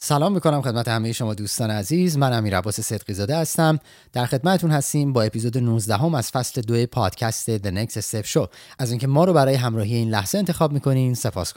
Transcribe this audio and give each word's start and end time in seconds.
سلام 0.00 0.32
می‌کنم 0.32 0.62
خدمت 0.62 0.88
همه 0.88 1.12
شما 1.12 1.34
دوستان 1.34 1.70
عزیز. 1.70 2.18
من 2.18 2.32
امیر 2.32 2.58
عباس 2.58 2.80
صدقی 2.80 3.14
زاده 3.14 3.36
هستم. 3.36 3.78
در 4.12 4.26
خدمتتون 4.26 4.70
هستیم 4.70 5.12
با 5.12 5.22
اپیزود 5.22 5.58
19 5.58 5.96
هم 5.96 6.14
از 6.14 6.30
فصل 6.30 6.60
دو 6.60 6.86
پادکست 6.86 7.58
The 7.58 7.70
Next 7.70 8.00
Step 8.00 8.26
Show. 8.26 8.48
از 8.78 8.90
اینکه 8.90 9.06
ما 9.06 9.24
رو 9.24 9.32
برای 9.32 9.54
همراهی 9.54 9.94
این 9.94 10.10
لحظه 10.10 10.38
انتخاب 10.38 10.72
می‌کنین 10.72 11.14
سپاس 11.14 11.52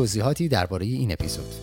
توضیحاتی 0.00 0.48
درباره 0.48 0.86
این 0.86 1.12
اپیزود. 1.12 1.54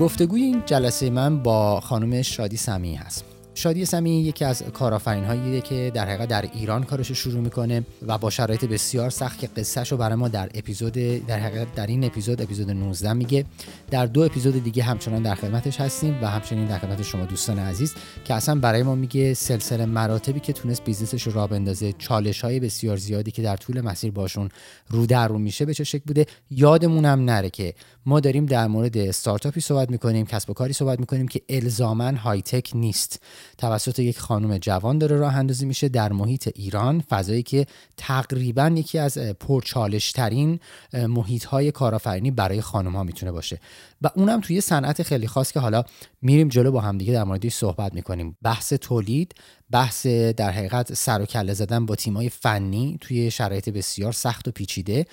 گفتگوی 0.00 0.42
این 0.42 0.62
جلسه 0.66 1.10
من 1.10 1.42
با 1.42 1.80
خانم 1.80 2.22
شادی 2.22 2.56
سمیعی 2.56 2.94
هست. 2.94 3.24
شادی 3.58 3.84
سمیعی 3.84 4.20
یکی 4.20 4.44
از 4.44 4.62
کارآفرین 4.62 5.24
هاییه 5.24 5.60
که 5.60 5.90
در 5.94 6.08
حقیقت 6.08 6.28
در 6.28 6.48
ایران 6.52 6.82
کارش 6.84 7.12
شروع 7.12 7.40
می‌کنه 7.40 7.84
و 8.06 8.18
با 8.18 8.30
شرایط 8.30 8.64
بسیار 8.64 9.10
سخت 9.10 9.38
که 9.38 9.46
قصهش 9.46 9.92
رو 9.92 9.98
برای 9.98 10.14
ما 10.14 10.28
در 10.28 10.50
اپیزود 10.54 10.92
در 11.26 11.38
حقیقت 11.38 11.74
در 11.74 11.86
این 11.86 12.04
اپیزود 12.04 12.42
اپیزود 12.42 12.70
19 12.70 13.12
میگه. 13.12 13.44
در 13.90 14.06
دو 14.06 14.20
اپیزود 14.20 14.64
دیگه 14.64 14.82
همچنان 14.82 15.22
در 15.22 15.34
خدمتش 15.34 15.80
هستیم 15.80 16.18
و 16.22 16.26
همچنین 16.26 16.66
در 16.66 16.78
خدمت 16.78 17.02
شما 17.02 17.24
دوستان 17.24 17.58
عزیز 17.58 17.94
که 18.24 18.34
اصلا 18.34 18.54
برای 18.54 18.82
ما 18.82 18.94
میگه 18.94 19.34
سلسله 19.34 19.86
مراتبی 19.86 20.40
که 20.40 20.52
تونست 20.52 20.84
business 20.84 21.14
ش 21.14 21.22
رو 21.22 21.32
راه 21.32 21.48
بندازه 21.48 21.92
چالش 21.98 22.40
های 22.40 22.60
بسیار 22.60 22.96
زیادی 22.96 23.30
که 23.30 23.42
در 23.42 23.56
طول 23.56 23.80
مسیر 23.80 24.10
باشون 24.10 24.48
رو 24.88 25.06
در 25.06 25.28
رو 25.28 25.38
میشه 25.38 25.64
به 25.64 25.74
چه 25.74 25.84
شکل 25.84 26.02
بوده 26.06 26.26
یادمون 26.50 27.04
هم 27.04 27.24
نره 27.24 27.50
که 27.50 27.74
ما 28.06 28.20
داریم 28.20 28.46
در 28.46 28.66
مورد 28.66 28.96
استارتاپی 28.96 29.60
صحبت 29.60 29.90
می‌کنیم 29.90 30.26
کسب 30.26 30.50
و 30.50 30.52
کاری 30.52 30.72
صحبت 30.72 31.00
می‌کنیم 31.00 31.28
که 31.28 31.40
الزاما 31.48 32.10
های 32.10 32.42
تک 32.42 32.70
نیست. 32.74 33.20
توسط 33.58 33.98
یک 33.98 34.18
خانم 34.18 34.58
جوان 34.58 34.98
داره 34.98 35.16
راه 35.16 35.36
اندازی 35.36 35.66
میشه 35.66 35.88
در 35.88 36.12
محیط 36.12 36.48
ایران 36.54 37.00
فضایی 37.00 37.42
که 37.42 37.66
تقریبا 37.96 38.72
یکی 38.76 38.98
از 38.98 39.18
پرچالش 39.18 40.12
ترین 40.12 40.60
محیط 40.92 41.44
های 41.44 41.72
کارآفرینی 41.72 42.30
برای 42.30 42.60
خانم 42.60 42.96
ها 42.96 43.02
می‌تونه 43.02 43.32
باشه. 43.32 43.60
و 44.02 44.10
اونم 44.14 44.40
توی 44.40 44.60
صنعت 44.60 45.02
خیلی 45.02 45.26
خاص 45.26 45.52
که 45.52 45.60
حالا 45.60 45.84
میریم 46.22 46.48
جلو 46.48 46.72
با 46.72 46.80
همدیگه 46.80 47.12
در 47.12 47.24
موردش 47.24 47.54
صحبت 47.54 47.94
می‌کنیم. 47.94 48.36
بحث 48.42 48.72
تولید 48.72 49.34
بحث 49.70 50.06
در 50.06 50.50
حقیقت 50.50 50.94
سر 50.94 51.22
و 51.22 51.26
کله 51.26 51.54
زدن 51.54 51.86
با 51.86 51.94
تیمای 51.94 52.28
فنی 52.28 52.98
توی 53.00 53.30
شرایط 53.30 53.68
بسیار 53.68 54.12
سخت 54.12 54.48
و 54.48 54.50
پیچیده 54.50 55.06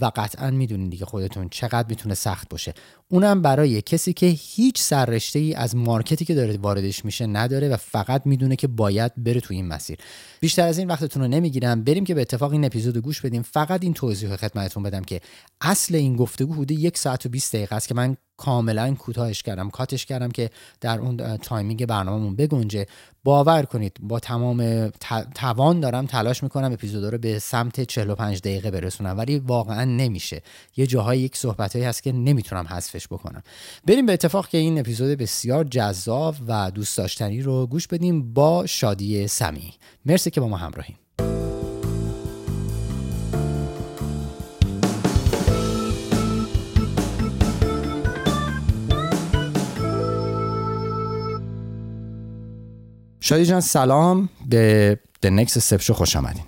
و 0.00 0.10
قطعا 0.16 0.50
می‌دونین 0.50 0.88
دیگه 0.88 1.04
خودتون 1.04 1.48
چقدر 1.48 1.88
می‌تونه 1.88 2.14
سخت 2.14 2.48
باشه. 2.48 2.74
اونم 3.08 3.42
برای 3.42 3.82
کسی 3.82 4.12
که 4.12 4.26
هیچ 4.26 4.80
سررشته 4.80 5.38
ای 5.38 5.54
از 5.54 5.76
مارکتی 5.76 6.24
که 6.24 6.34
داره 6.34 6.56
واردش 6.56 7.04
میشه 7.04 7.26
نداره 7.26 7.68
و 7.68 7.76
فقط 7.76 8.22
می‌دونه 8.24 8.56
که 8.56 8.66
باید 8.66 9.12
بره 9.16 9.40
تو 9.40 9.54
این 9.54 9.66
مسیر. 9.66 9.98
بیشتر 10.40 10.66
از 10.66 10.78
این 10.78 10.88
وقتتون 10.88 11.22
رو 11.22 11.28
نمی‌گیرم. 11.28 11.84
بریم 11.84 12.04
که 12.04 12.14
به 12.14 12.20
اتفاق 12.20 12.52
این 12.52 12.64
اپیزود 12.64 12.96
گوش 12.96 13.20
بدیم. 13.20 13.42
فقط 13.42 13.84
این 13.84 13.94
توضیح 13.94 14.36
خدمتتون 14.36 14.82
بدم 14.82 15.04
که 15.04 15.20
اصل 15.60 15.94
این 15.94 16.16
گفتگو 16.16 16.54
حدود 16.54 16.70
یک 16.70 16.98
ساعت 16.98 17.26
و 17.26 17.28
20 17.28 17.56
دقیقه 17.56 17.76
است 17.76 17.88
که 17.88 17.94
من 17.94 18.16
کاملا 18.42 18.94
کوتاهش 18.94 19.42
کردم 19.42 19.70
کاتش 19.70 20.06
کردم 20.06 20.30
که 20.30 20.50
در 20.80 20.98
اون 20.98 21.36
timing 21.36 21.86
برنامهمون 21.86 22.36
بگنجه. 22.36 22.86
باور 23.24 23.62
کنید 23.62 23.96
با 24.00 24.20
تمام 24.20 24.88
توان 25.34 25.80
دارم 25.80 26.06
تلاش 26.06 26.42
می‌کنم 26.42 26.72
اپیزودا 26.72 27.08
رو 27.08 27.18
به 27.18 27.38
سمت 27.38 27.80
45 27.80 28.40
دقیقه 28.40 28.70
برسونم 28.70 29.18
ولی 29.18 29.38
واقعا 29.38 29.84
نمیشه. 29.84 30.42
یه 30.76 30.86
جاهای 30.86 31.18
یک 31.18 31.36
صحبتهایی 31.36 31.84
هست 31.84 32.02
که 32.02 32.12
نمی‌تونم 32.12 32.66
حذفش 32.66 33.06
بکنم. 33.06 33.42
بریم 33.86 34.06
به 34.06 34.12
اتفاق 34.12 34.48
که 34.48 34.58
این 34.58 34.78
اپیزود 34.78 35.18
بسیار 35.18 35.64
جذاب 35.64 36.34
و 36.46 36.70
دوست 36.70 36.98
داشتنی 36.98 37.42
رو 37.42 37.66
گوش 37.66 37.86
بدیم 37.86 38.32
با 38.32 38.66
شادی 38.66 39.26
سمی 39.26 39.74
مرسی 40.06 40.30
که 40.30 40.40
با 40.40 40.48
ما 40.48 40.56
همراهیم 40.56 40.96
شادی 53.24 53.44
جان 53.44 53.60
سلام. 53.60 54.28
به 54.50 54.98
The 55.26 55.28
Next 55.28 55.52
Step 55.52 55.80
Show 55.80 55.90
خوش 55.90 56.16
آمدین. 56.16 56.42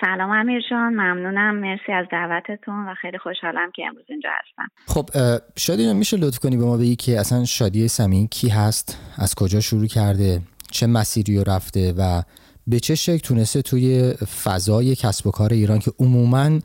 سلام 0.00 0.30
امیر 0.30 0.62
جان. 0.70 0.92
ممنونم. 0.92 1.54
مرسی 1.54 1.92
از 1.92 2.06
دعوتتون 2.12 2.88
و 2.88 2.94
خیلی 2.94 3.18
خوشحالم 3.18 3.70
که 3.76 3.82
امروز 3.86 4.04
اینجا 4.08 4.28
هستم. 4.38 4.68
خب 4.86 5.10
شادی 5.56 5.86
جان 5.86 5.96
میشه 5.96 6.16
لطف 6.16 6.38
کنی 6.38 6.56
به 6.56 6.64
ما 6.64 6.76
بگی 6.76 6.96
که 6.96 7.20
اصلا 7.20 7.44
شادی 7.44 7.88
سمی 7.88 8.28
کی 8.30 8.48
هست؟ 8.48 8.98
از 9.18 9.34
کجا 9.34 9.60
شروع 9.60 9.86
کرده؟ 9.86 10.40
چه 10.70 10.86
مسیری 10.86 11.38
رو 11.38 11.44
رفته؟ 11.46 11.94
و 11.98 12.22
به 12.66 12.80
چه 12.80 12.94
شکل 12.94 13.18
تونسته 13.18 13.62
توی 13.62 14.14
فضای 14.44 14.96
کسب 14.96 15.26
و 15.26 15.30
کار 15.30 15.52
ایران 15.52 15.78
که 15.78 15.92
عموما 15.98 16.58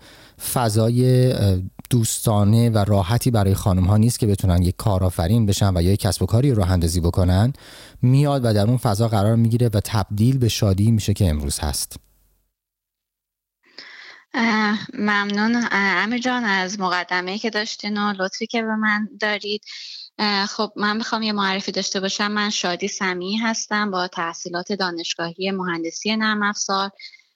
فضای 0.54 1.34
دوستانه 1.94 2.70
و 2.70 2.78
راحتی 2.78 3.32
برای 3.32 3.54
خانم 3.54 3.84
ها 3.84 3.98
نیست 3.98 4.20
که 4.20 4.28
بتونن 4.28 4.62
یک 4.62 4.76
کارآفرین 4.76 5.46
بشن 5.46 5.78
و 5.78 5.82
یا 5.82 5.92
یک 5.92 6.00
کسب 6.00 6.22
و 6.22 6.26
کاری 6.26 6.54
راه 6.54 6.72
اندازی 6.72 7.02
بکنن. 7.02 7.54
میاد 8.02 8.46
و 8.46 8.54
در 8.54 8.68
اون 8.68 8.78
فضا 8.78 9.08
قرار 9.08 9.36
می‌گیره 9.36 9.70
و 9.74 9.82
تبدیل 9.86 10.38
به 10.38 10.50
شادی 10.50 10.92
میشه 10.92 11.14
که 11.14 11.30
امروز 11.30 11.60
هست. 11.60 11.98
ممنون. 14.94 15.68
امیر 15.72 16.20
جان 16.20 16.44
از 16.44 16.80
مقدمه 16.80 17.38
که 17.38 17.50
داشتین 17.50 17.98
و 17.98 18.14
لطفی 18.20 18.48
که 18.48 18.62
به 18.62 18.76
من 18.76 19.10
دارید. 19.20 19.62
خب 20.50 20.72
من 20.76 20.98
می‌خوام 20.98 21.22
یه 21.22 21.34
معرفی 21.34 21.72
داشته 21.72 22.00
باشم. 22.00 22.32
من 22.32 22.50
شادی 22.50 22.88
سمی 22.88 23.38
هستم 23.38 23.92
با 23.92 24.08
تحصیلات 24.08 24.74
دانشگاهی 24.74 25.52
مهندسی 25.52 26.16
نرم 26.16 26.44
افزار. 26.44 26.92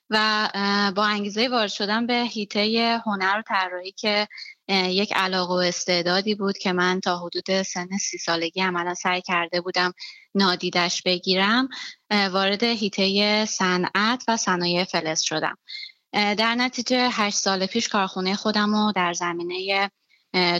و 0.10 0.50
با 0.96 1.06
انگیزه 1.06 1.48
وارد 1.48 1.70
شدن 1.70 2.08
به 2.08 2.14
هیته 2.14 3.00
هنر 3.06 3.40
و 3.40 3.42
طراحی 3.48 3.92
که 3.92 4.28
یک 4.70 5.14
علاقه 5.16 5.54
و 5.54 5.58
استعدادی 5.58 6.36
بود 6.36 6.58
که 6.58 6.74
من 6.74 7.00
تا 7.00 7.18
حدود 7.18 7.62
سن 7.62 7.98
سی 7.98 8.18
سالگی 8.18 8.62
عملا 8.62 8.94
سعی 8.94 9.22
کرده 9.22 9.62
بودم 9.62 9.94
نادیدش 10.36 11.02
بگیرم 11.02 11.70
وارد 12.12 12.64
هیته 12.64 13.46
صنعت 13.46 14.24
و 14.28 14.38
صنایع 14.38 14.84
فلز 14.84 15.22
شدم. 15.22 15.58
در 16.14 16.56
نتیجه 16.56 17.10
هشت 17.12 17.38
سال 17.38 17.66
پیش 17.66 17.88
کارخونه 17.88 18.36
خودم 18.36 18.76
رو 18.76 18.92
در 18.96 19.14
زمینه 19.14 19.90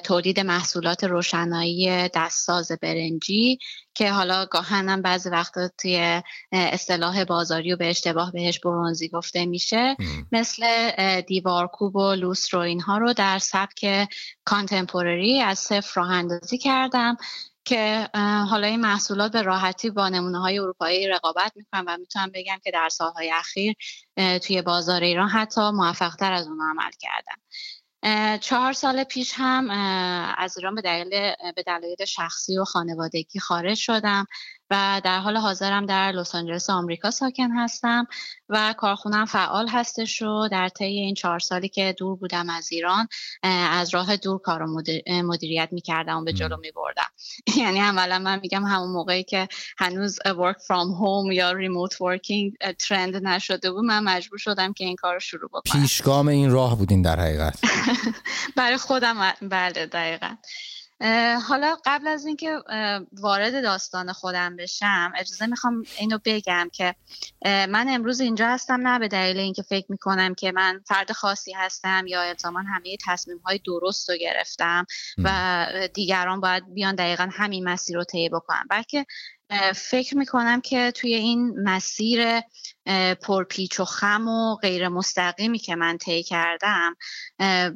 تولید 0.04 0.40
محصولات 0.40 1.04
روشنایی 1.04 2.10
دستساز 2.10 2.72
برنجی 2.82 3.60
که 3.94 4.12
حالا 4.12 4.46
گاهنم 4.46 5.02
بعضی 5.02 5.30
وقتا 5.30 5.70
توی 5.78 6.22
اصطلاح 6.52 7.24
بازاری 7.24 7.74
و 7.74 7.78
به 7.78 7.90
اشتباه 7.90 8.32
بهش 8.32 8.60
برونزی 8.60 9.10
گفته 9.10 9.46
میشه. 9.46 9.96
مثل 10.32 10.92
دیوارکوب 11.22 11.96
و 11.96 12.14
لوسترو 12.14 12.60
اینها 12.60 12.98
رو 12.98 13.14
در 13.14 13.40
سبک 13.40 14.10
کانتمپورری 14.46 15.42
از 15.42 15.60
صفر 15.60 15.92
راه 16.02 16.12
اندازی 16.12 16.58
کردم 16.58 17.18
که 17.66 18.10
حالا 18.50 18.68
این 18.68 18.82
محصولات 18.82 19.32
به 19.32 19.42
راحتی 19.42 19.90
با 19.90 20.10
نمونه 20.10 20.40
های 20.40 20.60
اروپایی 20.60 21.08
رقابت 21.08 21.52
می‌کنن 21.56 21.84
و 21.88 21.98
می‌تونم 21.98 22.32
بگم 22.34 22.58
که 22.64 22.72
در 22.72 22.90
سالهای 22.90 23.32
اخیر 23.32 23.74
توی 24.40 24.62
بازار 24.62 25.04
ایران 25.04 25.30
حتی 25.30 25.62
موفق 25.72 26.16
تر 26.16 26.34
از 26.34 26.48
اون 26.48 26.60
عمل 26.62 26.92
کردن 27.00 27.42
چهار 28.42 28.74
سال 28.74 29.04
پیش 29.04 29.34
هم 29.36 29.70
از 30.38 30.58
ایران 30.58 30.76
به 30.76 30.82
دلیل 30.82 31.10
به 31.56 31.64
دلایل 31.68 32.06
شخصی 32.06 32.58
و 32.58 32.64
خانوادگی 32.64 33.40
خارج 33.40 33.78
شدم. 33.78 34.26
و 34.70 35.02
در 35.04 35.20
حال 35.20 35.38
حاضرم 35.38 35.86
در 35.86 36.12
لس 36.12 36.36
آنجلس 36.36 36.70
آمریکا 36.70 37.12
ساکن 37.12 37.52
هستم 37.52 38.08
و 38.50 38.74
کارخونم 38.78 39.26
فعال 39.26 39.68
هستش 39.68 40.22
رو 40.22 40.48
در 40.52 40.70
طی 40.70 40.86
این 40.86 41.14
چهار 41.14 41.40
سالی 41.40 41.70
که 41.70 41.96
دور 41.98 42.16
بودم 42.16 42.50
از 42.50 42.72
ایران 42.72 43.08
از 43.44 43.94
راه 43.94 44.18
دور 44.18 44.40
کار 44.40 44.62
و 44.62 44.84
مدیریت 45.08 45.70
می‌کردم 45.72 46.18
و 46.18 46.24
به 46.24 46.34
جلو 46.34 46.58
میبردم. 46.58 47.08
یعنی 47.58 47.80
اولا 47.80 48.20
من 48.20 48.40
میگم 48.40 48.64
همون 48.64 48.92
موقعی 48.92 49.24
که 49.24 49.48
هنوز 49.78 50.20
work 50.26 50.58
from 50.58 51.00
home 51.00 51.34
یا 51.34 51.54
remote 51.54 51.94
working 51.94 52.74
ترند 52.88 53.16
نشده 53.16 53.72
بود 53.72 53.86
من 53.86 54.04
مجبور 54.04 54.40
شدم 54.40 54.74
که 54.74 54.86
این 54.86 54.96
کار 54.96 55.14
رو 55.14 55.20
شروع 55.20 55.50
بکنم. 55.50 55.82
پیشگام 55.82 56.28
این 56.28 56.52
راه 56.52 56.78
بودین 56.78 57.02
در 57.02 57.20
حقیقت. 57.20 57.60
برای 58.58 58.78
خودم 58.78 59.34
بله 59.42 59.86
دقیقا. 59.86 60.36
حالا 61.48 61.78
قبل 61.86 62.08
از 62.08 62.26
اینکه 62.26 62.60
وارد 63.14 63.64
داستان 63.64 64.14
خودم 64.14 64.56
بشم 64.56 65.14
اجازه 65.16 65.46
می‌خوام 65.46 65.84
اینو 66.00 66.20
بگم 66.26 66.70
که 66.74 66.96
من 67.46 67.86
امروز 67.90 68.20
اینجا 68.20 68.48
هستم 68.48 68.88
نه 68.88 69.00
به 69.00 69.08
دلیل 69.08 69.40
اینکه 69.40 69.62
فکر 69.62 69.86
می‌کنم 69.90 70.36
که 70.36 70.52
من 70.52 70.82
فرد 70.86 71.12
خاصی 71.12 71.54
هستم 71.54 72.08
یا 72.08 72.22
الزاما 72.22 72.60
همه 72.60 72.98
تصمیم 73.06 73.38
های 73.38 73.60
درست 73.66 74.10
رو 74.10 74.16
گرفتم 74.18 74.86
و 75.18 75.68
دیگران 75.94 76.42
باید 76.42 76.74
بیان 76.74 76.96
دقیقا 76.96 77.30
همین 77.32 77.64
مسیر 77.64 77.98
رو 77.98 78.04
طی 78.04 78.30
بکنم 78.30 78.66
بلکه 78.70 79.06
فکر 79.76 80.18
می‌کنم 80.18 80.62
که 80.62 80.92
توی 80.92 81.14
این 81.14 81.54
مسیر 81.64 82.42
پرپیچ 83.22 83.80
و 83.80 83.86
خم 83.86 84.28
و 84.28 84.56
غیر 84.56 84.88
مستقیمی 84.88 85.60
که 85.60 85.76
من 85.76 85.98
طی 85.98 86.24
کردم 86.24 86.96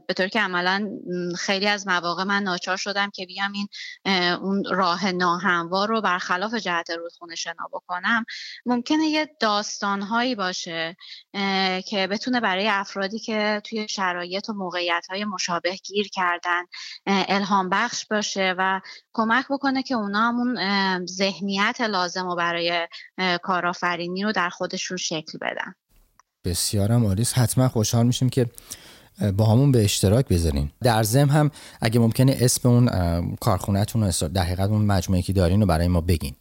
به 0.07 0.13
طور 0.17 0.27
که 0.27 0.41
عملا 0.41 0.89
خیلی 1.37 1.67
از 1.67 1.87
مواقع 1.87 2.23
من 2.23 2.43
ناچار 2.43 2.77
شدم 2.77 3.09
که 3.09 3.25
بیام 3.25 3.51
این 3.51 3.67
اون 4.33 4.63
راه 4.71 5.11
ناهموار 5.11 5.87
رو 5.87 6.01
برخلاف 6.01 6.53
جهت 6.53 6.89
رودخونه 6.89 7.35
شنا 7.35 7.69
بکنم. 7.71 8.25
ممکنه 8.65 9.05
یه 9.05 9.35
داستانهایی 9.39 10.35
باشه 10.35 10.95
که 11.85 12.07
بتونه 12.11 12.39
برای 12.39 12.67
افرادی 12.67 13.19
که 13.19 13.61
توی 13.63 13.87
شرایط 13.87 14.49
و 14.49 14.53
موقعیت 14.53 15.05
های 15.09 15.25
مشابه 15.25 15.75
گیر 15.75 16.07
کردن 16.07 16.63
الهام 17.05 17.69
بخش 17.69 18.05
باشه 18.05 18.55
و 18.57 18.81
کمک 19.13 19.45
بکنه 19.49 19.83
که 19.83 19.95
اونا 19.95 20.27
همون 20.27 21.05
ذهنیت 21.05 21.81
لازم 21.81 22.27
و 22.27 22.35
برای 22.35 22.87
کارآفرینی 23.43 24.23
رو 24.23 24.31
در 24.31 24.49
خودشون 24.49 24.97
شکل 25.01 25.37
بدن. 25.41 25.73
بسیارم 26.45 27.05
آلیس 27.05 27.37
حتما 27.37 27.67
خوشحال 27.67 28.05
میشیم 28.05 28.29
که 28.29 28.45
با 29.37 29.45
همون 29.45 29.71
به 29.71 29.83
اشتراک 29.83 30.27
بذارین. 30.27 30.71
در 30.83 31.03
زم 31.03 31.27
هم 31.29 31.51
اگه 31.81 31.99
ممکنه 31.99 32.35
اسم 32.41 32.69
اون 32.69 32.87
کارخونهتون 33.35 34.03
رو 34.03 34.27
در 34.27 34.41
حقیقت 34.41 34.69
اون 34.69 34.85
مجموعه 34.85 35.21
که 35.21 35.33
دارین 35.33 35.61
رو 35.61 35.67
برای 35.67 35.87
ما 35.87 36.01
بگین. 36.01 36.35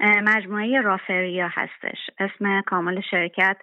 مجموعه 0.00 0.80
رافریا 0.84 1.48
هستش. 1.52 1.98
اسم 2.18 2.62
کامل 2.66 3.00
شرکت 3.10 3.56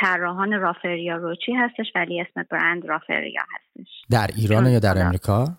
طراحان 0.00 0.52
رافریا 0.52 1.16
روچی 1.16 1.52
هستش 1.52 1.86
ولی 1.94 2.20
اسم 2.20 2.46
برند 2.50 2.86
رافریا 2.86 3.42
هستش. 3.54 3.92
در 4.10 4.30
ایران 4.36 4.66
یا 4.66 4.78
در 4.78 4.98
امریکا؟ 4.98 5.58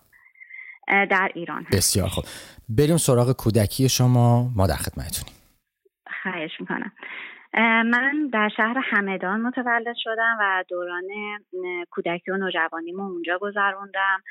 در 0.88 1.30
ایران 1.34 1.62
هست. 1.62 1.76
بسیار 1.76 2.08
خوب. 2.08 2.24
بریم 2.68 2.96
سراغ 2.96 3.32
کودکی 3.32 3.88
شما. 3.88 4.52
ما 4.56 4.66
در 4.66 4.76
خدمتتونیم. 4.76 5.34
خواهش 6.22 6.50
می‌کنم. 6.60 6.92
من 7.64 8.30
در 8.32 8.48
شهر 8.56 8.78
همدان 8.82 9.40
متولد 9.40 9.96
شدم 9.96 10.36
و 10.40 10.64
دوران 10.68 11.04
کودکی 11.90 12.30
و 12.30 12.36
نوجوانیمو 12.36 13.02
اونجا 13.02 13.38
گذروندم. 13.38 14.22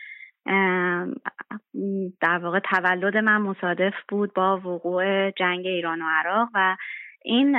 در 2.22 2.38
واقع 2.38 2.60
تولد 2.60 3.18
من 3.18 3.38
مصادف 3.38 3.94
بود 4.10 4.34
با 4.34 4.58
وقوع 4.58 5.32
جنگ 5.32 5.66
ایران 5.66 6.02
و 6.02 6.06
عراق 6.06 6.50
و 6.54 6.76
این 7.24 7.58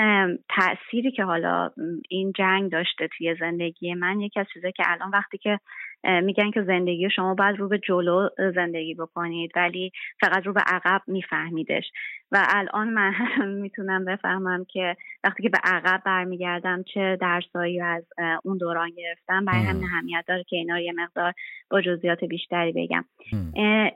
تأثیری 0.49 1.13
که 1.13 1.25
حالا 1.25 1.71
این 2.09 2.33
جنگ 2.33 2.73
داشته 2.73 3.09
توی 3.19 3.37
زندگی 3.41 3.95
من 3.95 4.21
یکی 4.21 4.41
از 4.41 4.47
چیزایی 4.55 4.73
که 4.73 4.83
الان 4.87 5.11
وقتی 5.11 5.39
که 5.39 5.61
میگن 6.05 6.51
که 6.51 6.63
زندگی 6.63 7.11
شما 7.11 7.35
باید 7.35 7.57
رو 7.57 7.69
به 7.69 7.79
جلو 7.79 8.29
زندگی 8.55 8.95
بکنید 8.95 9.53
ولی 9.57 9.93
فقط 10.21 10.47
رو 10.47 10.53
به 10.53 10.61
عقب 10.61 11.03
میفهمیدش. 11.07 11.85
و 12.33 12.47
الان 12.49 12.89
من 12.89 13.13
می‌تونم 13.63 14.05
بفهمم 14.05 14.65
که 14.69 14.97
وقتی 15.25 15.43
که 15.43 15.49
به 15.49 15.59
عقب 15.65 16.03
برمیگردم 16.05 16.83
چه 16.95 17.19
درسایی 17.21 17.81
از 17.81 18.05
اون 18.45 18.59
دوران 18.59 18.91
گرفتم. 18.91 19.45
برای 19.45 19.63
همین 19.63 19.85
اهمیت 19.85 20.25
داره 20.29 20.45
که 20.45 20.57
اینا 20.57 20.75
رو 20.75 20.81
یه 20.81 20.93
مقدار 20.93 21.33
با 21.71 21.81
جزئیات 21.81 22.25
بیشتری 22.25 22.73
بگم. 22.73 23.05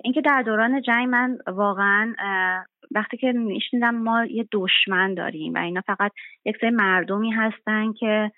اینکه 0.05 0.21
در 0.21 0.43
دوران 0.43 0.83
جنگ 0.83 1.09
من 1.09 1.39
واقعا 1.47 2.15
وقتی 2.95 3.17
که 3.17 3.33
میشنیدم 3.33 3.95
ما 3.95 4.25
یه 4.25 4.49
دشمن 4.53 5.15
داریم 5.15 5.55
و 5.55 5.59
اینا 5.59 5.81
فقط 5.81 6.13
یک 6.45 6.57
سری 6.61 6.71
مردمی 6.71 7.31
هستن 7.31 7.93
که 7.93 8.33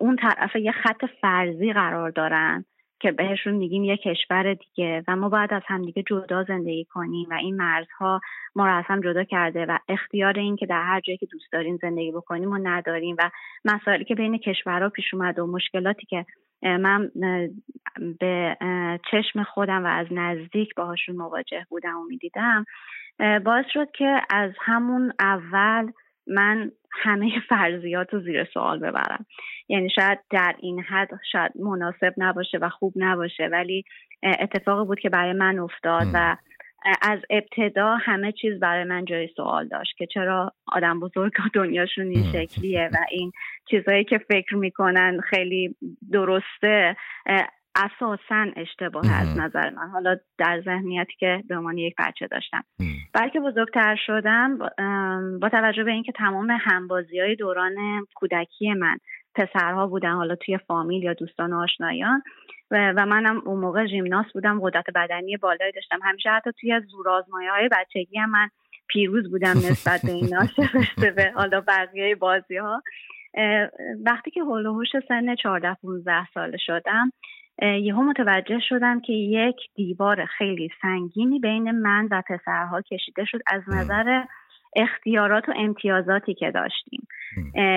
اون 0.00 0.16
طرف 0.16 0.56
یه 0.56 0.72
خط 0.72 1.04
فرضی 1.20 1.72
قرار 1.72 2.10
دارن 2.10 2.64
که 3.00 3.12
بهشون 3.12 3.54
میگیم 3.54 3.84
یه 3.84 3.96
کشور 3.96 4.54
دیگه 4.54 5.04
و 5.08 5.16
ما 5.16 5.28
باید 5.28 5.54
از 5.54 5.62
همدیگه 5.66 6.02
جدا 6.02 6.44
زندگی 6.44 6.84
کنیم 6.84 7.28
و 7.30 7.34
این 7.34 7.56
مرزها 7.56 8.20
ما 8.56 8.66
رو 8.66 8.74
از 8.74 9.02
جدا 9.04 9.24
کرده 9.24 9.66
و 9.66 9.78
اختیار 9.88 10.38
این 10.38 10.56
که 10.56 10.66
در 10.66 10.82
هر 10.82 11.00
جایی 11.00 11.18
که 11.18 11.26
دوست 11.26 11.52
داریم 11.52 11.78
زندگی 11.82 12.12
بکنیم 12.12 12.52
و 12.52 12.58
نداریم 12.62 13.16
و 13.18 13.30
مسائلی 13.64 14.04
که 14.04 14.14
بین 14.14 14.38
کشورها 14.38 14.88
پیش 14.88 15.14
اومد 15.14 15.38
و 15.38 15.46
مشکلاتی 15.46 16.06
که 16.06 16.26
من 16.62 17.10
به 18.20 18.56
چشم 19.10 19.42
خودم 19.42 19.84
و 19.84 19.88
از 19.88 20.06
نزدیک 20.10 20.74
باهاشون 20.74 21.16
مواجه 21.16 21.66
بودم 21.68 21.96
و 21.96 22.04
می‌دیدم 22.08 22.64
باعث 23.44 23.66
شد 23.72 23.90
که 23.90 24.20
از 24.30 24.52
همون 24.60 25.12
اول 25.20 25.92
من 26.28 26.72
همه 27.02 27.30
فرضیات 27.48 28.14
رو 28.14 28.20
زیر 28.20 28.44
سوال 28.44 28.78
ببرم. 28.78 29.26
یعنی 29.68 29.90
شاید 29.90 30.18
در 30.30 30.54
این 30.58 30.80
حد 30.80 31.08
شاید 31.32 31.52
مناسب 31.60 32.14
نباشه 32.16 32.58
و 32.58 32.68
خوب 32.68 32.92
نباشه 32.96 33.48
ولی 33.52 33.84
اتفاقی 34.22 34.86
بود 34.86 35.00
که 35.00 35.08
برای 35.08 35.32
من 35.32 35.58
افتاد 35.58 36.06
و 36.14 36.36
از 37.02 37.18
ابتدا 37.30 37.96
همه 37.96 38.32
چیز 38.32 38.60
برای 38.60 38.84
من 38.84 39.04
جای 39.04 39.28
سوال 39.36 39.68
داشت 39.68 39.96
که 39.96 40.06
چرا 40.06 40.52
آدم 40.66 41.00
بزرگ 41.00 41.32
دنیاشون 41.54 42.06
این 42.06 42.32
شکلیه 42.32 42.90
و 42.92 42.96
این 43.10 43.32
چیزهایی 43.70 44.04
که 44.04 44.18
فکر 44.18 44.56
می‌کنن 44.56 45.20
خیلی 45.30 45.76
درسته 46.12 46.96
اساسا 47.78 48.46
اشتباه 48.56 49.04
از 49.20 49.38
نظر 49.38 49.70
من. 49.70 49.88
حالا 49.88 50.16
در 50.38 50.62
ذهنیتی 50.64 51.12
که 51.18 51.42
به 51.48 51.56
عنوان 51.56 51.78
یک 51.78 51.94
بچه 51.98 52.26
داشتم. 52.26 52.64
بلکه 53.14 53.40
بزرگتر 53.40 53.96
شدم 54.06 54.58
با 55.38 55.48
توجه 55.48 55.84
به 55.84 55.90
اینکه 55.90 56.12
تمام 56.12 56.50
همبازی 56.60 57.20
های 57.20 57.36
دوران 57.36 57.74
کودکی 58.14 58.72
من 58.72 58.96
پسرها 59.34 59.86
بودن 59.86 60.12
حالا 60.12 60.34
توی 60.34 60.58
فامیل 60.58 61.02
یا 61.02 61.12
دوستان 61.12 61.52
و 61.52 61.58
آشنایان 61.58 62.22
و 62.70 63.06
منم 63.06 63.42
اون 63.44 63.60
موقع 63.60 63.86
ژیمناس 63.86 64.26
بودم 64.34 64.60
قدرت 64.60 64.84
بدنی 64.94 65.36
بالایی 65.36 65.72
داشتم. 65.72 65.98
همیشه 66.02 66.30
حتی 66.30 66.50
توی 66.60 66.80
زورآزمایی 66.80 67.48
های 67.48 67.68
بچگی 67.68 68.18
هم 68.18 68.30
من 68.30 68.48
پیروز 68.88 69.30
بودم 69.30 69.56
نسبت 69.70 70.00
به 70.02 70.12
اینا 70.12 70.46
شبشته 70.46 71.10
به 71.10 71.32
حالا 71.34 71.60
بقیه 71.60 72.14
بازی 72.14 72.56
ها 72.56 72.82
وقتی 74.04 74.30
که 74.30 74.40
هلوهوش 74.40 74.88
سن 75.08 75.34
14 75.34 75.76
15 75.82 76.26
ساله 76.34 76.56
شدم 76.56 77.10
یهو 77.62 78.02
متوجه 78.02 78.60
شدم 78.68 79.00
که 79.00 79.12
یک 79.12 79.56
دیوار 79.74 80.24
خیلی 80.24 80.70
سنگینی 80.82 81.38
بین 81.38 81.70
من 81.70 82.08
و 82.10 82.22
پسرها 82.28 82.82
کشیده 82.82 83.24
شد 83.24 83.38
از 83.46 83.62
نظر 83.68 84.24
اختیارات 84.76 85.48
و 85.48 85.52
امتیازاتی 85.56 86.34
که 86.34 86.50
داشتیم. 86.50 87.08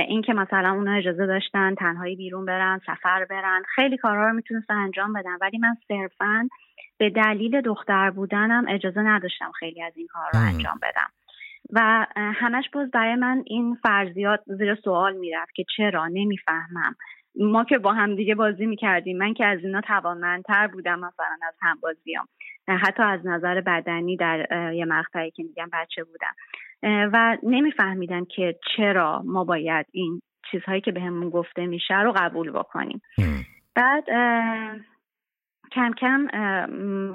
اینکه 0.07 0.33
مثلا 0.33 0.71
اونا 0.71 0.93
اجازه 0.93 1.25
داشتن 1.25 1.75
تنهایی 1.75 2.15
بیرون 2.15 2.45
برن 2.45 2.79
سفر 2.88 3.25
برن 3.29 3.63
خیلی 3.75 3.97
کارها 3.97 4.27
رو 4.27 4.33
می‌تونستن 4.33 4.73
انجام 4.73 5.13
بدن 5.13 5.38
ولی 5.41 5.57
من 5.57 5.75
صرفا 5.88 6.50
به 6.97 7.09
دلیل 7.09 7.61
دختر 7.61 8.09
بودنم 8.09 8.65
اجازه 8.69 9.01
نداشتم 9.01 9.51
خیلی 9.59 9.83
از 9.83 9.93
این 9.95 10.07
کار 10.07 10.29
رو 10.33 10.39
انجام 10.39 10.79
بدم. 10.81 11.09
و 11.73 12.07
همش 12.15 12.69
باز 12.73 12.91
برای 12.91 13.15
من 13.15 13.43
این 13.45 13.77
فرضیات 13.83 14.39
زیر 14.45 14.75
سوال 14.75 15.15
می‌رفت 15.15 15.55
که 15.55 15.63
چرا؟ 15.77 16.07
نمی‌فهمم. 16.07 16.95
ما 17.35 17.63
که 17.63 17.77
با 17.77 17.93
هم 17.93 18.15
دیگه 18.15 18.35
بازی 18.35 18.65
می‌کردیم. 18.65 19.17
من 19.17 19.33
که 19.33 19.45
از 19.45 19.59
اینا 19.63 19.81
توانمندتر 19.81 20.67
بودم 20.67 21.00
مثلا 21.00 21.38
از 21.47 21.55
هم 21.61 21.77
بازیام. 21.81 22.27
حتی 22.67 23.03
از 23.03 23.19
نظر 23.25 23.61
بدنی 23.61 24.17
در 24.17 24.47
یه 24.73 24.85
مقطعی 24.85 25.31
که 25.31 25.43
میگم 25.43 25.69
بچه 25.73 26.03
بودم. 26.03 26.33
و 26.83 27.38
نمیفهمیدم 27.43 28.25
که 28.25 28.55
چرا 28.77 29.21
ما 29.25 29.43
باید 29.43 29.85
این 29.91 30.21
چیزهایی 30.51 30.81
که 30.81 30.91
بهمون 30.91 31.23
به 31.23 31.29
گفته 31.29 31.65
میشه 31.65 32.00
رو 32.01 32.13
قبول 32.15 32.51
بکنیم. 32.51 33.01
بعد 33.75 34.03
کم 35.71 35.91
کم 36.01 36.27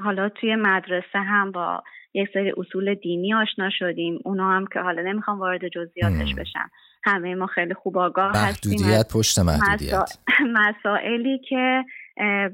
حالا 0.04 0.28
توی 0.28 0.56
مدرسه 0.56 1.18
هم 1.18 1.52
با 1.52 1.82
یک 2.14 2.28
سری 2.34 2.52
اصول 2.56 2.94
دینی 2.94 3.34
آشنا 3.34 3.70
شدیم. 3.70 4.18
اونا 4.24 4.50
هم 4.50 4.66
که 4.66 4.80
حالا 4.80 5.02
نمی‌خوام 5.02 5.40
وارد 5.40 5.68
جزئیاتش 5.68 6.34
بشم. 6.34 6.70
همه 7.04 7.34
ما 7.34 7.46
خیلی 7.46 7.74
خوب 7.74 7.98
آگاه 7.98 8.32
هستیم 8.34 9.02
پشت 9.14 9.38
محدودیت. 9.38 10.18
مسائلی 10.52 11.38
که 11.48 11.84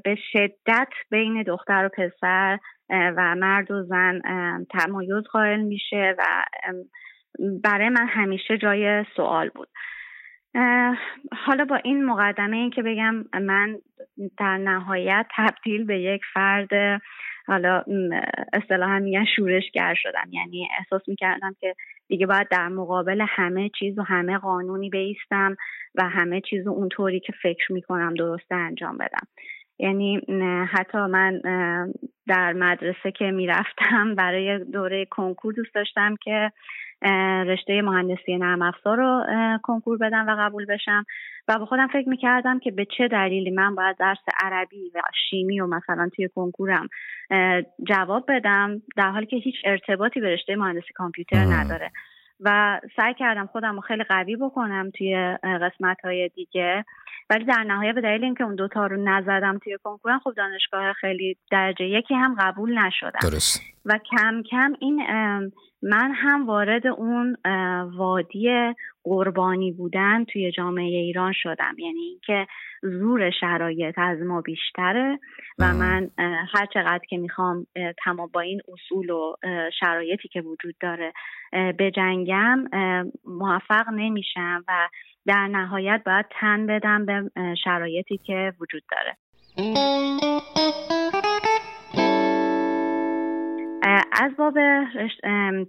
به 0.03 0.15
شدت 0.31 0.89
بین 1.11 1.43
دختر 1.43 1.85
و 1.85 1.89
پسر 1.89 2.57
و 2.89 3.35
مرد 3.35 3.71
و 3.71 3.83
زن 3.83 4.21
تمایز 4.69 5.23
قائل 5.31 5.59
میشه 5.59 6.15
و 6.17 6.23
برای 7.63 7.89
من 7.89 8.07
همیشه 8.07 8.57
جای 8.57 9.05
سوال 9.15 9.49
بود. 9.49 9.69
حالا 11.45 11.65
با 11.69 11.75
این 11.75 12.05
مقدمه 12.05 12.57
این 12.57 12.69
که 12.69 12.83
بگم 12.83 13.25
من 13.41 13.77
در 14.37 14.57
نهایت 14.57 15.25
تبدیل 15.35 15.83
به 15.83 15.99
یک 15.99 16.21
فرد 16.33 17.01
حالا 17.47 17.83
اصطلاحا 18.53 18.99
میگن 18.99 19.25
شورشگر 19.35 19.93
شدم. 19.97 20.27
یعنی 20.31 20.67
احساس 20.77 21.09
می‌کردم 21.09 21.55
که 21.59 21.75
دیگه 22.07 22.25
باید 22.25 22.47
در 22.49 22.67
مقابل 22.67 23.25
همه 23.29 23.69
چیز 23.79 23.99
و 23.99 24.01
همه 24.01 24.37
قانونی 24.37 24.89
بیستم 24.89 25.55
و 25.95 26.09
همه 26.09 26.41
چیز 26.41 26.67
رو 26.67 26.73
اونطوری 26.73 27.19
که 27.19 27.33
فکر 27.43 27.73
می‌کنم 27.73 28.13
درسته 28.13 28.55
انجام 28.55 28.97
بدم. 28.97 29.27
یعنی 29.79 30.21
حتی 30.71 30.97
من 30.97 31.41
در 32.27 32.53
مدرسه 32.53 33.11
که 33.11 33.31
می‌رفتم 33.31 34.15
برای 34.15 34.59
دوره 34.59 35.05
کنکور 35.05 35.53
دوست 35.53 35.75
داشتم 35.75 36.15
که 36.23 36.51
رشته 37.47 37.81
مهندسی 37.81 38.37
نرم 38.37 38.61
افزار 38.61 38.97
رو 38.97 39.23
کنکور 39.63 39.97
بدم 39.97 40.25
و 40.27 40.35
قبول 40.39 40.65
بشم. 40.65 41.05
و 41.47 41.59
با 41.59 41.65
خودم 41.65 41.87
فکر 41.87 42.09
می‌کردم 42.09 42.59
که 42.59 42.71
به 42.71 42.85
چه 42.97 43.07
دلیلی 43.07 43.51
من 43.51 43.75
باید 43.75 43.97
درس 43.97 44.17
عربی 44.43 44.91
و 44.95 45.01
شیمی 45.29 45.59
و 45.59 45.67
مثلا 45.67 46.09
توی 46.15 46.29
کنکورم 46.35 46.87
جواب 47.87 48.25
بدم 48.27 48.81
در 48.95 49.11
حالی 49.11 49.25
که 49.25 49.35
هیچ 49.35 49.55
ارتباطی 49.65 50.19
به 50.19 50.33
رشته 50.33 50.55
مهندسی 50.55 50.93
کامپیوتر 50.95 51.45
نداره. 51.45 51.91
و 52.39 52.79
سعی 52.95 53.13
کردم 53.13 53.45
خودم 53.45 53.75
رو 53.75 53.81
خیلی 53.81 54.03
قوی 54.03 54.35
بکنم 54.35 54.91
توی 54.97 55.37
قسمت 55.43 55.97
های 56.03 56.29
دیگه. 56.29 56.85
ولی 57.29 57.45
در 57.45 57.63
نهایت 57.63 57.95
به 57.95 58.01
دلیل 58.01 58.23
اینکه 58.23 58.43
اون 58.43 58.55
دوتا 58.55 58.87
رو 58.87 59.03
نزدم 59.03 59.59
توی 59.63 59.77
کنکورم 59.83 60.19
خب 60.19 60.33
دانشگاه 60.37 60.93
خیلی 60.93 61.37
درجه 61.51 61.85
یکی 61.85 62.13
هم 62.13 62.35
قبول 62.39 62.77
نشدم. 62.77 63.19
درست. 63.21 63.61
و 63.85 63.99
کم 64.11 64.43
کم 64.51 64.73
این 64.79 65.03
من 65.83 66.11
هم 66.15 66.45
وارد 66.45 66.87
اون 66.87 67.37
وادی 67.97 68.49
قربانی 69.03 69.71
بودن 69.71 70.25
توی 70.25 70.51
جامعه 70.51 70.85
ایران 70.85 71.33
شدم. 71.35 71.75
یعنی 71.77 71.99
اینکه 71.99 72.47
زور 72.81 73.31
شرایط 73.39 73.95
از 73.97 74.19
ما 74.19 74.41
بیشتره 74.41 75.19
و 75.59 75.73
من 75.73 76.09
هر 76.53 76.65
چقدر 76.73 77.01
که 77.09 77.17
می‌خوام 77.17 77.67
تمام 78.03 78.29
با 78.33 78.41
این 78.41 78.61
اصول 78.73 79.09
و 79.09 79.35
شرایطی 79.79 80.27
که 80.27 80.41
وجود 80.41 80.75
داره 80.81 81.13
به 81.51 81.91
جنگم 81.95 82.63
موفق 83.25 83.89
نمیشم 83.95 84.63
و 84.67 84.89
در 85.25 85.47
نهایت 85.47 86.01
باید 86.05 86.25
تن 86.39 86.67
بدم 86.67 87.05
به 87.05 87.29
شرایطی 87.63 88.17
که 88.17 88.53
وجود 88.59 88.83
داره. 88.91 89.17
از 94.11 94.31
باب 94.37 94.53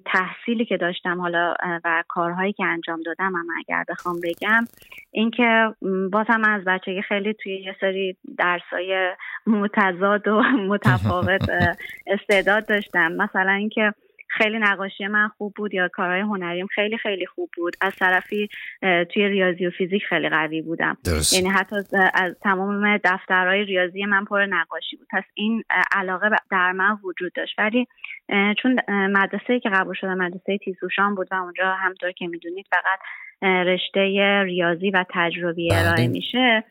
تحصیلی 0.06 0.64
که 0.64 0.76
داشتم 0.76 1.20
حالا 1.20 1.54
و 1.84 2.04
کارهایی 2.08 2.52
که 2.52 2.64
انجام 2.64 3.00
دادم 3.02 3.36
هم 3.36 3.46
اگر 3.58 3.84
بخوام 3.88 4.16
بگم 4.22 4.64
اینکه 5.10 5.74
بازم 6.12 6.44
از 6.44 6.64
بچگی 6.64 7.02
خیلی 7.02 7.34
توی 7.34 7.60
یه 7.60 7.76
سری 7.80 8.16
درسای 8.38 9.12
متضاد 9.46 10.28
و 10.28 10.42
متفاوت 10.42 11.48
استعداد 12.06 12.68
داشتم. 12.68 13.12
مثلا 13.12 13.52
اینکه 13.52 13.94
خیلی 14.38 14.58
نقاشی 14.58 15.06
من 15.06 15.28
خوب 15.28 15.54
بود 15.56 15.74
یا 15.74 15.88
کارهای 15.88 16.20
هنریم 16.20 16.66
خیلی 16.66 16.98
خیلی 16.98 17.26
خوب 17.26 17.50
بود. 17.56 17.76
از 17.80 17.96
طرفی 17.96 18.48
توی 18.80 19.28
ریاضی 19.28 19.66
و 19.66 19.70
فیزیک 19.70 20.02
خیلی 20.08 20.28
قوی 20.28 20.62
بودم. 20.62 20.96
یعنی 21.32 21.48
حتی 21.48 21.76
از 22.14 22.36
تمام 22.42 22.96
دفترهای 23.04 23.64
ریاضی 23.64 24.04
من 24.04 24.24
پر 24.24 24.46
نقاشی 24.46 24.96
بود. 24.96 25.06
پس 25.10 25.24
این 25.34 25.64
علاقه 25.92 26.30
در 26.50 26.72
من 26.72 26.98
وجود 27.04 27.32
داشت. 27.32 27.58
ولی 27.58 27.86
چون 28.62 28.80
مدرسه 28.90 29.60
که 29.60 29.70
قبول 29.70 29.94
شدم 30.00 30.18
مدرسه 30.18 30.58
تیزوشان 30.58 31.14
بود 31.14 31.28
و 31.30 31.34
اونجا 31.34 31.74
همطور 31.74 32.12
که 32.12 32.26
می‌دونید 32.26 32.66
فقط 32.70 32.98
رشته 33.66 34.00
ریاضی 34.44 34.90
و 34.90 35.04
تجربی 35.14 35.74
ارائه 35.74 35.94
بله. 35.94 36.08
میشه. 36.08 36.64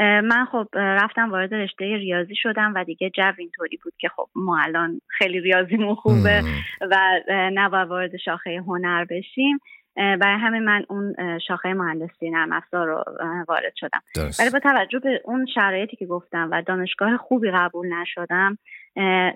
من 0.00 0.46
خب 0.52 0.68
رفتم 0.74 1.30
وارد 1.30 1.54
رشته 1.54 1.84
ریاضی 1.84 2.34
شدم 2.36 2.72
و 2.76 2.84
دیگه 2.84 3.10
جو 3.10 3.32
اینطوری 3.38 3.78
بود 3.84 3.92
که 3.98 4.08
خب 4.08 4.28
ما 4.34 4.58
الان 4.62 5.00
خیلی 5.08 5.40
ریاضیمون 5.40 5.94
خوبه 5.94 6.42
و 6.80 7.20
نباید 7.30 7.88
وارد 7.88 8.16
شاخه 8.16 8.62
هنر 8.66 9.04
بشیم. 9.04 9.58
برای 9.96 10.38
همین 10.38 10.64
من 10.64 10.84
اون 10.88 11.14
شاخه 11.48 11.74
مهندسی 11.74 12.30
نرم 12.30 12.52
افزار 12.52 12.86
رو 12.86 13.04
وارد 13.48 13.72
شدم. 13.76 14.00
ولی 14.38 14.50
با 14.50 14.58
توجه 14.58 14.98
به 14.98 15.20
اون 15.24 15.46
شرایطی 15.54 15.96
که 15.96 16.06
گفتم 16.06 16.48
و 16.52 16.62
دانشگاه 16.62 17.16
خوبی 17.16 17.50
قبول 17.50 17.94
نشدم 17.94 18.58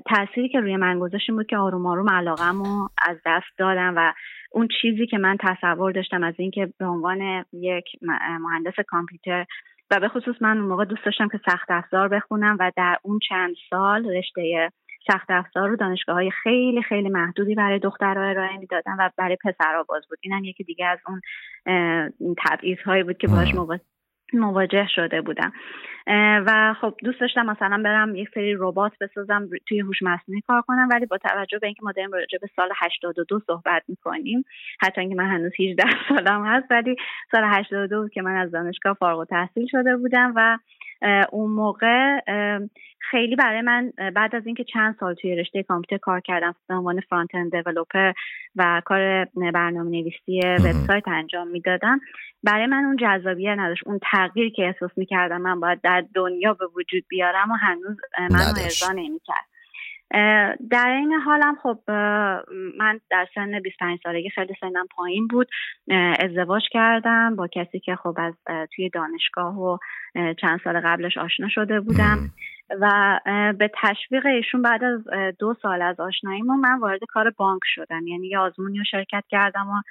تأثیری 0.07 0.49
که 0.49 0.61
روی 0.61 0.77
من 0.77 0.99
گذاشت 0.99 1.31
بود 1.31 1.47
که 1.47 1.57
آروم 1.57 1.87
آروم 1.87 2.11
علاقم 2.11 2.63
رو 2.63 2.89
از 3.09 3.17
دست 3.27 3.59
دادم 3.59 3.95
و 3.97 4.13
اون 4.53 4.69
چیزی 4.83 5.07
که 5.07 5.19
من 5.19 5.37
تصور 5.41 5.93
داشتم 5.93 6.23
از 6.23 6.35
اینکه 6.39 6.73
به 6.79 6.87
عنوان 6.87 7.45
یک 7.53 7.85
مهندس 8.41 8.75
کامپیوتر 8.87 9.47
و 9.93 10.01
به 10.01 10.09
خصوص 10.09 10.37
من 10.41 10.59
اون 10.59 10.67
موقع 10.69 10.85
دوست 10.85 11.05
داشتم 11.05 11.29
که 11.29 11.41
سخت 11.47 11.71
افزار 11.71 12.09
بخونم 12.09 12.57
و 12.61 12.73
در 12.77 12.97
اون 13.03 13.19
چند 13.29 13.55
سال 13.71 14.17
رشته 14.17 14.71
سخت 15.07 15.31
افزار 15.31 15.69
رو 15.69 15.77
دانشگاه 15.77 16.15
های 16.15 16.31
خیلی 16.31 16.83
خیلی 16.83 17.09
محدودی 17.09 17.55
برای 17.55 17.79
دخترها 17.79 18.25
ارائه 18.25 18.57
می‌دادن 18.57 18.97
و 18.99 19.11
برای 19.17 19.37
پسرها 19.45 19.83
باز 19.83 20.03
بود. 20.09 20.19
اینم 20.23 20.45
یکی 20.45 20.65
دیگه 20.65 20.87
از 20.87 20.99
اون 22.19 22.35
تبعیض 22.47 22.79
هایی 22.87 23.03
بود 23.03 23.19
که 23.19 23.29
باش 23.29 23.55
مواجه 24.33 24.87
شده 24.95 25.21
بودم. 25.21 25.53
و 26.47 26.75
خب 26.81 26.95
دوست 27.05 27.21
داشتم 27.21 27.47
مثلا 27.47 27.83
برم 27.85 28.17
یک 28.17 28.29
سری 28.35 28.55
ربات 28.59 28.93
بسازم 29.01 29.49
توی 29.69 29.81
هوش 29.81 30.03
مصنوعی 30.03 30.41
کار 30.41 30.63
کنم 30.63 30.89
ولی 30.93 31.07
با 31.07 31.19
توجه 31.19 31.59
به 31.59 31.67
اینکه 31.67 31.81
ما 31.83 31.93
داریم 31.93 32.13
راجع 32.13 32.39
به 32.39 32.49
سال 32.57 32.69
82 32.77 33.41
صحبت 33.47 33.83
می‌کنیم 33.89 34.45
حتی 34.81 35.01
اینکه 35.01 35.17
من 35.17 35.31
هنوز 35.31 35.53
18 35.61 35.85
سالم 36.09 36.47
هست 36.47 36.67
ولی 36.71 36.97
سال 37.33 37.45
82 37.45 38.03
بود 38.03 38.13
که 38.13 38.23
من 38.23 38.37
از 38.37 38.51
دانشگاه 38.51 38.95
فارغ 38.95 39.19
التحصیل 39.19 39.67
شده 39.67 39.97
بودم 39.97 40.33
و 40.37 40.59
اون 41.33 41.51
موقع 41.51 42.19
خیلی 43.11 43.37
برای 43.37 43.61
من 43.61 43.93
بعد 44.15 44.35
از 44.35 44.47
اینکه 44.47 44.65
چند 44.65 44.97
سال 45.01 45.15
توی 45.15 45.37
رشته 45.37 45.63
کامپیوتر 45.63 46.01
کار 46.03 46.21
کردم 46.21 46.55
به 46.69 46.75
عنوان 46.75 47.01
فرانت 47.01 47.35
اند 47.35 47.57
دیولپر 47.57 48.13
و 48.57 48.83
کار 48.85 49.25
برنامه 49.55 49.91
نویسی 49.91 50.41
وبسایت 50.41 51.09
انجام 51.09 51.49
می‌دادم 51.49 52.01
برای 52.43 52.67
من 52.67 52.85
اون 52.85 52.97
جذابیت 52.97 53.55
نداشت 53.59 53.83
اون 53.87 54.01
تغییر 54.13 54.53
که 54.53 54.67
احساس 54.67 54.91
می‌کردم 54.97 55.41
من 55.41 55.61
باید 55.61 55.81
در 55.93 56.05
دنیا 56.15 56.55
به 56.55 56.67
وجود 56.67 57.05
بیارم 57.09 57.51
و 57.51 57.55
هنوز 57.55 57.97
من 58.19 58.41
ارضا 58.65 58.93
نمی‌کرد. 58.93 59.45
در 60.71 60.89
این 60.89 61.13
حالم 61.13 61.57
خب 61.63 61.79
من 62.79 63.01
در 63.11 63.27
سن 63.35 63.61
25 63.61 63.99
سالگی 64.03 64.31
خیلی 64.31 64.55
سنم 64.61 64.87
پایین 64.97 65.27
بود. 65.27 65.49
ازدواج 66.21 66.63
کردم 66.71 67.37
با 67.37 67.49
کسی 67.49 67.81
که 67.81 67.97
خب 67.97 68.15
از 68.19 68.35
توی 68.75 68.89
دانشگاه 68.89 69.59
و 69.59 69.79
چند 70.41 70.61
سال 70.65 70.81
قبلش 70.81 71.19
آشنا 71.19 71.49
شده 71.49 71.81
بودم. 71.81 72.19
و 72.81 73.21
به 73.59 73.71
تشویق 73.83 74.27
ایشون 74.27 74.63
بعد 74.63 74.85
از 74.85 75.01
دو 75.39 75.55
سال 75.63 75.83
از 75.83 76.01
آشناییمون 76.01 76.61
من 76.61 76.79
وارد 76.79 77.01
کار 77.09 77.31
بانک 77.31 77.63
شدم. 77.65 78.07
یعنی 78.07 78.29
یه 78.29 78.39
آزمونی 78.39 78.79
رو 78.79 78.85
شرکت 78.85 79.25
کردم 79.29 79.67
و 79.69 79.83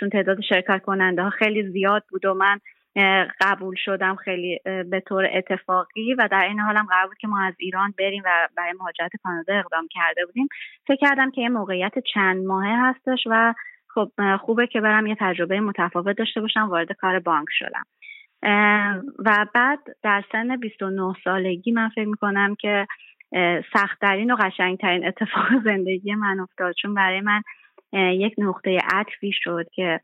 چون 0.00 0.10
تعداد 0.10 0.40
شرکت 0.40 0.82
کننده 0.82 1.22
ها 1.22 1.30
خیلی 1.30 1.70
زیاد 1.72 2.04
بود 2.10 2.24
و 2.24 2.34
من 2.34 2.60
قبول 3.40 3.74
شدم 3.78 4.14
خیلی 4.14 4.60
به 4.64 5.00
طور 5.00 5.28
اتفاقی 5.32 6.14
و 6.14 6.28
در 6.30 6.44
این 6.44 6.60
حالم 6.60 6.86
قرار 6.86 7.06
بود 7.06 7.18
که 7.18 7.28
ما 7.28 7.44
از 7.44 7.54
ایران 7.58 7.94
بریم 7.98 8.22
و 8.24 8.48
برای 8.56 8.72
مهاجرت 8.72 9.10
کانادا 9.22 9.54
اقدام 9.54 9.88
کرده 9.90 10.26
بودیم. 10.26 10.48
فکر 10.86 10.96
کردم 10.96 11.30
که 11.30 11.40
یه 11.40 11.48
موقعیت 11.48 11.92
چند 12.14 12.46
ماهه 12.46 12.88
هستش 12.88 13.18
و 13.26 13.54
خب 13.88 14.36
خوبه 14.36 14.66
که 14.66 14.80
برم 14.80 15.06
یه 15.06 15.16
تجربه 15.20 15.60
متفاوت 15.60 16.16
داشته 16.16 16.40
باشم 16.40 16.68
وارد 16.68 16.92
کار 16.92 17.18
بانک 17.18 17.48
شدم. 17.50 17.84
و 19.18 19.46
بعد 19.54 19.78
در 20.02 20.24
سن 20.32 20.56
29 20.56 21.14
سالگی 21.24 21.72
من 21.72 21.88
فکر 21.88 22.08
می‌کنم 22.08 22.54
که 22.54 22.86
سختترین 23.72 24.30
و 24.30 24.36
قشنگترین 24.36 25.06
اتفاق 25.06 25.48
زندگی 25.64 26.14
من 26.14 26.40
افتاد. 26.40 26.74
چون 26.82 26.94
برای 26.94 27.20
من 27.20 27.42
یک 27.92 28.34
نقطه 28.38 28.78
عطفی 28.92 29.32
شد 29.32 29.66
که 29.74 30.00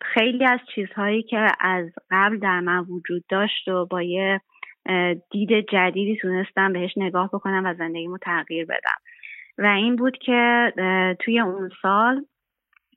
خیلی 0.00 0.44
از 0.44 0.60
چیزهایی 0.74 1.22
که 1.22 1.46
از 1.60 1.86
قبل 2.10 2.38
در 2.38 2.60
من 2.60 2.78
وجود 2.78 3.24
داشت 3.28 3.68
و 3.68 3.86
با 3.86 4.02
یه 4.02 4.40
دید 5.30 5.50
جدیدی 5.72 6.18
تونستم 6.22 6.72
بهش 6.72 6.92
نگاه 6.96 7.28
بکنم 7.32 7.62
و 7.66 7.74
زندگیمو 7.74 8.18
تغییر 8.18 8.64
بدم. 8.64 8.98
و 9.58 9.66
این 9.66 9.96
بود 9.96 10.18
که 10.18 10.72
توی 11.20 11.40
اون 11.40 11.70
سال 11.82 12.24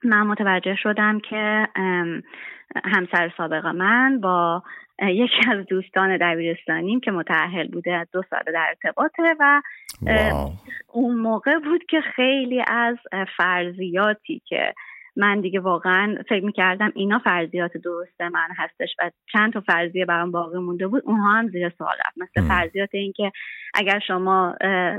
من 0.04 0.26
متوجه 0.26 0.76
شدم 0.76 1.20
که 1.20 1.68
همسر 2.84 3.32
سابق 3.36 3.66
من 3.66 4.20
با 4.20 4.62
یکی 5.02 5.50
از 5.50 5.66
دوستان 5.66 6.16
دبیرستانیم 6.16 7.00
که 7.00 7.10
متعهل 7.10 7.68
بوده 7.68 7.94
از 7.94 8.08
دو 8.12 8.22
سال 8.30 8.42
در 8.54 8.66
ارتباطه 8.68 9.36
و 9.40 9.62
اون 10.88 11.16
موقع 11.16 11.58
بود 11.58 11.84
که 11.88 12.00
خیلی 12.16 12.64
از 12.68 12.96
فرضیاتی 13.36 14.42
که 14.46 14.74
من 15.20 15.40
دیگه 15.40 15.60
واقعا 15.60 16.16
فکر 16.28 16.44
می‌کردم 16.44 16.92
اینا 16.94 17.18
فرضیات 17.18 17.76
درست 17.76 18.20
من 18.20 18.48
هستش 18.56 18.88
و 18.98 19.10
چند 19.32 19.52
تا 19.52 19.60
فرضیه 19.60 20.04
برام 20.04 20.30
باقی 20.30 20.58
مونده 20.58 20.86
بود 20.86 21.02
اونها 21.06 21.32
هم 21.32 21.48
زیر 21.48 21.68
سوال 21.68 21.94
رفت. 22.06 22.18
مثل 22.18 22.48
فرضیات 22.48 22.88
اینکه 22.92 23.32
اگر 23.74 23.98
شما 24.06 24.54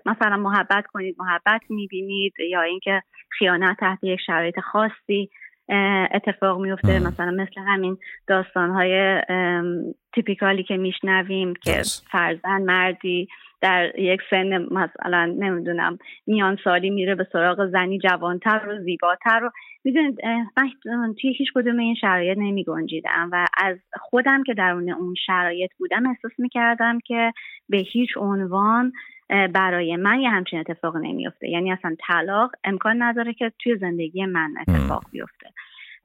مثلا 0.05 0.37
محبت 0.37 0.85
کنید 0.93 1.15
محبت 1.19 1.61
می‌بینید 1.69 2.33
یا 2.49 2.61
اینکه 2.61 3.03
خیانت 3.29 3.77
تحت 3.79 4.03
یک 4.03 4.19
شرایط 4.25 4.59
خاصی 4.59 5.29
اتفاق 6.13 6.61
میفته 6.61 6.99
مثلا 6.99 7.31
مثل 7.31 7.61
همین 7.67 7.97
داستانهای 8.27 9.21
تیپیکالی 10.15 10.63
که 10.63 10.77
میشنویم 10.77 11.53
که 11.53 11.81
فرزن 12.11 12.61
مردی 12.61 13.27
در 13.61 13.99
یک 13.99 14.21
سن 14.29 14.57
مثلا 14.57 15.25
نمی‌دونم 15.25 15.97
میان 16.27 16.57
سالی 16.63 16.89
میره 16.89 17.15
به 17.15 17.27
سراغ 17.33 17.67
زنی 17.71 17.99
جوانتر 17.99 18.61
و 18.69 18.83
زیباتر 18.83 19.43
و 19.43 19.49
می‌دونید 19.83 20.19
من 20.85 21.15
توی 21.21 21.33
هیچ 21.33 21.47
کدوم 21.55 21.77
این 21.77 21.95
شرایط 21.95 22.37
نمی 22.37 22.63
گنجیدم 22.63 23.29
و 23.31 23.45
از 23.57 23.77
خودم 23.99 24.43
که 24.43 24.53
درون 24.53 24.89
اون 24.89 25.15
شرایط 25.25 25.71
بودم 25.77 26.07
احساس 26.09 26.31
می‌کردم 26.37 26.99
که 26.99 27.33
به 27.69 27.77
هیچ 27.77 28.09
عنوان 28.17 28.91
برای 29.53 29.95
من 29.95 30.19
یه 30.19 30.29
همچین 30.29 30.59
اتفاق 30.59 30.97
نمیفته 30.97 31.49
یعنی 31.49 31.71
اصلا 31.71 31.95
طلاق 32.07 32.51
امکان 32.63 33.01
نداره 33.01 33.33
که 33.33 33.51
توی 33.59 33.77
زندگی 33.77 34.25
من 34.25 34.53
اتفاق 34.67 35.03
بیفته. 35.11 35.49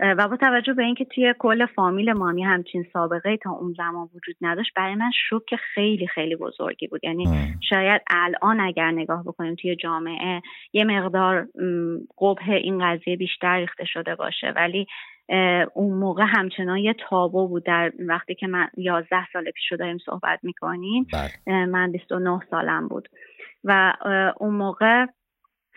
و 0.01 0.29
با 0.29 0.37
توجه 0.37 0.73
به 0.73 0.83
اینکه 0.83 1.05
توی 1.05 1.35
کل 1.39 1.67
فامیل 1.67 2.13
مامی 2.13 2.45
همچین 2.45 2.87
سابقه 2.93 3.37
تا 3.37 3.51
اون 3.51 3.75
زمان 3.77 4.09
وجود 4.15 4.37
نداشت 4.41 4.75
برای 4.77 4.95
من 4.95 5.11
شوک 5.29 5.55
خیلی 5.75 6.07
خیلی 6.07 6.37
بزرگی 6.37 6.87
بود. 6.87 7.05
یعنی 7.05 7.27
شاید 7.69 8.03
الان 8.11 8.61
اگر 8.61 8.91
نگاه 8.91 9.23
بکنیم 9.25 9.55
توی 9.55 9.77
جامعه 9.77 10.43
یه 10.73 10.85
مقدار 10.85 11.49
قبه 12.19 12.55
این 12.55 12.79
قضیه 12.79 13.17
بیشتر 13.17 13.57
ریخته 13.57 13.85
شده 13.85 14.15
باشه. 14.15 14.53
ولی 14.57 14.87
اون 15.75 15.99
موقع 15.99 16.25
همچنان 16.27 16.79
یه 16.79 16.95
تابو 17.09 17.49
بود. 17.49 17.65
در 17.65 17.93
وقتی 17.99 18.35
که 18.35 18.47
من 18.47 18.69
یازده 18.77 19.27
سال 19.33 19.51
پیش 19.51 19.73
رو 19.73 19.77
داریم 19.77 19.99
صحبت 19.99 20.41
می‌کنیم 20.43 21.07
بله. 21.13 21.67
من 21.67 21.93
29 21.93 22.41
سالم 22.51 22.89
بود. 22.89 23.09
و 23.65 23.95
اون 24.41 24.55
موقع 24.55 25.07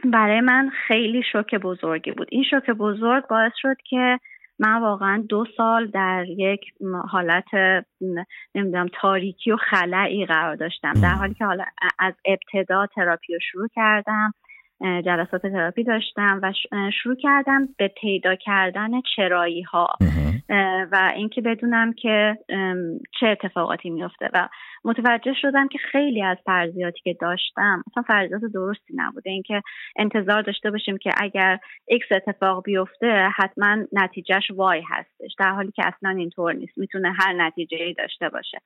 برای 0.04 0.42
من 0.42 0.70
خیلی 0.88 1.24
شوک 1.32 1.56
بزرگی 1.56 2.12
بود. 2.12 2.28
این 2.32 2.44
شوک 2.44 2.70
بزرگ 2.70 3.28
باعث 3.28 3.52
شد 3.56 3.76
که 3.90 4.20
من 4.60 4.82
واقعا 4.82 5.24
دو 5.30 5.46
سال 5.58 5.88
در 5.88 6.26
یک 6.38 6.62
حالت 7.10 7.46
نمی‌دونم 8.56 8.88
تاریکی 9.02 9.52
و 9.52 9.58
خلعی 9.58 10.26
قرار 10.26 10.56
داشتم. 10.56 10.94
در 10.94 11.14
حالی 11.14 11.34
که 11.34 11.46
حالا 11.46 11.64
از 12.00 12.14
ابتدا 12.26 12.88
تراپی 12.96 13.34
رو 13.34 13.40
شروع 13.52 13.68
کردم 13.76 14.34
جلسات 14.82 15.42
تراپی 15.42 15.84
داشتم 15.84 16.40
و 16.44 16.54
شروع 17.04 17.16
کردم 17.16 17.68
به 17.78 17.92
پیدا 18.02 18.36
کردن 18.36 18.90
چرایی 19.16 19.62
ها 19.62 19.88
و 20.92 21.12
اینکه 21.16 21.42
بدونم 21.42 21.94
که 21.94 22.38
چه 23.20 23.28
اتفاقاتی 23.28 23.90
میفته 23.90 24.30
و 24.34 24.50
متوجه 24.86 25.34
شدم 25.42 25.68
که 25.68 25.78
خیلی 25.92 26.24
از 26.24 26.38
فرضیاتی 26.46 27.00
که 27.04 27.18
داشتم 27.22 27.84
اصلا 27.92 28.04
فرضیات 28.04 28.42
درستی 28.54 28.94
نبوده. 28.96 29.30
اینکه 29.30 29.62
انتظار 29.96 30.42
داشته 30.42 30.72
باشیم 30.72 30.98
که 30.98 31.12
اگر 31.18 31.60
X 31.88 32.08
اتفاق 32.12 32.64
بیفته 32.64 33.30
حتما 33.36 33.78
نتیجهش 33.94 34.52
Y 34.56 34.84
هستش. 34.90 35.36
در 35.40 35.52
حالی 35.52 35.72
که 35.72 35.86
اصلا 35.86 36.10
اینطور 36.10 36.54
نیست. 36.54 36.78
می‌تونه 36.78 37.14
هر 37.20 37.34
نتیجه 37.34 37.78
ای 37.78 37.94
داشته 37.94 38.30
باشه. 38.30 38.58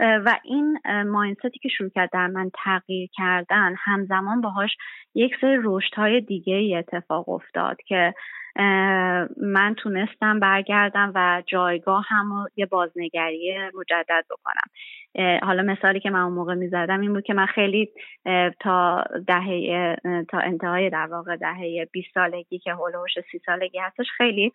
و 0.00 0.38
این 0.44 0.78
mindset 1.06 1.52
ی 1.52 1.58
که 1.62 1.68
شروع 1.68 1.90
کرد 1.90 2.10
در 2.12 2.26
من 2.26 2.50
تغییر 2.64 3.08
کردن 3.16 3.74
همزمان 3.78 4.40
باهاش 4.40 4.70
یک 5.14 5.32
سری 5.40 5.58
رشد 5.62 5.94
های 5.94 6.20
دیگه 6.20 6.78
اتفاق 6.78 7.28
افتاد 7.28 7.76
که 7.86 8.14
من 9.36 9.74
تونستم 9.78 10.40
برگردم 10.40 11.12
و 11.14 11.42
جایگاه 11.46 12.04
هم 12.08 12.46
یه 12.56 12.66
بازنگری 12.66 13.58
مجدد 13.74 14.24
بکنم. 14.30 14.70
حالا 15.42 15.62
مثالی 15.62 16.00
که 16.00 16.10
من 16.10 16.20
اون 16.20 16.32
موقع 16.32 16.54
می‌زدم 16.54 17.00
این 17.00 17.12
بود 17.12 17.24
که 17.24 17.34
من 17.34 17.46
خیلی 17.46 17.90
تا 18.60 19.04
دهه 19.26 19.96
تا 20.28 20.38
انتهای 20.38 20.90
در 20.90 21.06
واقع 21.06 21.36
دهه 21.36 21.88
20 21.92 22.08
سالگی 22.14 22.58
که 22.58 22.72
هولوش 22.74 23.10
سی 23.32 23.40
سالگی 23.46 23.78
هستش 23.78 24.06
خیلی 24.16 24.52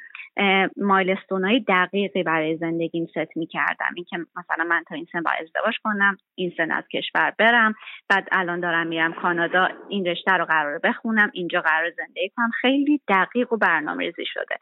مایلستون 0.78 1.46
های 1.46 1.60
دقیقی 1.68 2.24
برای 2.24 2.58
زندگیم 2.58 3.06
ست 3.06 3.38
می‌کردم. 3.38 3.90
این 3.96 4.06
که 4.10 4.18
مثلا 4.18 4.64
من 4.64 4.84
تا 4.88 4.96
این 4.96 5.08
سن 5.12 5.24
باید 5.24 5.38
ازدواج 5.42 5.76
کنم 5.84 6.18
این 6.36 6.54
سن 6.58 6.72
از 6.72 6.84
کشور 6.94 7.34
برم 7.40 7.74
بعد 8.10 8.28
الان 8.32 8.60
دارم 8.60 8.88
میرم 8.88 9.14
کانادا 9.14 9.68
این 9.90 10.06
رشته 10.06 10.32
رو 10.32 10.46
قرار 10.46 10.80
بخونم 10.84 11.32
اینجا 11.34 11.62
قرار 11.62 11.92
زندگی 11.98 12.30
کنم. 12.30 12.50
خیلی 12.62 13.02
دقیق 13.08 13.54
و 13.54 13.58
برنامه 13.58 13.89
ریزی 13.98 14.26
شده. 14.26 14.56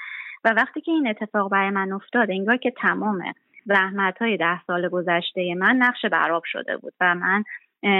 و 0.44 0.54
وقتی 0.58 0.82
که 0.82 0.92
این 0.92 1.08
اتفاق 1.08 1.52
برای 1.52 1.70
من 1.70 1.92
افتاد 1.92 2.32
انگار 2.32 2.58
که 2.58 2.72
تمامه 2.72 3.34
زحمت 3.66 4.18
های 4.22 4.38
ده 4.38 4.64
سال 4.68 4.90
گذشته 4.90 5.56
من 5.56 5.76
نقش 5.76 6.06
براب 6.06 6.44
شده 6.46 6.78
بود 6.78 6.94
و 7.02 7.16
من 7.16 7.44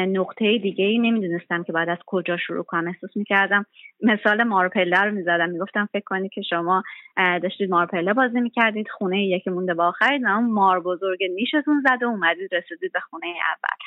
نقطه 0.08 0.58
دیگه 0.58 0.86
ای 0.86 1.00
نمی‌دونستم 1.00 1.64
که 1.64 1.74
بعد 1.74 1.90
از 1.90 1.98
کجا 2.06 2.38
شروع 2.38 2.64
کنم. 2.64 2.88
احساس 2.88 3.18
می‌کردم 3.18 3.66
مثال 4.02 4.44
مارپله 4.44 5.02
رو 5.02 5.12
می‌زدم. 5.12 5.50
می‌گفتم 5.50 5.90
فکر 5.94 6.04
کنید 6.06 6.32
که 6.32 6.42
شما 6.42 6.84
داشتید 7.18 7.70
مارپله 7.70 8.14
بازی 8.14 8.42
می‌کردید 8.42 8.88
خونه 8.90 9.24
یکی 9.24 9.50
مونده 9.50 9.74
با 9.74 9.88
آخرید 9.88 10.22
و 10.26 10.42
مار 10.42 10.80
بزرگ 10.80 11.20
نیشتون 11.36 11.84
زده 11.86 12.06
و 12.06 12.10
اومدید 12.10 12.56
رسیدید 12.56 12.92
به 12.94 13.00
خونه 13.00 13.28
اول. 13.28 13.78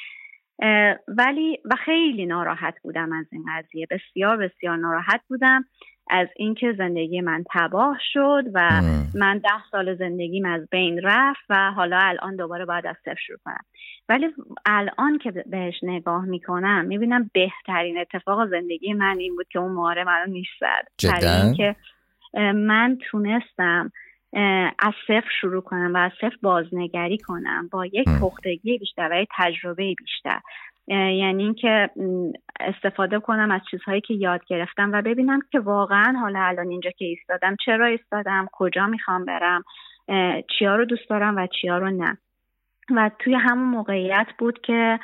ولی 1.09 1.59
و 1.64 1.76
خیلی 1.85 2.26
ناراحت 2.26 2.74
بودم 2.83 3.12
از 3.12 3.26
این 3.33 3.44
قضیه. 3.57 3.87
بسیار 3.90 4.37
بسیار 4.37 4.76
ناراحت 4.76 5.20
بودم. 5.29 5.64
از 6.11 6.29
اینکه 6.37 6.75
زندگی 6.79 7.20
من 7.20 7.44
تباه 7.51 7.99
شد 8.12 8.44
و 8.55 8.83
من 9.14 9.38
ده 9.38 9.70
سال 9.70 9.96
زندگیم 9.96 10.44
از 10.44 10.68
بین 10.70 11.01
رفت 11.03 11.40
و 11.51 11.70
حالا 11.70 11.99
الان 11.99 12.37
دوباره 12.37 12.64
باید 12.64 12.87
از 12.87 12.96
صفر 13.05 13.20
شروع 13.27 13.38
کنم. 13.44 13.64
ولی 14.09 14.27
الان 14.66 15.18
که 15.18 15.31
بهش 15.31 15.75
نگاه 15.83 16.25
می‌کنم 16.25 16.85
می‌بینم 16.85 17.31
بهترین 17.35 17.99
اتفاق 17.99 18.49
زندگی 18.51 18.92
من 18.92 19.18
این 19.18 19.37
بود 19.37 19.49
که 19.49 19.59
اون 19.59 19.73
ماره 19.73 20.05
منو 20.05 20.27
نیست 20.33 20.61
که 21.57 21.77
من 22.55 22.99
تونستم 23.11 23.92
از 24.79 24.94
صفر 25.07 25.31
شروع 25.40 25.62
کنم 25.62 25.94
و 25.94 25.96
از 25.96 26.12
صفر 26.20 26.37
بازنگری 26.42 27.18
کنم 27.18 27.68
با 27.73 27.87
یک 27.87 28.09
پختگی 28.20 28.79
بیشتر 28.79 29.09
و 29.12 29.27
تجربه 29.38 29.94
بیشتر. 29.99 30.40
یعنی 30.88 31.43
اینکه 31.43 31.90
استفاده 32.61 33.21
کنم 33.21 33.51
از 33.51 33.61
چیزهایی 33.71 34.01
که 34.01 34.14
یاد 34.14 34.40
گرفتم 34.47 34.93
و 34.93 35.03
ببینم 35.03 35.40
که 35.53 35.61
واقعا 35.61 36.19
حالا 36.21 36.40
الان 36.40 36.69
اینجا 36.69 36.90
که 36.90 37.05
ایستادم 37.05 37.57
چرا 37.64 37.87
ایستادم 37.87 38.47
کجا 38.53 38.87
می‌خوام 38.87 39.25
برم 39.25 39.64
چیا 40.59 40.77
رو 40.77 40.85
دوست 40.85 41.11
دارم 41.11 41.37
و 41.37 41.47
چیا 41.61 41.79
رو 41.79 41.90
نه. 41.90 42.19
و 42.96 43.11
توی 43.18 43.35
همون 43.35 43.68
موقعیت 43.68 44.26
بود 44.38 44.61
که 44.61 44.98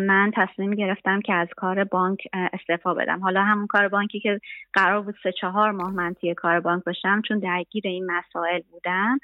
من 0.00 0.30
تصمیم 0.36 0.70
گرفتم 0.70 1.20
که 1.20 1.34
از 1.34 1.48
کار 1.56 1.84
بانک 1.84 2.18
استعفا 2.32 2.94
بدم. 2.94 3.20
حالا 3.20 3.42
همون 3.42 3.66
کار 3.66 3.88
بانکی 3.88 4.20
که 4.20 4.40
قرار 4.72 5.00
بود 5.00 5.14
سه 5.22 5.32
چهار 5.32 5.70
ماه 5.70 5.90
من 5.92 6.14
توی 6.14 6.34
کار 6.34 6.60
بانک 6.60 6.84
باشم 6.84 7.22
چون 7.28 7.38
درگیر 7.38 7.82
این 7.86 8.10
مسائل 8.10 8.60
بودم 8.70 9.18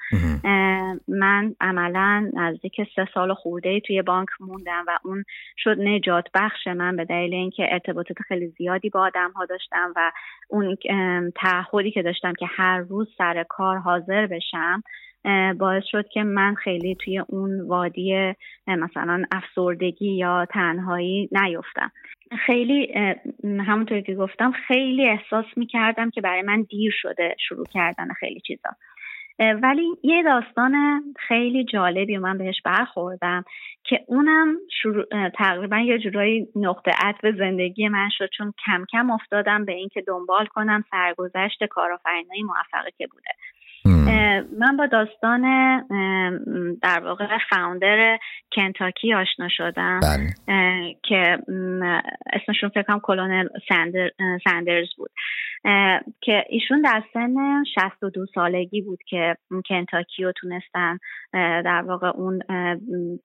من 1.07 1.55
عملا 1.61 2.31
نزدیک 2.33 2.81
سه 2.95 3.07
سال 3.13 3.33
خورده 3.33 3.79
توی 3.79 4.01
بانک 4.01 4.29
موندم 4.39 4.83
و 4.87 4.99
اون 5.03 5.23
شد 5.57 5.79
نجات 5.79 6.25
بخش 6.33 6.67
من 6.67 6.95
به 6.95 7.05
دلیل 7.05 7.33
اینکه 7.33 7.67
ارتباطات 7.71 8.17
خیلی 8.27 8.47
زیادی 8.47 8.89
با 8.89 9.01
آدم 9.01 9.31
ها 9.31 9.45
داشتم 9.45 9.93
و 9.95 10.11
اون 10.49 10.77
تعهدی 11.35 11.91
که 11.91 12.01
داشتم 12.01 12.33
که 12.33 12.45
هر 12.49 12.79
روز 12.79 13.07
سر 13.17 13.45
کار 13.49 13.77
حاضر 13.77 14.27
بشم 14.27 14.83
باعث 15.59 15.83
شد 15.85 16.07
که 16.07 16.23
من 16.23 16.55
خیلی 16.55 16.95
توی 16.95 17.19
اون 17.19 17.61
وادی 17.67 18.33
مثلا 18.67 19.23
افسردگی 19.31 20.11
یا 20.11 20.45
تنهایی 20.45 21.29
نیفتم. 21.31 21.91
خیلی 22.45 22.93
همونطور 23.43 24.01
که 24.01 24.15
گفتم 24.15 24.51
خیلی 24.51 25.09
احساس 25.09 25.45
می 25.55 25.65
کردم 25.65 26.09
که 26.09 26.21
برای 26.21 26.41
من 26.41 26.61
دیر 26.61 26.93
شده 27.01 27.35
شروع 27.47 27.65
کردن 27.65 28.07
خیلی 28.19 28.39
چیزا. 28.39 28.69
ولی 29.39 29.83
یه 30.03 30.23
داستان 30.23 31.03
خیلی 31.27 31.63
جالبی 31.63 32.17
من 32.17 32.37
بهش 32.37 32.61
برخوردم 32.65 33.43
که 33.83 33.99
اونم 34.07 34.55
شروع 34.81 35.29
تقریبا 35.29 35.77
یه 35.77 35.97
جورایی 35.99 36.47
نقطه 36.55 36.91
عطف 37.03 37.35
زندگی 37.37 37.87
من 37.87 38.09
شد. 38.11 38.29
چون 38.37 38.53
کم 38.65 38.85
کم 38.91 39.11
افتادم 39.11 39.65
به 39.65 39.73
اینکه 39.73 40.01
دنبال 40.01 40.45
کنم 40.45 40.83
سرگذشت 40.91 41.63
کارآفرینای 41.63 42.43
موفقی 42.43 42.91
که 42.97 43.07
بوده. 43.07 43.29
من 44.59 44.77
با 44.77 44.85
داستان 44.85 45.41
در 46.81 46.99
واقع 46.99 47.37
فاوندر 47.49 48.19
کنتاکی 48.55 49.13
آشنا 49.13 49.47
شدم 49.49 49.99
بله. 49.99 50.33
که 51.03 51.37
اسمشون 52.33 52.69
فکر 52.69 52.83
کنم 52.83 52.99
کلونل 52.99 53.47
سندر، 53.69 54.11
سندرز 54.43 54.87
بود 54.97 55.11
که 56.21 56.45
ایشون 56.49 56.81
در 56.81 57.03
سن 57.13 57.63
62 57.75 58.25
سالگی 58.35 58.81
بود 58.81 58.99
که 59.09 59.37
کنتاکی 59.69 60.23
رو 60.23 60.31
تونستن 60.31 60.99
در 61.61 61.81
واقع 61.87 62.07
اون 62.07 62.39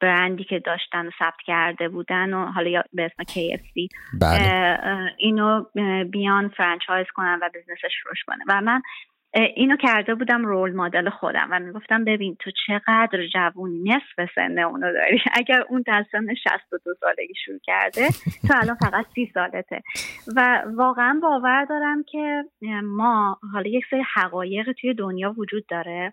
برندی 0.01 0.45
که 0.45 0.59
داشتن 0.59 1.07
و 1.07 1.11
ثبت 1.19 1.41
کرده 1.47 1.89
بودن 1.89 2.35
و 2.35 2.47
حالا 2.47 2.71
یا 2.71 2.85
به 2.93 3.05
اسم 3.05 3.23
KFC 3.23 3.89
بله. 4.21 4.81
اینو 5.19 5.65
بیان 6.11 6.49
فرانچایز 6.49 7.07
کنن 7.15 7.39
و 7.43 7.49
بزنسش 7.55 7.95
روش 8.07 8.25
کنه 8.27 8.45
و 8.49 8.61
من 8.61 8.83
اینو 9.35 9.77
کرده 9.77 10.15
بودم 10.15 10.45
رول 10.45 10.73
مدل 10.73 11.11
خودم 11.11 11.49
و 11.51 11.59
می‌گفتم 11.59 12.05
ببین 12.05 12.37
تو 12.41 12.51
چقدر 12.67 13.27
جوونی 13.27 13.83
نصف 13.83 14.31
سن 14.35 14.59
اونو 14.59 14.93
داری. 14.93 15.21
اگر 15.41 15.65
اون 15.69 15.83
در 15.87 16.05
سن 16.13 16.35
62 16.35 16.95
سالگی 17.01 17.35
شروع 17.45 17.59
کرده 17.63 18.09
تو 18.49 18.55
الان 18.63 18.77
فقط 18.77 19.07
سی 19.15 19.31
سالته. 19.35 19.83
و 20.37 20.63
واقعا 20.77 21.21
باور 21.23 21.65
دارم 21.65 22.03
که 22.03 22.45
ما 22.83 23.39
حالا 23.53 23.71
یک 23.71 23.85
سری 23.91 24.03
حقایق 24.15 24.73
توی 24.73 24.95
دنیا 24.95 25.35
وجود 25.39 25.67
داره 25.67 26.13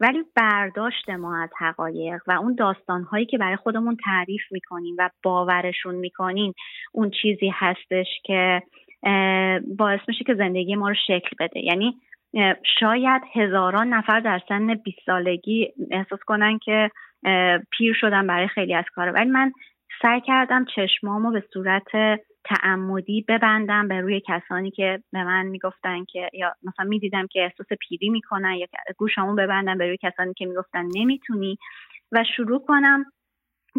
ولی 0.00 0.24
برداشت 0.36 1.10
ما 1.10 1.42
از 1.42 1.50
حقایق 1.58 2.22
و 2.26 2.32
اون 2.32 2.54
داستانهایی 2.54 3.26
که 3.26 3.38
برای 3.38 3.56
خودمون 3.56 3.96
تعریف 4.04 4.42
می‌کنیم 4.50 4.94
و 4.98 5.10
باورشون 5.22 5.94
می‌کنیم 5.94 6.52
اون 6.92 7.10
چیزی 7.22 7.52
هستش 7.54 8.06
که 8.24 8.62
باعث 9.78 10.00
میشه 10.08 10.24
که 10.24 10.34
زندگی 10.34 10.74
ما 10.74 10.88
رو 10.88 10.94
شکل 11.06 11.36
بده. 11.40 11.60
یعنی 11.60 11.96
شاید 12.80 13.22
هزاران 13.34 13.88
نفر 13.88 14.20
در 14.20 14.40
سن 14.48 14.74
20 14.74 14.98
سالگی 15.06 15.72
احساس 15.90 16.20
کنن 16.26 16.58
که 16.58 16.90
پیر 17.70 17.94
شدن 18.00 18.26
برای 18.26 18.48
خیلی 18.48 18.74
از 18.74 18.84
کار 18.94 19.08
ولی 19.08 19.30
من 19.30 19.52
سعی 20.02 20.20
کردم 20.20 20.64
چشمامو 20.76 21.30
به 21.30 21.44
صورت 21.52 21.88
تعمدی 22.44 23.24
ببندم 23.28 23.88
به 23.88 24.00
روی 24.00 24.20
کسانی 24.26 24.70
که 24.70 25.02
به 25.12 25.24
من 25.24 25.46
می‌گفتن 25.46 26.04
که 26.04 26.30
یا 26.32 26.54
مثلا 26.62 26.86
می‌دیدم 26.86 27.26
که 27.26 27.42
احساس 27.42 27.66
پیری 27.80 28.08
می‌کنن 28.10 28.54
یا 28.54 28.66
گوشمو 28.96 29.34
ببندم 29.34 29.78
به 29.78 29.86
روی 29.86 29.96
کسانی 30.02 30.34
که 30.34 30.46
می‌گفتن 30.46 30.84
نمی‌تونی. 30.96 31.58
و 32.12 32.24
شروع 32.36 32.64
کنم 32.66 33.04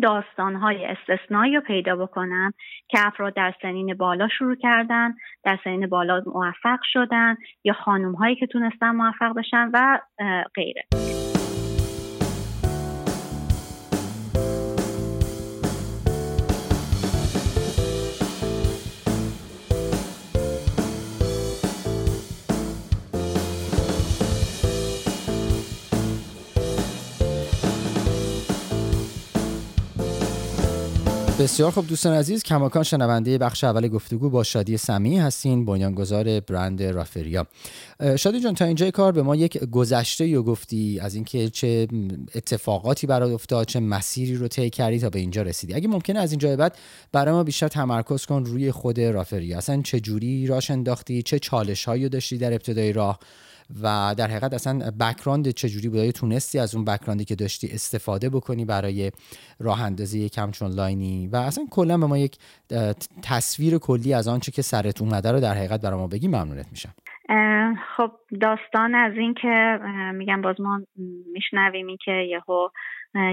داستانهای 0.02 0.86
استثنایی 0.86 1.56
رو 1.56 1.62
پیدا 1.62 1.96
بکنم 1.96 2.54
که 2.88 3.08
افراد 3.08 3.34
در 3.34 3.54
سنین 3.62 3.94
بالا 3.94 4.28
شروع 4.28 4.56
کردن 4.56 5.14
در 5.44 5.60
سنین 5.64 5.88
بالا 5.88 6.22
موفق 6.26 6.80
شدن 6.84 7.36
یا 7.64 7.74
خانوم 7.74 8.16
هایی 8.16 8.36
که 8.36 8.48
تونستن 8.48 8.92
موفق 8.92 9.34
بشن 9.36 9.70
و 9.74 10.00
غیره. 10.56 10.84
بسیار 31.44 31.72
خوب 31.72 31.88
دوستان 31.88 32.14
عزیز 32.14 32.44
کماکان 32.44 32.84
شنونده 32.84 33.38
بخش 33.38 33.64
اول 33.64 33.88
گفتگو 33.88 34.30
با 34.30 34.44
شادی 34.44 34.78
سمی 34.78 35.20
هستین 35.20 35.66
بنیانگذار 35.66 36.40
برند 36.40 36.84
رافریا. 36.84 37.48
شادی 38.20 38.40
جان 38.40 38.56
تا 38.56 38.66
اینجای 38.66 38.92
کار 38.92 39.12
به 39.12 39.24
ما 39.24 39.36
یک 39.36 39.58
گذشته 39.58 40.28
یا 40.28 40.42
گفتی 40.42 41.00
از 41.00 41.16
اینکه 41.16 41.50
چه 41.50 41.88
اتفاقاتی 42.36 43.08
برات 43.08 43.32
افتاد 43.32 43.68
چه 43.68 43.80
مسیری 43.80 44.36
رو 44.36 44.48
طی 44.48 44.70
کردی 44.70 45.00
تا 45.00 45.10
به 45.10 45.20
اینجا 45.20 45.42
رسیدی. 45.42 45.74
اگه 45.74 45.88
ممکنه 45.88 46.20
از 46.20 46.32
اینجا 46.32 46.56
بعد 46.56 46.78
برای 47.12 47.34
ما 47.34 47.44
بیشتر 47.44 47.68
تمرکز 47.68 48.26
کن 48.26 48.46
روی 48.46 48.72
خود 48.72 49.00
رافریا. 49.00 49.58
اصلا 49.58 49.82
چه 49.82 50.00
جوری 50.00 50.48
راش 50.48 50.72
انداختی؟ 50.72 51.24
چه 51.24 51.40
چالش 51.40 51.86
هایی 51.86 52.10
داشتی 52.10 52.38
در 52.38 52.54
ابتدای 52.54 52.94
راه؟ 52.94 53.20
و 53.82 54.16
در 54.18 54.28
حقیقت 54.28 54.54
اصلا 54.54 54.92
بکراند 54.92 55.50
چجوری 55.50 55.90
بود؟ 55.90 56.12
تونستی 56.12 56.60
از 56.60 56.76
اون 56.76 56.86
بکراندی 56.86 57.26
که 57.26 57.36
داشتی 57.36 57.68
استفاده 57.68 58.30
بکنی 58.30 58.66
برای 58.66 59.12
راه 59.60 59.82
اندازی 59.82 60.20
یک 60.20 60.38
همچون 60.38 60.72
لاینی؟ 60.72 61.28
و 61.28 61.36
اصلا 61.36 61.68
کلا 61.72 61.98
به 61.98 62.06
ما 62.06 62.18
یک 62.18 62.38
تصویر 63.22 63.78
کلی 63.78 64.14
از 64.14 64.28
آنچه 64.28 64.52
که 64.52 64.62
سرت 64.62 65.02
اومده 65.02 65.32
رو 65.32 65.40
در 65.40 65.54
حقیقت 65.54 65.82
برای 65.82 66.00
ما 66.00 66.08
بگی 66.08 66.28
ممنونت 66.28 66.68
میشم. 66.72 66.94
خب 67.98 68.12
داستان 68.42 68.96
از 68.96 69.14
این 69.18 69.34
که 69.34 69.80
میگم 70.14 70.42
باز 70.42 70.62
ما 70.62 70.82
میشنویم 71.34 71.88
این 71.88 71.98
که 72.06 72.12
یهو 72.12 72.70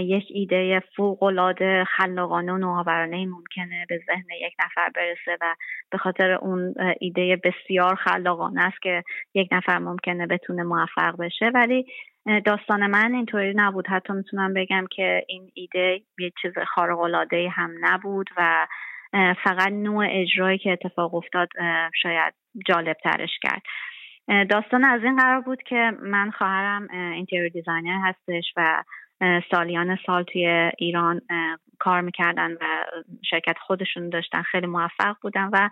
یک 0.00 0.24
ایده 0.28 0.82
فوق 0.96 1.22
العاده 1.22 1.84
خلاقانه 1.84 2.52
و 2.52 2.58
نوآورانه 2.58 3.26
ممکنه 3.26 3.86
به 3.88 4.00
ذهن 4.06 4.24
یک 4.40 4.52
نفر 4.64 4.88
برسه 4.94 5.38
و 5.40 5.54
به 5.90 5.98
خاطر 5.98 6.30
اون 6.30 6.74
ایده 7.00 7.40
بسیار 7.44 7.94
خلاقانه 7.94 8.62
است 8.62 8.82
که 8.82 9.02
یک 9.34 9.48
نفر 9.52 9.78
ممکنه 9.78 10.26
بتونه 10.26 10.62
موفق 10.62 11.16
بشه. 11.16 11.50
ولی 11.54 11.86
داستان 12.44 12.86
من 12.86 13.14
اینطوری 13.14 13.52
نبود. 13.56 13.86
حتی 13.86 14.12
می‌تونم 14.12 14.54
بگم 14.54 14.86
که 14.90 15.24
این 15.28 15.50
ایده 15.54 16.00
یه 16.18 16.32
چیز 16.42 16.52
خارق 16.74 17.00
العاده 17.00 17.48
هم 17.48 17.70
نبود 17.80 18.30
و 18.36 18.66
فقط 19.44 19.72
نوع 19.72 20.06
اجرایی 20.10 20.58
که 20.58 20.72
اتفاق 20.72 21.14
افتاد 21.14 21.48
شاید 22.02 22.34
جالب 22.66 22.96
ترش 23.04 23.38
کرد 23.42 23.62
داستان 24.50 24.84
از 24.84 25.04
این 25.04 25.16
قرار 25.16 25.40
بود 25.40 25.62
که 25.62 25.92
من 26.02 26.30
خواهرم 26.30 26.88
interior 26.90 27.48
designer 27.48 27.98
هستش 28.04 28.44
و 28.56 28.84
سالیان 29.50 29.98
سال 30.06 30.22
توی 30.24 30.70
ایران 30.78 31.20
کار 31.78 32.00
می‌کردن 32.00 32.52
و 32.52 32.84
شرکت 33.30 33.56
خودشون 33.58 34.08
داشتن 34.08 34.42
خیلی 34.42 34.66
موفق 34.66 35.16
بودن 35.22 35.50
و 35.52 35.68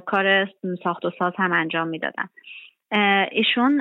کار 0.00 0.48
ساخت 0.84 1.04
و 1.04 1.10
ساز 1.18 1.32
هم 1.36 1.52
انجام 1.52 1.88
می‌دادن. 1.88 2.28
ایشون 3.30 3.72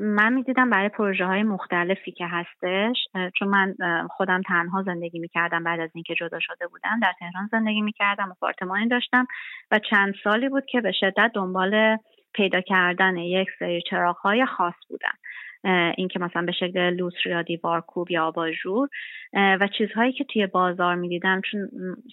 من 0.00 0.32
می‌دیدم 0.32 0.70
برای 0.70 0.88
پروژه 0.88 1.24
های 1.24 1.42
مختلفی 1.42 2.12
که 2.12 2.26
هستش 2.26 2.96
چون 3.38 3.48
من 3.48 3.74
خودم 4.10 4.42
تنها 4.42 4.82
زندگی 4.82 5.18
می‌کردم 5.18 5.64
بعد 5.64 5.80
از 5.80 5.90
اینکه 5.94 6.14
جدا 6.14 6.38
شده 6.40 6.66
بودم 6.66 7.00
در 7.02 7.12
تهران 7.18 7.48
زندگی 7.52 7.82
می‌کردم 7.82 8.30
آپارتمانی 8.30 8.88
داشتم 8.88 9.26
و 9.70 9.78
چند 9.90 10.14
سالی 10.24 10.48
بود 10.48 10.66
که 10.66 10.80
به 10.80 10.92
شدت 10.92 11.30
دنبال 11.34 11.96
پیدا 12.34 12.60
کردن 12.60 13.16
یک 13.16 13.48
سری 13.58 13.82
چراغ 13.90 14.16
های 14.16 14.46
خاص 14.46 14.74
بودم. 14.88 15.14
اینکه 15.96 16.18
مثلا 16.18 16.42
به 16.42 16.52
شکل 16.52 16.90
لوسر 16.90 17.28
یا 17.30 17.42
دیوار 17.42 17.80
کوب 17.80 18.10
یا 18.10 18.26
آباژور 18.26 18.88
و 19.32 19.68
چیزهایی 19.78 20.12
که 20.12 20.24
توی 20.24 20.46
بازار 20.46 20.94
می‌دیدم 20.94 21.40
چون 21.50 21.68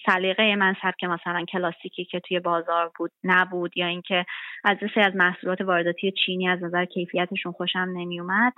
سلیقه 0.06 0.56
من 0.56 0.76
سبک 0.82 1.04
مثلا 1.04 1.46
کلاسیکی 1.46 2.06
که 2.06 2.20
توی 2.20 2.40
بازار 2.40 2.92
بود 2.98 3.12
نبود 3.24 3.78
یا 3.78 3.88
اینکه 3.88 4.26
از 4.64 4.78
سری 4.96 5.04
از 5.04 5.16
محصولات 5.16 5.62
وارداتی 5.62 6.14
چینی 6.26 6.48
از 6.48 6.64
نظر 6.64 6.86
کیفیتشون 6.86 7.52
خوشم 7.52 7.80
نمیومد 7.98 8.54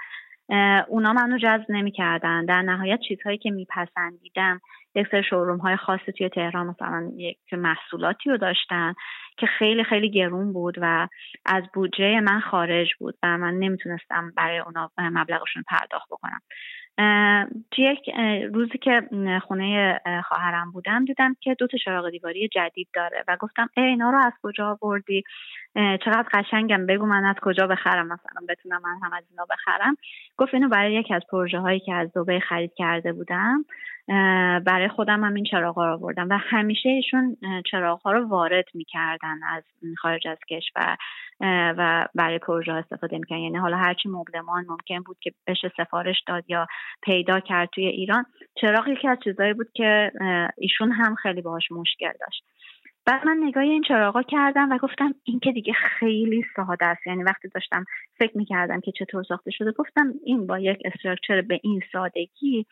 اونا 0.88 1.14
منو 1.14 1.38
جذب 1.38 1.66
نمی‌کردن. 1.70 2.46
در 2.46 2.62
نهایت 2.62 3.00
چیزهایی 3.08 3.38
که 3.38 3.52
میپسندیدم 3.52 4.62
یک 4.96 5.08
سری 5.12 5.24
شوروم 5.24 5.58
های 5.58 5.76
خاصی 5.76 6.12
توی 6.18 6.30
تهران 6.30 6.68
مثلا 6.68 7.12
یک 7.18 7.38
محصولاتی 7.52 8.30
رو 8.30 8.38
داشتن 8.38 8.94
که 9.38 9.46
خیلی 9.46 9.84
خیلی 9.84 10.12
گرون 10.12 10.54
بود 10.54 10.76
و 10.82 11.08
از 11.46 11.64
بودجه 11.74 12.20
من 12.20 12.40
خارج 12.40 12.90
بود 13.00 13.16
و 13.24 13.38
من 13.38 13.54
نمی‌تونستم 13.54 14.32
برای 14.36 14.60
اونا 14.60 14.92
مبلغشون 14.98 15.64
پرداخت 15.68 16.08
بکنم. 16.12 16.42
یک 17.78 18.10
روزی 18.54 18.78
که 18.78 19.02
خونه 19.48 20.00
خواهرم 20.28 20.72
بودم 20.72 21.06
دیدم 21.06 21.36
که 21.40 21.54
دو 21.54 21.68
تا 21.68 21.78
چراغ 21.78 22.10
دیواری 22.10 22.48
جدید 22.48 22.88
داره 22.94 23.24
و 23.28 23.38
گفتم 23.40 23.70
ای 23.78 23.84
اینا 23.84 24.10
رو 24.10 24.18
از 24.18 24.34
کجا 24.44 24.78
آوردی؟ 24.82 25.24
چقدر 25.76 26.26
قشنگم 26.34 26.86
بگو 26.86 27.06
من 27.06 27.26
از 27.26 27.36
کجا 27.42 27.68
بخرم؟ 27.68 28.06
مثلا 28.06 28.42
بتونم 28.50 28.82
من 28.84 29.00
هم 29.04 29.14
از 29.14 29.24
اینا 29.32 29.46
بخرم. 29.50 29.98
گفت 30.38 30.54
اینو 30.54 30.70
برای 30.70 30.94
یکی 30.94 31.14
از 31.14 31.22
پروژه 31.32 31.60
هایی 31.60 31.80
که 31.80 31.94
از 31.94 32.14
دبی 32.14 32.40
خرید 32.40 32.74
کرده 32.74 33.14
بودم. 33.14 33.66
برای 34.66 34.88
خودم 34.88 35.24
هم 35.24 35.34
این 35.34 35.46
چراغ 35.52 35.80
رو 35.80 35.94
آوردم 35.94 36.30
و 36.30 36.38
همیشه 36.38 36.90
ایشون 36.90 37.38
چراغ 37.72 38.02
ها 38.02 38.12
رو 38.12 38.28
وارد 38.28 38.66
می‌کردن 38.74 39.44
از 39.44 39.64
خارج 39.98 40.28
از 40.28 40.38
کشور 40.50 40.98
و 41.78 42.08
برای 42.16 42.40
پروژه 42.40 42.72
استفاده 42.72 43.18
می‌کنن 43.18 43.40
یعنی 43.40 43.58
حالا 43.58 43.78
هرچی 43.78 44.10
مبلمان 44.10 44.66
ممکن 44.68 45.00
بود 45.00 45.18
که 45.20 45.32
بشه 45.48 45.72
سفارش 45.78 46.24
داد 46.28 46.44
یا 46.48 46.68
پیدا 47.02 47.40
کرد 47.40 47.70
توی 47.70 47.88
ایران 47.88 48.26
چراغ 48.62 48.88
یکی 48.88 49.08
از 49.08 49.18
چیزایی 49.24 49.54
بود 49.54 49.68
که 49.74 50.12
ایشون 50.58 50.92
هم 50.92 51.16
خیلی 51.16 51.42
باهاش 51.42 51.72
مشکل 51.72 52.12
داشت. 52.20 52.44
بعد 53.08 53.26
من 53.28 53.38
نگاه 53.42 53.64
این 53.64 53.84
چراغا 53.88 54.22
کردم 54.22 54.72
و 54.72 54.78
گفتم 54.78 55.16
این 55.24 55.40
که 55.40 55.52
دیگه 55.52 55.74
خیلی 55.74 56.46
ساده 56.56 56.86
است. 56.86 57.08
یعنی 57.08 57.24
وقتی 57.24 57.48
داشتم 57.48 57.86
فکر 58.20 58.38
می‌کردم 58.38 58.80
که 58.80 58.92
چطور 58.92 59.24
ساخته 59.24 59.52
شده 59.52 59.72
گفتم 59.72 60.14
این 60.24 60.48
با 60.48 60.60
یک 60.60 60.78
استراکچر 60.86 61.42
به 61.42 61.60
این 61.64 61.82
سادگی 61.92 62.66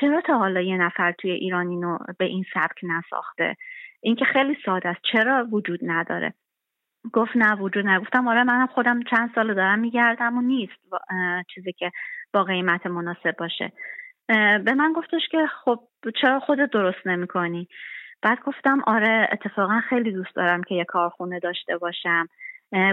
چرا 0.00 0.20
تا 0.20 0.38
حالا 0.38 0.60
یه 0.60 0.76
نفر 0.76 1.12
توی 1.12 1.30
ایران 1.30 1.68
اینو 1.68 1.98
به 2.18 2.24
این 2.24 2.44
سبک 2.54 2.80
نساخته؟ 2.82 3.56
این 4.00 4.16
که 4.16 4.24
خیلی 4.24 4.56
ساده 4.64 4.88
است. 4.88 5.00
چرا 5.12 5.48
وجود 5.52 5.80
نداره؟ 5.82 6.34
گفت 7.12 7.36
نه 7.36 7.56
وجود 7.56 7.86
نه 7.86 8.00
گفتم 8.00 8.28
آره 8.28 8.44
منم 8.44 8.66
خودم 8.66 9.02
چند 9.02 9.30
سال 9.34 9.54
دارم 9.54 9.78
میگردم 9.78 10.38
و 10.38 10.40
نیست. 10.40 10.72
چیزی 11.54 11.72
که 11.72 11.90
با 12.32 12.44
قیمت 12.44 12.86
مناسب 12.86 13.36
باشه. 13.38 13.72
به 14.64 14.74
من 14.74 14.92
گفتش 14.92 15.28
که 15.30 15.46
خب 15.64 15.78
چرا 16.20 16.40
خودت 16.40 16.70
درست 16.70 17.06
نمی‌کنی؟ 17.06 17.68
بعد 18.22 18.38
گفتم 18.46 18.82
آره 18.86 19.28
اتفاقا 19.32 19.80
خیلی 19.88 20.12
دوست 20.12 20.36
دارم 20.36 20.62
که 20.62 20.74
یه 20.74 20.84
کارخونه 20.84 21.38
داشته 21.38 21.78
باشم. 21.78 22.28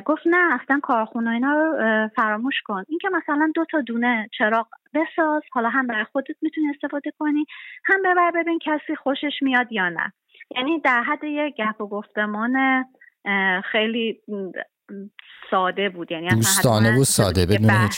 گفت 0.05 0.21
نه 0.25 0.59
اصلا 0.61 0.79
کارخونه 0.83 1.29
اینا 1.29 1.53
رو 1.53 2.07
فراموش 2.15 2.61
کن. 2.65 2.83
اینکه 2.89 3.09
مثلا 3.09 3.51
دو 3.55 3.65
تا 3.71 3.81
دونه 3.81 4.29
چراغ 4.37 4.67
بساز 4.93 5.41
حالا 5.51 5.69
هم 5.69 5.87
برای 5.87 6.03
خودت 6.03 6.35
می‌تونی 6.41 6.67
استفاده 6.69 7.11
کنی 7.19 7.45
هم 7.85 8.01
ببر 8.01 8.31
ببین 8.31 8.59
کسی 8.65 8.95
خوشش 8.95 9.33
میاد 9.41 9.71
یا 9.71 9.89
نه. 9.89 10.13
یعنی 10.55 10.79
در 10.79 11.03
حد 11.03 11.23
یه 11.23 11.53
گپ 11.57 11.81
و 11.81 11.87
گفتمان 11.87 12.85
خیلی 13.71 14.21
ساده 15.51 15.89
بود. 15.89 16.11
یعنی 16.11 16.29
دوستانه 16.29 16.95
بود 16.95 17.03
ساده 17.03 17.45
بدون 17.45 17.89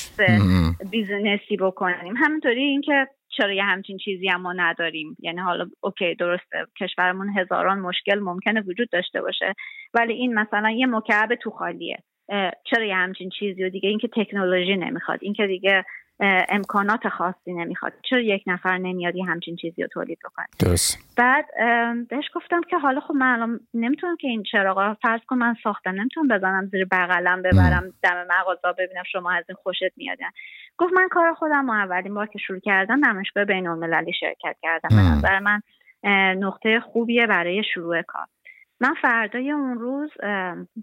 business 0.91 1.50
ی 1.50 1.57
بکنیم. 1.59 2.15
همینطوری 2.17 2.63
اینکه 2.63 3.07
چرا 3.37 3.53
یه 3.53 3.63
همچین 3.63 3.97
چیزی 3.97 4.27
هم 4.27 4.41
ما 4.41 4.53
نداریم؟ 4.53 5.17
یعنی 5.19 5.39
حالا 5.39 5.65
اوکی 5.81 6.15
درسته 6.15 6.65
کشورمون 6.81 7.29
هزاران 7.37 7.79
مشکل 7.79 8.19
ممکنه 8.19 8.61
وجود 8.61 8.89
داشته 8.89 9.21
باشه 9.21 9.53
ولی 9.93 10.13
این 10.13 10.33
مثلا 10.33 10.69
یه 10.69 10.85
مکعب 10.85 11.35
تو 11.35 11.49
خالیه. 11.49 11.97
چرا 12.63 12.85
یه 12.85 12.95
همچین 12.95 13.29
چیزی 13.39 13.63
و 13.63 13.69
دیگه 13.69 13.89
اینکه 13.89 14.07
تکنولوژی 14.07 14.75
نمی‌خواد 14.75 15.19
اینکه 15.21 15.47
دیگه 15.47 15.85
امکانات 16.49 17.07
خاصی 17.07 17.53
نمی‌خواد. 17.53 17.93
چرا 18.09 18.19
یک 18.19 18.43
نفر 18.47 18.77
نمیاد 18.77 19.15
یه 19.15 19.25
همچین 19.25 19.55
چیزی 19.55 19.81
رو 19.81 19.87
تولید 19.87 20.19
بکنه؟ 20.25 20.45
درست. 20.59 21.15
بعد 21.17 21.45
بهش 22.09 22.25
گفتم 22.35 22.61
که 22.69 22.77
حالا 22.77 22.99
خب 22.99 23.13
من 23.13 23.33
الان 23.33 23.59
نمی‌تونم 23.73 24.15
که 24.15 24.27
این 24.27 24.43
چراغا 24.51 24.93
فرض 25.01 25.21
کن 25.27 25.37
من 25.37 25.55
ساختم 25.63 25.91
نمی‌تونم 25.91 26.27
بزنم 26.27 26.65
زیر 26.65 26.85
بغلم 26.85 27.41
ببرم 27.41 27.93
دم 28.03 28.25
مغازه 28.29 28.73
ببینم 28.77 29.03
شما 29.11 29.31
از 29.31 29.43
این 29.49 29.55
خوشت 29.63 29.97
میادن 29.97 30.29
گفت 30.77 30.93
من 30.93 31.07
کار 31.07 31.33
خودم 31.33 31.69
اولین 31.69 32.13
بار 32.13 32.27
که 32.27 32.39
شروع 32.39 32.59
کردم 32.59 33.05
نمایشگاه 33.05 33.45
بین 33.45 33.67
المللی 33.67 34.13
شرکت 34.19 34.55
کردم. 34.61 34.89
به 34.89 35.01
نظر 35.01 35.39
من 35.39 35.61
نقطه 36.41 36.79
خوبیه 36.79 37.27
برای 37.27 37.63
شروع 37.73 38.01
کار. 38.01 38.25
من 38.81 38.93
فردای 39.01 39.51
اون 39.51 39.79
روز 39.79 40.09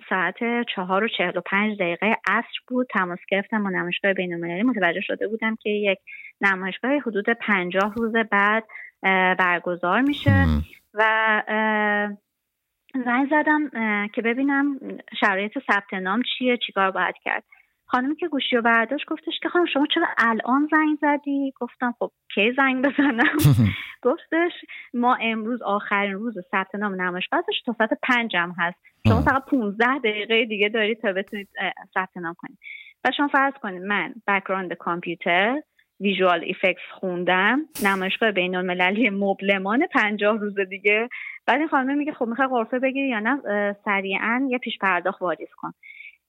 ساعت 0.09 0.35
چهار 0.75 1.05
و 1.05 1.09
چهل 1.09 1.37
و 1.37 1.41
پنج 1.41 1.79
دقیقه 1.79 2.17
عصر 2.29 2.59
بود 2.69 2.87
تماس 2.91 3.19
گرفتم 3.29 3.65
با 3.65 3.71
نمایشگاه 3.71 4.13
بین 4.13 4.35
المللی 4.35 4.63
متوجه 4.63 5.01
شده 5.01 5.29
بودم 5.29 5.57
که 5.57 5.71
یک 5.71 5.99
نمایشگاه 6.41 6.99
حدود 6.99 7.31
پنجاه 7.31 7.95
روز 7.95 8.13
بعد 8.31 8.65
برگزار 9.39 10.01
میشه 10.01 10.47
و 10.95 11.05
زنگ 13.05 13.29
زدم 13.31 13.71
که 14.09 14.23
ببینم 14.23 14.79
شرایط 15.21 15.59
ثبت 15.67 15.95
نام 15.95 16.23
چیه 16.23 16.57
چیکار 16.67 16.91
باید 16.91 17.15
کرد. 17.25 17.45
خانمی 17.93 18.17
که 18.17 18.29
گوشی 18.29 18.57
رو 18.57 18.63
برداشت 18.63 19.07
گفتش 19.09 19.39
که 19.43 19.49
خانم 19.49 19.67
شما 19.67 19.87
چرا 19.95 20.07
الان 20.19 20.69
زنگ 20.71 20.99
زدی؟ 21.01 21.53
گفتم 21.61 21.95
خب 21.99 22.11
کی 22.35 22.53
زنگ 22.57 22.85
بزنم؟ 22.85 23.37
گفتش 24.09 24.53
ما 24.95 25.19
امروز 25.21 25.63
آخرین 25.63 26.13
روز 26.13 26.35
ثبت 26.51 26.75
نام 26.75 27.03
نمایشگاهش 27.03 27.63
تا 27.67 27.75
ساعت 27.79 27.91
پنجم 28.03 28.55
هست. 28.59 28.79
شما 29.09 29.21
فقط 29.21 29.45
15 29.45 29.99
دقیقه 29.99 30.45
دیگه 30.45 30.69
دارید 30.69 31.01
تا 31.01 31.13
بتونید 31.13 31.49
ثبت 31.95 32.17
نام 32.17 32.35
کنید. 32.39 32.59
و 33.05 33.11
شما 33.17 33.29
فرض 33.29 33.55
کنید 33.63 33.83
من 33.83 34.15
بکراند 34.27 34.73
کامپیوتر 34.73 35.63
ویژوال 36.01 36.45
ایفکس 36.45 36.83
خوندم 36.93 37.61
نمایشگاه 37.85 38.31
بین 38.31 38.57
المللی 38.57 39.11
مبلمان 39.11 39.87
پنجاه 39.87 40.39
روز 40.39 40.59
دیگه. 40.61 41.09
بعد 41.47 41.59
این 41.59 41.69
خانم 41.69 41.99
میگه 41.99 42.13
خب 42.13 42.27
می‌خوای 42.27 42.49
قرفه 42.49 42.79
بگیری 42.79 43.09
یا 43.09 43.21
نه؟ 43.21 43.39
سریعا 43.85 44.49
یه 44.51 44.59
پیش 44.59 44.79
پرداخت 44.79 45.23
واریز 45.23 45.49
کن. 45.57 45.73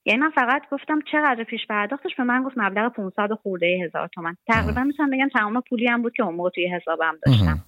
یعنی 0.06 0.20
من 0.20 0.30
فقط 0.30 0.62
گفتم 0.70 0.98
چقدر 1.12 1.44
پیش 1.44 1.66
پرداختش؟ 1.66 2.16
به 2.18 2.24
من 2.24 2.42
گفت 2.42 2.58
مبلغ 2.58 2.92
500 2.92 3.32
خورده 3.42 3.66
هزار 3.84 4.08
تومن. 4.08 4.36
تقریبا 4.46 4.82
می‌تونم 4.82 5.10
بگم 5.10 5.28
تمام 5.28 5.62
پولی 5.68 5.86
هم 5.88 6.02
بود 6.02 6.12
که 6.12 6.22
اون 6.22 6.34
موقع 6.34 6.50
توی 6.50 6.68
حسابم 6.68 7.14
داشتم. 7.26 7.58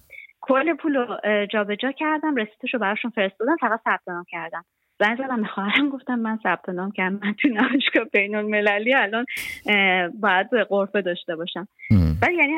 کل 0.41 0.73
پول 0.73 0.95
رو 0.95 1.17
جابجا 1.45 1.91
کردم 1.91 2.35
رسیدش 2.35 2.73
رو 2.73 2.79
براشون 2.79 3.11
فرستادم 3.11 3.55
فقط 3.61 3.79
ثبت 3.83 4.07
نام 4.07 4.23
کردم. 4.27 4.65
زنگ 4.99 5.17
زدم 5.17 5.41
به 5.41 5.47
خواهرم 5.47 5.89
گفتم 5.89 6.15
من 6.15 6.39
ثبت 6.43 6.69
نام 6.69 6.91
کردم 6.91 7.19
من 7.23 7.33
تو 7.33 7.47
نمایشگاه 7.47 8.03
بین 8.13 8.35
المللی 8.35 8.93
الان 8.93 9.25
باید 10.19 10.47
قرفه 10.69 11.01
داشته 11.01 11.35
باشم. 11.35 11.67
ولی 12.21 12.35
یعنی 12.35 12.53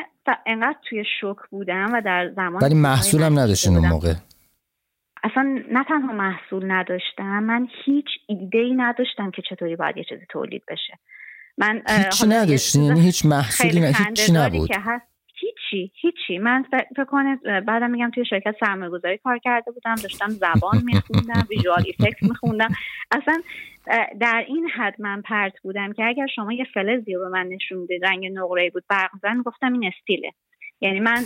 انقدر 0.46 0.78
توی 0.90 1.04
شوک 1.22 1.38
بودم 1.50 1.90
و 1.94 2.02
در 2.02 2.32
زمان 2.36 2.64
ولی 2.64 2.76
محصولم 2.76 3.40
نداشتین 3.40 3.78
اون 3.78 3.88
موقع. 3.88 4.14
اصلا 5.24 5.64
نه 5.72 5.84
تنها 5.84 6.14
محصول 6.14 6.72
نداشتم 6.72 7.44
من 7.44 7.68
هیچ 7.86 8.06
ایده 8.28 8.60
ای 8.60 8.74
نداشتم 8.76 9.32
که 9.32 9.42
چطوری 9.50 9.76
باید 9.76 9.98
یه 9.98 10.04
چیزی 10.04 10.26
تولید 10.30 10.64
بشه. 10.68 11.00
من 11.58 11.82
هیچی 11.88 12.28
نداشتین 12.28 12.84
یعنی 12.84 13.02
هیچ 13.02 13.26
محصولی 13.26 13.80
نه 13.80 13.94
هیچی 14.08 14.32
نبود. 14.32 14.68
که 14.68 14.80
هست. 14.80 15.06
هیچی 15.72 15.92
هیچی. 16.02 16.38
من 16.38 16.66
فکر 16.72 17.04
کنید 17.04 17.40
بعدم 17.44 17.92
میگم 17.92 18.12
توی 18.16 18.26
شرکت 18.26 18.56
سرمایه 18.60 18.92
گذاری 18.92 19.18
کار 19.18 19.38
کرده 19.38 19.72
بودم 19.72 19.96
داشتم 19.96 20.30
زبان 20.30 20.82
میخوندم 20.94 21.48
ویژوال 21.50 21.84
ایفکت 21.86 22.24
میخوندم. 22.24 22.70
اصلا 23.12 23.42
در 24.20 24.46
این 24.48 24.70
حد 24.70 25.02
من 25.02 25.22
پرت 25.22 25.60
بودم 25.64 25.94
که 25.94 26.04
اگر 26.06 26.28
شما 26.36 26.54
یه 26.54 26.66
فلزی 26.74 27.14
رو 27.14 27.20
به 27.20 27.30
من 27.30 27.48
نشون 27.48 27.78
می‌دید 27.78 28.06
رنگ 28.06 28.26
نقره 28.26 28.70
بود 28.70 28.84
برق 28.90 29.12
زن 29.22 29.42
گفتم 29.42 29.74
این 29.74 29.92
استیله. 29.94 30.32
یعنی 30.82 31.00
من 31.00 31.24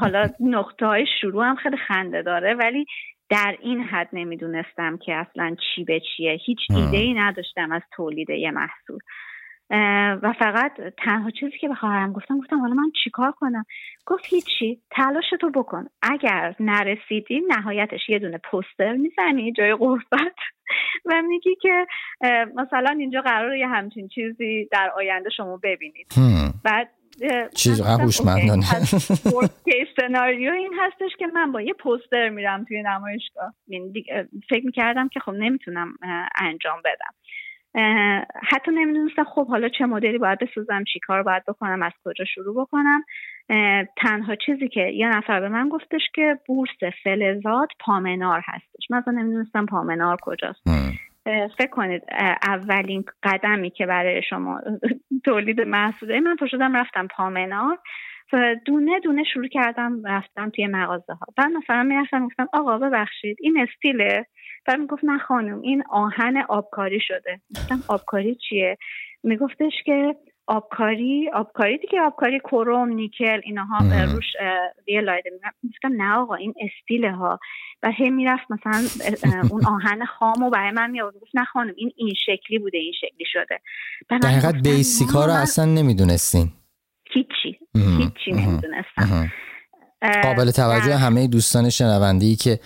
حالا 0.00 0.28
نقطه 0.40 0.86
های 0.86 1.06
شروع 1.20 1.44
هم 1.44 1.54
خیلی 1.54 1.76
خنده 1.76 2.22
داره 2.22 2.54
ولی 2.54 2.86
در 3.30 3.56
این 3.60 3.80
حد 3.80 4.08
نمی‌دونستم 4.12 4.96
که 4.96 5.14
اصلا 5.14 5.56
چی 5.74 5.84
به 5.84 6.00
چیه. 6.00 6.32
هیچ 6.46 6.58
ایده 6.70 6.96
ای 6.96 7.14
نداشتم 7.14 7.72
از 7.72 7.82
تولید 7.96 8.30
یه 8.30 8.50
محصول. 8.50 8.98
و 10.22 10.34
فقط 10.38 10.72
تنها 11.04 11.30
چیزی 11.30 11.58
که 11.60 11.68
به 11.68 11.74
خواهرم 11.74 12.12
گفتم 12.12 12.38
گفتم 12.38 12.60
حالا 12.60 12.74
من 12.74 12.90
چیکار 13.04 13.32
کنم؟ 13.32 13.64
گفت 14.06 14.24
هیچی 14.26 14.80
تلاش 14.90 15.24
تو 15.40 15.50
بکن. 15.50 15.86
اگر 16.02 16.54
نرسیدی 16.60 17.42
نهایتش 17.48 18.08
یه 18.08 18.18
دونه 18.18 18.40
پوستر 18.50 18.92
می‌زنی 18.92 19.52
جای 19.52 19.74
قربت 19.74 20.36
و 21.06 21.22
میگی 21.28 21.56
که 21.62 21.86
مثلا 22.56 22.96
اینجا 22.98 23.20
قرار 23.20 23.56
یه 23.56 23.68
همچین 23.68 24.08
چیزی 24.08 24.68
در 24.72 24.90
آینده 24.96 25.30
شما 25.30 25.56
ببینید. 25.62 26.06
بعد 26.64 26.88
چیز 27.54 27.80
هوشمندانه. 27.80 28.64
سناریو 29.96 30.52
این 30.62 30.72
هستش 30.80 31.10
که 31.18 31.26
من 31.26 31.52
با 31.52 31.60
یه 31.60 31.72
پوستر 31.72 32.28
میرم 32.28 32.64
توی 32.64 32.82
نمایشگاه. 32.82 33.54
یعنی 33.68 33.92
فکر 34.50 34.66
می‌کردم 34.66 35.08
که 35.08 35.20
خب 35.20 35.32
نمی‌تونم 35.32 35.94
انجام 36.40 36.78
بدم. 36.84 37.14
حتی 38.50 38.70
نمی‌دونستم 38.70 39.24
خب 39.24 39.48
حالا 39.48 39.68
چه 39.68 39.86
مدلی 39.86 40.18
باید 40.18 40.38
بسازم 40.38 40.84
چی 40.92 41.00
کار 41.06 41.22
باید 41.22 41.42
بکنم 41.48 41.82
از 41.82 41.92
کجا 42.04 42.24
شروع 42.24 42.62
بکنم. 42.62 43.04
تنها 43.96 44.34
چیزی 44.46 44.68
که 44.68 44.80
یه 44.80 45.08
نفر 45.08 45.40
به 45.40 45.48
من 45.48 45.68
گفتش 45.68 46.02
که 46.14 46.38
بورس 46.46 46.70
فلزات 47.04 47.68
پامنار 47.80 48.42
هستش. 48.44 48.90
من 48.90 48.98
اصلا 48.98 49.14
نمی‌دونستم 49.14 49.66
پامنار 49.66 50.16
کجاست. 50.22 50.60
فکر 51.58 51.70
کنید 51.70 52.02
اولین 52.42 53.04
قدمی 53.22 53.70
که 53.70 53.86
برای 53.86 54.22
شما 54.30 54.60
تولید 55.24 55.60
محصوله 55.60 56.20
من 56.20 56.36
تو 56.36 56.46
شدم 56.46 56.76
رفتم 56.76 57.06
پامنار 57.06 57.78
دونه 58.66 59.00
دونه 59.00 59.24
شروع 59.24 59.48
کردم 59.48 60.02
رفتم 60.06 60.50
توی 60.50 60.66
مغازه 60.66 61.12
ها 61.12 61.26
بعد 61.36 61.50
مثلا 61.52 61.82
می‌رفتم 61.82 62.26
گفتم 62.26 62.48
آقا 62.52 62.78
ببخشید 62.78 63.36
این 63.40 63.60
استیله. 63.60 64.26
بعد 64.66 64.80
می‌گفت 64.80 65.04
نه 65.04 65.18
خانم 65.18 65.60
این 65.60 65.82
آهن 65.90 66.36
آبکاری 66.48 67.00
شده. 67.00 67.40
گفتم 67.58 67.84
آبکاری 67.88 68.34
چیه؟ 68.34 68.76
میگفتش 69.22 69.72
که 69.84 70.14
آبکاری 70.46 71.30
آبکاری 71.34 71.78
دیگه 71.78 72.00
آبکاری 72.00 72.40
کروم 72.40 72.88
نیکل 72.88 73.40
اینها 73.44 73.78
روش 74.04 74.24
یه 74.86 75.00
لایده 75.00 75.30
می‌گفتم 75.62 76.02
نه 76.02 76.14
آقا 76.14 76.34
این 76.34 76.54
استیله 76.60 77.12
ها 77.12 77.38
و 77.82 77.90
هی 77.90 78.10
می‌رفت 78.10 78.42
مثلا 78.50 79.08
اون 79.50 79.66
آهن 79.66 80.04
خام 80.04 80.42
و 80.42 80.50
برای 80.50 80.70
من 80.70 80.90
میاد 80.90 81.14
گفت 81.20 81.30
نه 81.34 81.44
خانم 81.44 81.72
این 81.76 81.92
این 81.96 82.14
شکلی 82.26 82.58
بوده 82.58 82.78
این 82.78 82.92
شکلی 83.00 83.26
شده. 83.32 83.60
در 84.08 84.28
حقیقت 84.28 84.54
بیسیک 84.54 85.08
ها 85.08 85.26
رو 85.26 85.32
اصلا 85.32 85.64
نمی‌دونستین. 85.64 86.50
هیچی 87.12 87.58
هیچی 87.74 88.32
نمی‌دونستم. 88.32 89.30
قابل 90.22 90.50
توجه 90.50 90.96
همه 90.96 91.26
دوستان 91.26 91.70
شنونده 91.70 92.34
که 92.34 92.60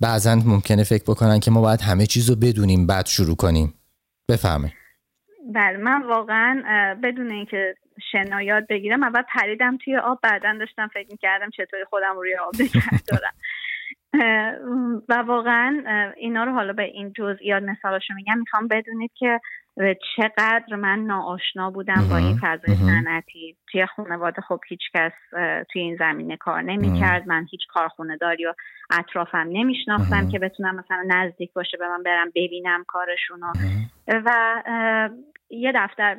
بعضا 0.00 0.34
ممکنه 0.34 0.84
فکر 0.84 1.02
بکنن 1.02 1.40
که 1.40 1.50
ما 1.50 1.60
باید 1.60 1.80
همه 1.80 2.06
چیز 2.06 2.30
رو 2.30 2.36
بدونیم 2.36 2.86
بعد 2.86 3.06
شروع 3.06 3.36
کنیم. 3.36 3.74
بفهمه 4.30 4.72
بله 5.54 5.76
من 5.76 6.02
واقعا 6.02 6.62
بدون 7.02 7.30
اینکه 7.30 7.74
شنا 8.12 8.42
یاد 8.42 8.66
بگیرم 8.66 9.02
اول 9.02 9.22
پریدم 9.22 9.76
توی 9.76 9.96
آب 9.96 10.18
بعدا 10.22 10.52
داشتم 10.58 10.88
فکر 10.94 11.08
می‌کردم 11.10 11.50
چطوری 11.50 11.84
خودم 11.84 12.16
روی 12.16 12.36
آب 12.36 12.54
نگه 12.54 13.02
دارم. 13.08 13.34
و 15.08 15.14
واقعا 15.14 15.84
اینا 16.16 16.44
رو 16.44 16.52
حالا 16.52 16.72
به 16.72 16.82
این 16.82 17.12
جزئیات 17.12 17.62
مثالاشو 17.62 18.14
میگم. 18.14 18.38
می‌خوام 18.38 18.68
بدونید 18.68 19.10
که 19.14 19.40
چقدر 20.16 20.76
من 20.76 20.98
ناآشنا 20.98 21.70
بودم 21.70 22.08
با 22.10 22.16
این 22.16 22.38
فضای 22.42 22.74
صنعتی. 22.74 23.56
توی 23.72 23.86
خانواده 23.86 24.42
خب 24.42 24.60
هیچ 24.68 24.80
کس 24.94 25.12
توی 25.72 25.82
این 25.82 25.96
زمینه 25.96 26.36
کار 26.36 26.62
نمی‌کرد. 26.62 27.28
من 27.28 27.46
هیچ 27.50 27.60
کارخونه 27.68 28.16
داری 28.16 28.46
و 28.46 28.54
اطرافم 28.90 29.48
نمیشناختم 29.52 30.28
که 30.28 30.38
بتونم 30.38 30.76
مثلا 30.76 31.04
نزدیک 31.08 31.52
باشه 31.52 31.76
به 31.76 31.88
من 31.88 32.02
برم 32.02 32.30
ببینم 32.34 32.84
کارشونو 32.88 33.52
و 34.08 34.62
یه 35.50 35.72
دفتر 35.74 36.16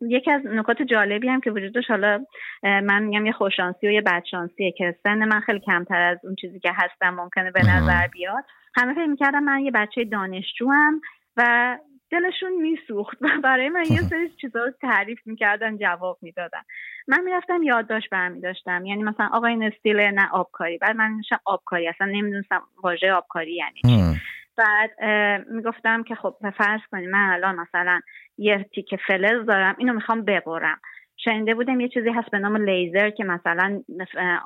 یکی 0.00 0.30
از 0.30 0.46
نکات 0.46 0.82
جالبی 0.82 1.28
هم 1.28 1.40
که 1.40 1.50
وجود 1.50 1.74
داشت 1.74 1.90
حالا 1.90 2.24
من 2.62 3.02
میگم 3.02 3.26
یه 3.26 3.32
خوششانسی 3.32 3.88
و 3.88 3.90
یه 3.90 4.00
بدشانسیه 4.00 4.72
که 4.72 4.96
سن 5.02 5.24
من 5.24 5.40
خیلی 5.40 5.60
کمتر 5.60 6.00
از 6.00 6.18
اون 6.24 6.34
چیزی 6.34 6.60
که 6.60 6.72
هستم 6.74 7.10
ممکنه 7.10 7.50
به 7.50 7.60
نظر 7.60 8.06
بیاد. 8.06 8.44
همه 8.74 8.94
فکر 8.94 9.06
می‌کردم 9.06 9.42
من 9.42 9.58
یه 9.58 9.70
بچه 9.70 10.04
دانشجو 10.04 10.70
هم 10.70 11.00
و 11.36 11.78
دلشون 12.10 12.52
میسوخت 12.52 13.18
و 13.20 13.28
برای 13.44 13.68
من 13.68 13.84
یه 13.90 14.02
سری 14.10 14.28
چیزا 14.40 14.64
رو 14.64 14.70
تعریف 14.70 15.18
می‌کردن 15.26 15.76
جواب 15.78 16.18
می‌دادن. 16.22 16.62
من 17.08 17.24
می‌رفتم 17.24 17.62
یادداشت 17.62 18.10
برمی 18.10 18.40
داشتم. 18.40 18.86
یعنی 18.86 19.02
مثلا 19.02 19.28
آقا 19.32 19.46
این 19.46 19.62
استیل 19.62 20.00
نه 20.00 20.28
آبکاری. 20.32 20.78
بعد 20.78 20.96
من 20.96 21.12
میشم 21.12 21.40
آبکاری. 21.44 21.88
اصلا 21.88 22.06
نمی‌دونستم 22.06 22.62
واژه 22.82 23.12
آبکاری 23.12 23.54
یعنی 23.54 23.80
چی. 24.14 24.20
بعد 24.56 25.02
می‌گفتم 25.50 26.02
که 26.02 26.14
خب 26.14 26.36
فرض 26.58 26.80
کنیم 26.90 27.10
من 27.10 27.30
الان 27.32 27.56
مثلا 27.56 28.00
یه 28.38 28.66
تیکه 28.74 28.98
فلز 29.06 29.46
دارم 29.46 29.74
اینو 29.78 29.92
می‌خوام 29.92 30.24
ببرم. 30.24 30.80
شنیده 31.16 31.54
بودم 31.54 31.80
یه 31.80 31.88
چیزی 31.88 32.10
هست 32.10 32.30
به 32.30 32.38
نام 32.38 32.56
لیزر 32.56 33.10
که 33.10 33.24
مثلا 33.24 33.82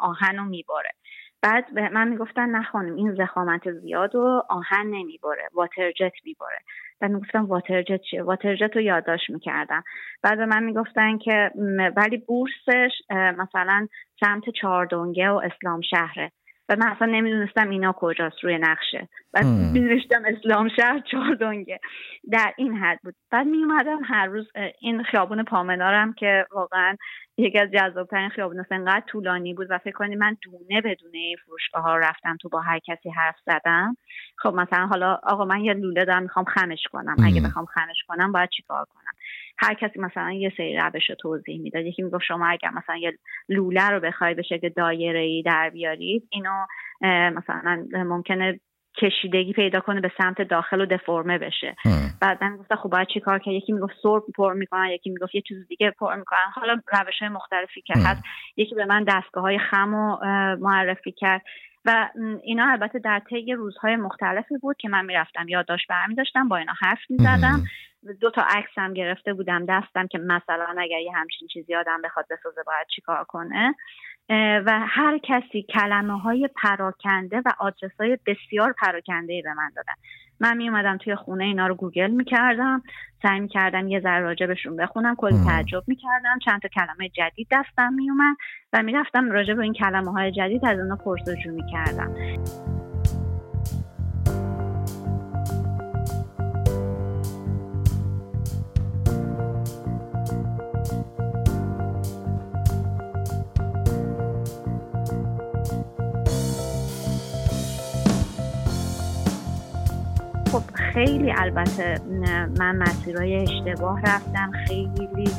آهن 0.01 0.37
رو 0.37 0.44
می‌بره. 0.44 0.90
بعد 1.42 1.75
به 1.75 1.88
من 1.88 2.09
می‌گفتن 2.09 2.48
نه 2.51 2.62
خانم 2.62 2.96
این 2.96 3.14
زخامت 3.14 3.72
زیاد 3.72 4.14
و 4.14 4.42
آهن 4.48 4.87
نمی‌بره 4.87 5.48
واتر 5.53 5.92
جت 5.92 6.12
می‌بره. 6.25 6.59
بعد 7.02 7.10
می‌گفتم 7.10 7.44
واترجت 7.46 8.00
چیه؟ 8.10 8.22
واترجت 8.22 8.70
رو 8.74 8.80
یادداشت 8.80 9.30
می‌کردم. 9.30 9.82
بعد 10.22 10.38
به 10.38 10.46
من 10.46 10.62
می‌گفتن 10.62 11.18
که 11.18 11.50
ولی 11.96 12.16
بورسش 12.16 12.90
مثلا 13.38 13.88
سمت 14.20 14.50
چهاردونگه 14.50 15.30
و 15.30 15.42
اسلام 15.44 15.80
شهره. 15.80 16.32
و 16.68 16.76
من 16.76 16.86
اصلا 16.86 17.06
نمی‌دونستم 17.06 17.70
اینا 17.70 17.92
کجاست 17.92 18.44
روی 18.44 18.58
نقشه. 18.58 19.08
بعد 19.33 19.45
می‌دونستم 19.45 20.23
اسلام 20.25 20.68
شهر 20.68 21.01
چهاردونگه 21.11 21.81
در 22.33 22.53
این 22.57 22.77
حد 22.77 22.99
بود. 23.05 23.14
بعد 23.31 23.47
میومدم 23.47 24.01
هر 24.05 24.27
روز 24.27 24.49
این 24.81 25.03
خیابون 25.03 25.42
پامنارم 25.42 26.12
که 26.12 26.47
واقعا 26.51 26.97
یکی 27.37 27.59
از 27.59 27.71
جذابترین 27.71 28.29
خیابون 28.29 28.64
انقدر 28.71 29.05
طولانی 29.07 29.55
بود 29.55 29.66
و 29.71 29.79
فکر 29.79 29.92
کنید 29.92 30.18
من 30.18 30.37
دونه 30.42 30.81
بدونه 30.81 31.18
این 31.18 31.37
فروشگاه 31.47 31.83
ها 31.83 31.97
رفتم 31.97 32.37
تو 32.40 32.49
با 32.49 32.61
هر 32.61 32.79
کسی 32.79 33.11
حرف 33.11 33.37
زدم. 33.47 33.97
خب 34.38 34.55
مثلا 34.55 34.87
حالا 34.87 35.18
آقا 35.23 35.45
من 35.45 35.61
یه 35.61 35.75
لوله 35.75 36.05
دارم 36.05 36.23
می‌خوام 36.23 36.45
خمش 36.45 36.83
کنم. 36.92 37.16
اگه 37.25 37.40
بخوام 37.40 37.66
خمش 37.66 38.03
کنم 38.09 38.33
باید 38.33 38.49
چیکار 38.49 38.85
کنم؟ 38.85 39.12
هر 39.59 39.75
کسی 39.75 40.01
مثلا 40.01 40.33
یه 40.33 40.53
سری 40.57 40.77
روش 40.77 41.11
رو 41.11 41.16
توضیح 41.16 41.61
می‌داد. 41.61 41.87
یکی 41.87 42.03
می‌گفت 42.03 42.25
شما 42.25 42.47
اگر 42.47 42.71
مثلا 42.71 42.97
یه 42.97 43.18
لوله 43.49 43.88
رو 43.88 44.01
بخوای 44.01 44.35
به 44.35 44.42
شکل 44.42 44.68
دایره 44.68 45.21
ای 45.21 45.42
در 45.42 45.71
بیارید 45.71 46.29
اینو 46.31 46.66
مثلا 47.31 47.87
ممکنه 47.92 48.61
کشیدگی 48.96 49.52
پیدا 49.52 49.81
کنه 49.81 50.00
به 50.00 50.12
سمت 50.18 50.42
داخل 50.42 50.81
و 50.81 50.87
دفرمه 50.87 51.38
بشه. 51.38 51.76
بعد 52.20 52.44
من 52.44 52.57
گفتم 52.57 52.76
خب 52.76 52.88
باید 52.88 53.09
چیکار 53.09 53.38
که 53.38 53.50
یکی 53.50 53.72
می‌گفت 53.72 53.94
سرب 54.02 54.22
پر 54.37 54.52
می‌کنن 54.52 54.87
یکی 54.87 55.11
می‌گفت 55.11 55.35
یه 55.35 55.40
چیز 55.40 55.68
دیگه 55.68 55.90
پر 55.90 56.14
می‌کنن. 56.16 56.50
حالا 56.55 56.72
روش 56.72 57.18
های 57.20 57.28
مختلفی 57.28 57.83
که 57.83 57.94
هست. 57.96 58.22
یکی 58.57 58.74
به 58.74 58.85
من 58.85 59.05
دستگاه 59.05 59.42
های 59.42 59.59
خم 59.59 59.94
و 59.94 60.16
معرفی 60.57 61.12
کرد. 61.12 61.42
و 61.85 62.09
اینا 62.42 62.70
البته 62.70 62.98
در 62.98 63.22
طی 63.31 63.52
روزهای 63.52 63.96
مختلفی 63.96 64.59
بود 64.59 64.76
که 64.76 64.88
من 64.88 65.05
می‌رفتم 65.05 65.48
یادداشت 65.48 65.88
برمی 65.88 66.14
داشتم 66.14 66.48
با 66.48 66.57
اینا 66.57 66.72
حرف 66.81 67.00
می‌زدم. 67.11 67.64
دو 68.20 68.31
تا 68.31 68.42
عکس 68.42 68.70
هم 68.76 68.94
گرفته 68.94 69.35
بودم 69.35 69.66
دستم 69.66 70.07
که 70.07 70.18
مثلا 70.18 70.74
اگر 70.78 70.98
یه 70.98 71.12
همچین 71.14 71.48
چیزی 71.48 71.74
آدم 71.74 72.02
بخواد 72.05 72.26
بسازه 72.31 72.62
باید 72.66 72.87
چیکار 72.94 73.24
کنه. 73.24 73.74
و 74.30 74.80
هر 74.88 75.18
کسی 75.18 75.62
کلمه 75.62 76.20
های 76.20 76.48
پراکنده 76.62 77.42
و 77.46 77.52
آدرس 77.58 77.90
های 78.00 78.18
بسیار 78.26 78.74
پراکنده 78.82 79.42
به 79.42 79.54
من 79.54 79.70
دادن. 79.76 79.92
من 80.40 80.56
می 80.56 80.68
اومدم 80.68 80.96
توی 80.96 81.14
خونه 81.14 81.44
اینا 81.44 81.66
رو 81.66 81.74
گوگل 81.74 82.11
می‌کردم 82.11 82.82
سعی 83.22 83.40
می‌کردم 83.40 83.88
یه 83.88 84.00
ذره 84.00 84.20
راجبشون 84.20 84.76
بخونم 84.76 85.14
کلی 85.16 85.44
تعجب 85.46 85.82
می‌کردم. 85.87 86.38
چند 86.44 86.62
تا 86.62 86.68
کلمه 86.68 87.08
جدید 87.08 87.46
دستم 87.50 87.92
میومد 87.92 88.37
و 88.72 88.82
می‌رفتم 88.82 89.30
راجب 89.30 89.61
این 89.61 89.72
کلمه 89.72 90.12
های 90.12 90.32
جدید 90.32 90.66
از 90.66 90.78
اونا 90.78 90.96
پرسجو 90.96 91.50
می‌کردم. 91.50 92.14
خیلی 110.92 111.33
البته 111.33 112.00
من 112.59 112.76
مسیرهای 112.76 113.37
اشتباه 113.37 114.00
رفتم 114.00 114.52
خیلی 114.66 115.31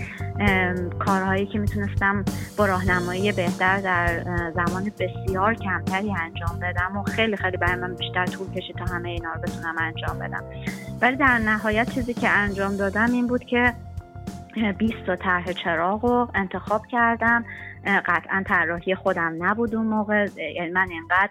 کارهایی 1.00 1.46
که 1.46 1.60
می‌تونستم 1.60 2.26
با 2.58 2.66
راهنمایی 2.66 3.32
بهتر 3.32 3.78
در 3.78 4.24
زمان 4.56 4.92
بسیار 5.00 5.54
کمتری 5.54 6.12
انجام 6.22 6.60
بدم 6.62 6.98
و 6.98 7.04
خیلی 7.04 7.38
خیلی 7.38 7.58
برای 7.58 7.76
من 7.76 7.96
بیشتر 7.96 8.26
طول 8.26 8.48
کشید 8.50 8.76
تا 8.76 8.86
همه 8.86 9.10
اینا 9.10 9.34
رو 9.34 9.42
بتونم 9.42 9.76
انجام 9.78 10.20
بدم. 10.20 10.44
ولی 11.02 11.16
در 11.16 11.38
نهایت 11.38 11.90
چیزی 11.90 12.14
که 12.14 12.30
انجام 12.30 12.78
دادم 12.78 13.12
این 13.12 13.28
بود 13.28 13.44
که 13.44 13.74
20 14.78 14.94
تا 15.06 15.16
طرح 15.16 15.52
چراغ 15.52 16.06
رو 16.06 16.28
انتخاب 16.36 16.88
کردم. 16.88 17.46
قطعا 17.86 18.44
طراحی 18.48 18.96
خودم 18.96 19.36
نبود 19.40 19.76
اون 19.76 19.88
موقع. 19.88 20.28
یعنی 20.56 20.72
من 20.72 20.90
اینقدر 20.90 21.30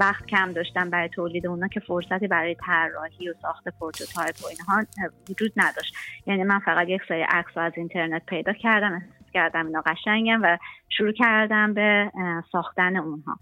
وقت 0.00 0.26
کم 0.26 0.52
داشتم 0.52 0.90
برای 0.90 1.08
تولید 1.08 1.46
اونا 1.46 1.68
که 1.68 1.80
فرصتی 1.80 2.26
برای 2.26 2.54
طراحی 2.54 3.28
و 3.28 3.34
ساخت 3.42 3.68
prototype 3.80 4.34
و 4.44 4.46
اینها 4.46 4.86
وجود 5.30 5.52
نداشت. 5.56 5.94
یعنی 6.26 6.44
من 6.44 6.58
فقط 6.58 6.88
یک 6.88 7.02
سری 7.08 7.22
عکس 7.22 7.56
از 7.56 7.72
اینترنت 7.76 8.22
پیدا 8.26 8.52
کردم 8.52 9.02
کردم 9.36 9.66
اینا 9.66 9.82
قشنگم 9.86 10.40
و 10.42 10.58
شروع 10.88 11.12
کردم 11.12 11.74
به 11.74 12.12
ساختن 12.52 12.96
اونها. 12.96 13.38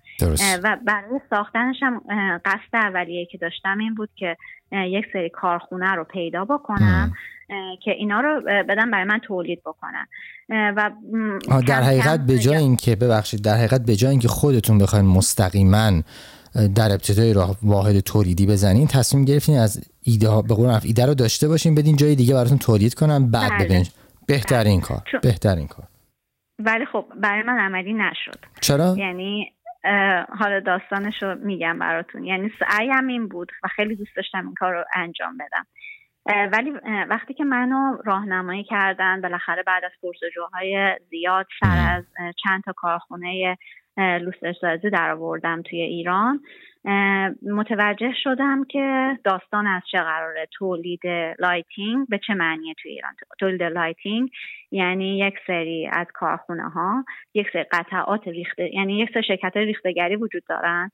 و 0.63 0.77
برای 0.87 1.21
ساختنش 1.31 1.77
هم 1.83 2.03
قصد 2.45 2.75
اولیه 2.75 3.27
که 3.27 3.39
داشتم 3.39 3.79
این 3.79 3.95
بود 3.95 4.11
که 4.17 4.37
یک 4.75 5.05
سری 5.13 5.31
کارخونه 5.31 5.93
رو 5.93 6.05
پیدا 6.05 6.45
بکنم 6.45 7.13
که 7.85 7.91
اینا 7.91 8.21
رو 8.21 8.41
بدن 8.69 8.91
برای 8.91 9.05
من 9.05 9.19
تولید 9.19 9.61
بکنن. 9.61 10.07
و 10.49 10.91
در 11.67 11.83
حقیقت 11.83 12.21
به 12.21 12.39
جای 12.39 12.57
اینکه 12.57 12.97
ببخشید 12.97 13.43
در 13.43 13.55
حقیقت 13.55 13.85
به 13.85 13.97
جای 13.97 14.11
اینکه 14.11 14.29
خودتون 14.29 14.79
بخواین 14.79 15.07
مستقیما 15.07 16.03
در 16.75 16.93
ابتدای 16.93 17.33
راه 17.33 17.57
واحد 17.63 18.01
تولیدی 18.01 18.47
بزنین 18.47 18.87
تصمیم 18.87 19.25
گرفتین 19.25 19.59
از 19.59 19.91
ایده 20.03 20.29
ها 20.29 20.43
به 20.43 20.55
قول 20.55 20.79
ایده 20.85 21.07
رو 21.07 21.15
داشته 21.15 21.49
باشین 21.49 21.75
بدین 21.75 21.97
جای 21.97 22.15
دیگه 22.15 22.35
براتون 22.35 22.59
تولید 22.59 22.95
کنم 22.95 23.31
بعد 23.31 23.51
بله. 23.51 23.65
ببین 23.65 23.87
بهترین 24.27 24.81
کار 24.81 25.03
بهترین 25.23 25.67
کار. 25.67 25.87
ولی 26.59 26.87
خب 26.87 27.05
برای 27.23 27.43
من 27.43 27.59
عملی 27.59 27.93
نشد. 27.93 28.39
چرا؟ 28.61 28.95
یعنی 28.99 29.53
حالا 30.39 30.61
داستانش 30.61 31.23
رو 31.23 31.35
میگم 31.35 31.79
براتون. 31.79 32.25
یعنی 32.25 32.53
سعیم 32.59 33.07
این 33.07 33.29
بود 33.29 33.53
و 33.65 33.69
خیلی 33.69 33.97
دوست 33.97 34.17
داشتم 34.17 34.47
این 34.47 34.55
کار 34.55 34.73
رو 34.73 34.85
انجام 34.95 35.37
بدم. 35.37 35.67
ولی 36.53 36.71
وقتی 37.09 37.35
که 37.35 37.45
منو 37.45 37.97
راهنمایی 38.05 38.65
کردن 38.65 39.21
بالاخره 39.21 39.63
بعد 39.63 39.85
از 39.85 39.93
پرسجوهای 40.03 40.97
زیاد 41.11 41.47
سر 41.61 41.97
از 41.97 42.05
چند 42.45 42.63
تا 42.65 42.73
کارخونه 42.77 43.59
لوسترسازی 43.97 44.91
در 44.91 45.11
آوردم 45.11 45.63
توی 45.63 45.81
ایران. 45.81 46.41
متوجه 47.43 48.13
شدم 48.23 48.65
که 48.65 49.19
داستان 49.25 49.67
از 49.67 49.83
چه 49.93 49.99
قراره 49.99 50.49
تولید 50.59 51.07
lighting 51.39 52.09
به 52.09 52.21
چه 52.27 52.35
معنیه 52.35 52.75
توی 52.83 52.91
ایران؟ 52.91 53.13
تولید 53.39 53.63
lighting 53.63 54.31
یعنی 54.71 55.19
یک 55.19 55.35
سری 55.47 55.89
از 55.93 56.07
کارخونه 56.15 56.69
ها 56.69 57.05
یک 57.35 57.47
سری 57.53 57.65
قطعات 57.65 58.29
ریخته 58.29 58.75
یعنی 58.75 58.99
یک 58.99 59.11
سری 59.15 59.23
شرکت 59.23 59.57
ریختگری 59.57 60.17
وجود 60.17 60.43
دارن 60.49 60.91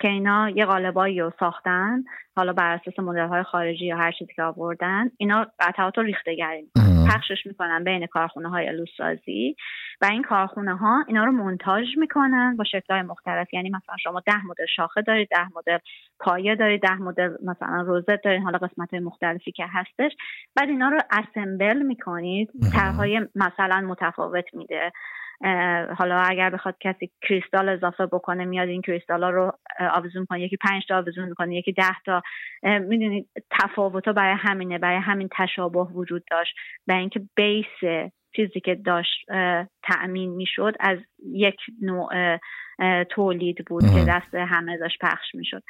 که 0.00 0.08
اینا 0.08 0.50
یه 0.50 0.64
قالبایی 0.64 1.20
رو 1.20 1.32
ساختن 1.40 2.04
حالا 2.36 2.52
بر 2.52 2.74
اساس 2.74 2.98
مدل 2.98 3.28
های 3.28 3.42
خارجی 3.42 3.86
یا 3.86 3.96
هر 3.96 4.12
چیزی 4.12 4.32
که 4.36 4.42
آوردن 4.42 5.10
اینا 5.16 5.46
قطعات 5.60 5.98
رو 5.98 6.04
ریختگری 6.04 6.83
پخشش 7.14 7.46
می‌کنن 7.46 7.84
بین 7.84 8.06
کارخونه 8.06 8.48
های 8.48 8.72
لوسترسازی 8.72 9.56
و 10.00 10.06
این 10.10 10.22
کارخونه 10.22 10.76
ها 10.76 11.04
اینا 11.08 11.24
رو 11.24 11.32
مونتاژ 11.32 11.86
می‌کنن 11.96 12.56
با 12.56 12.64
شکل 12.64 12.94
های 12.94 13.02
مختلف. 13.02 13.54
یعنی 13.54 13.70
مثلا 13.70 13.96
شما 14.02 14.20
ده 14.20 14.46
مدل 14.46 14.66
شاخه 14.76 15.02
دارید 15.02 15.28
ده 15.30 15.48
مدل 15.56 15.78
پایه 16.20 16.54
دارید 16.54 16.82
ده 16.82 16.94
مدل 16.94 17.30
مثلا 17.44 17.82
روزت 17.82 18.22
دارید 18.22 18.42
حالا 18.42 18.58
قسمت 18.58 18.90
های 18.90 19.00
مختلفی 19.00 19.52
که 19.52 19.64
هستش. 19.72 20.12
بعد 20.56 20.68
اینا 20.68 20.88
رو 20.88 20.98
اسمبل 21.10 21.82
می‌کنید 21.82 22.50
طرحهای 22.72 23.20
مثلا 23.34 23.80
متفاوت 23.80 24.54
میده. 24.54 24.92
حالا 25.98 26.16
اگر 26.16 26.50
بخواد 26.50 26.76
کسی 26.80 27.10
کریستال 27.22 27.68
اضافه 27.68 28.06
بکنه 28.06 28.44
میاد 28.44 28.68
این 28.68 28.82
کریستال 28.82 29.22
ها 29.22 29.30
رو 29.30 29.52
آویزون 29.80 30.26
کنه 30.26 30.40
یکی 30.40 30.56
پنج 30.56 30.86
تا 30.88 30.98
آویزون 30.98 31.28
می‌کنه 31.28 31.56
یکی 31.56 31.72
ده 31.72 32.00
تا. 32.06 32.22
می‌دونید 32.62 33.28
تفاوت 33.50 34.08
برای 34.08 34.36
همینه 34.38 34.78
برای 34.78 34.98
همین 34.98 35.28
تشابه 35.32 35.78
وجود 35.78 36.24
داشت. 36.30 36.54
برای 36.86 37.00
اینکه 37.00 37.20
بیس 37.36 38.06
چیزی 38.36 38.60
که 38.60 38.74
داشت 38.74 39.26
تأمین 39.82 40.30
می‌شد 40.30 40.74
از 40.80 40.98
یک 41.32 41.56
نوع 41.82 42.38
تولید 43.10 43.64
بود 43.66 43.82
که 43.94 44.04
دست 44.08 44.34
همه 44.34 44.78
داشت 44.78 44.98
پخش 45.00 45.34
می‌شد. 45.34 45.62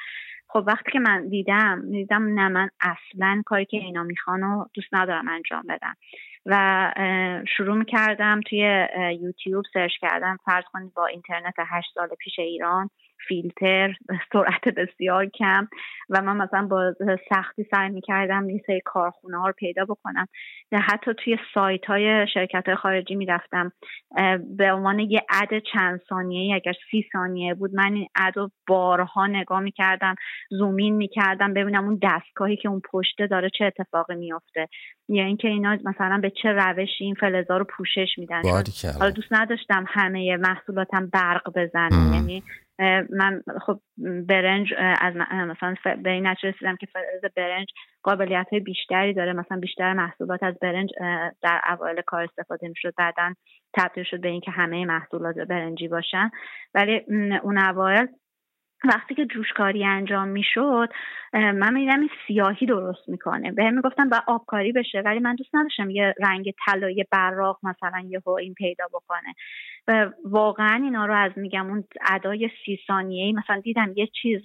خب 0.48 0.64
وقتی 0.66 0.92
که 0.92 0.98
من 0.98 1.28
دیدم 1.28 1.90
دیدم 1.90 2.40
نه 2.40 2.48
من 2.48 2.68
اصلا 2.80 3.42
کاری 3.46 3.64
که 3.64 3.76
اینا 3.76 4.02
می‌خوان 4.02 4.42
و 4.42 4.64
دوست 4.74 4.88
ندارم 4.94 5.28
انجام 5.28 5.62
بدم. 5.68 5.94
و 6.46 6.92
شروع 7.56 7.84
کردم 7.84 8.40
توی 8.40 8.88
یوتیوب 9.20 9.64
سرچ 9.72 9.92
کردم 10.00 10.38
فرض 10.44 10.64
کنید 10.72 10.94
با 10.94 11.06
اینترنت 11.06 11.54
هشت 11.58 11.90
سال 11.94 12.08
پیش 12.08 12.38
ایران 12.38 12.90
فیلتر 13.28 13.94
سرعت 14.32 14.68
بسیار 14.68 15.26
کم 15.26 15.68
و 16.10 16.22
من 16.22 16.36
مثلا 16.36 16.66
با 16.66 16.94
سختی 17.28 17.66
سعی 17.70 17.90
می‌کردم 17.90 18.50
یه 18.50 18.62
سری 18.66 18.80
کارخونه 18.84 19.38
ها 19.38 19.46
رو 19.46 19.52
پیدا 19.52 19.84
بکنم. 19.84 20.28
و 20.72 20.80
حتی 20.80 21.10
توی 21.24 21.38
سایت 21.54 21.84
های 21.84 22.26
شرکت 22.34 22.62
های 22.66 22.76
خارجی 22.76 23.14
می‌رفتم. 23.14 23.72
به 24.56 24.72
عنوان 24.72 24.98
یه 24.98 25.20
عد 25.28 25.62
چند 25.72 26.00
ثانیه 26.08 26.54
اگر 26.54 26.72
سی 26.90 27.04
ثانیه 27.12 27.54
بود 27.54 27.74
من 27.74 27.94
این 27.94 28.08
عد 28.16 28.36
رو 28.36 28.50
بارها 28.66 29.26
نگاه 29.26 29.60
می‌کردم 29.60 30.14
زومین 30.50 30.96
می‌کردم 30.96 31.54
ببینم 31.54 31.84
اون 31.84 31.98
دستگاهی 32.02 32.56
که 32.56 32.68
اون 32.68 32.80
پشته 32.92 33.26
داره 33.26 33.50
چه 33.58 33.64
اتفاقی 33.64 34.14
میافته. 34.14 34.68
یا 35.08 35.24
اینکه 35.24 35.48
اینا 35.48 35.78
مثلا 35.84 36.18
به 36.22 36.32
چه 36.42 36.48
روشی 36.48 37.04
این 37.04 37.14
فلزا 37.14 37.56
رو 37.56 37.64
پوشش 37.64 38.08
میدن. 38.18 38.42
حالا 38.98 39.10
دوست 39.10 39.32
نداشتم 39.32 39.84
همه 39.88 40.36
محصولاتم 40.36 41.10
برق 41.12 41.50
بزنه 41.56 42.14
یعنی 42.14 42.42
من 43.10 43.42
خب 43.66 43.80
برنج 44.28 44.74
از 45.00 45.14
مثلا 45.30 45.74
به 46.02 46.10
این 46.10 46.26
نتیجه 46.26 46.48
رسیدم 46.48 46.76
که 46.76 46.86
فلز 46.86 47.32
برنج 47.36 47.68
قابلیت 48.02 48.46
های 48.52 48.60
بیشتری 48.60 49.14
داره. 49.14 49.32
مثلا 49.32 49.58
بیشتر 49.58 49.92
محصولات 49.92 50.42
از 50.42 50.54
برنج 50.62 50.90
در 51.42 51.60
اوایل 51.68 52.00
کار 52.06 52.22
استفاده 52.22 52.68
می‌شد. 52.68 52.94
بعدا 52.98 53.34
تبدیل 53.74 54.04
شد 54.04 54.20
به 54.20 54.28
اینکه 54.28 54.50
همه 54.50 54.84
محصولات 54.84 55.36
برنجی 55.36 55.88
باشن. 55.88 56.30
ولی 56.74 57.00
اون 57.42 57.58
اوایل 57.58 58.06
وقتی 58.84 59.14
که 59.14 59.26
جوشکاری 59.26 59.84
انجام 59.84 60.28
می‌شد 60.28 60.88
من 61.32 61.74
می‌دیدم 61.74 62.00
این 62.00 62.10
سیاهی 62.26 62.66
درست 62.66 63.08
می‌کنه. 63.08 63.52
به 63.52 63.64
هم 63.64 63.74
می‌گفتم 63.74 64.08
باید 64.08 64.22
آبکاری 64.26 64.72
بشه 64.72 65.00
ولی 65.00 65.18
من 65.18 65.34
دوست 65.34 65.54
نداشتم 65.54 65.90
یه 65.90 66.14
رنگ 66.20 66.52
طلایی 66.66 67.04
براق 67.12 67.58
مثلا 67.62 68.02
یه 68.08 68.20
این 68.38 68.54
پیدا 68.54 68.84
بکنه. 68.92 69.34
و 69.88 70.10
واقعا 70.24 70.80
اینا 70.84 71.06
رو 71.06 71.14
از 71.14 71.32
میگم 71.36 71.66
اون 71.66 71.84
ادای 72.10 72.50
سی 72.64 72.78
ثانیه‌ای 72.86 73.32
مثلا 73.32 73.60
دیدم 73.60 73.92
یه 73.96 74.06
چیز 74.22 74.42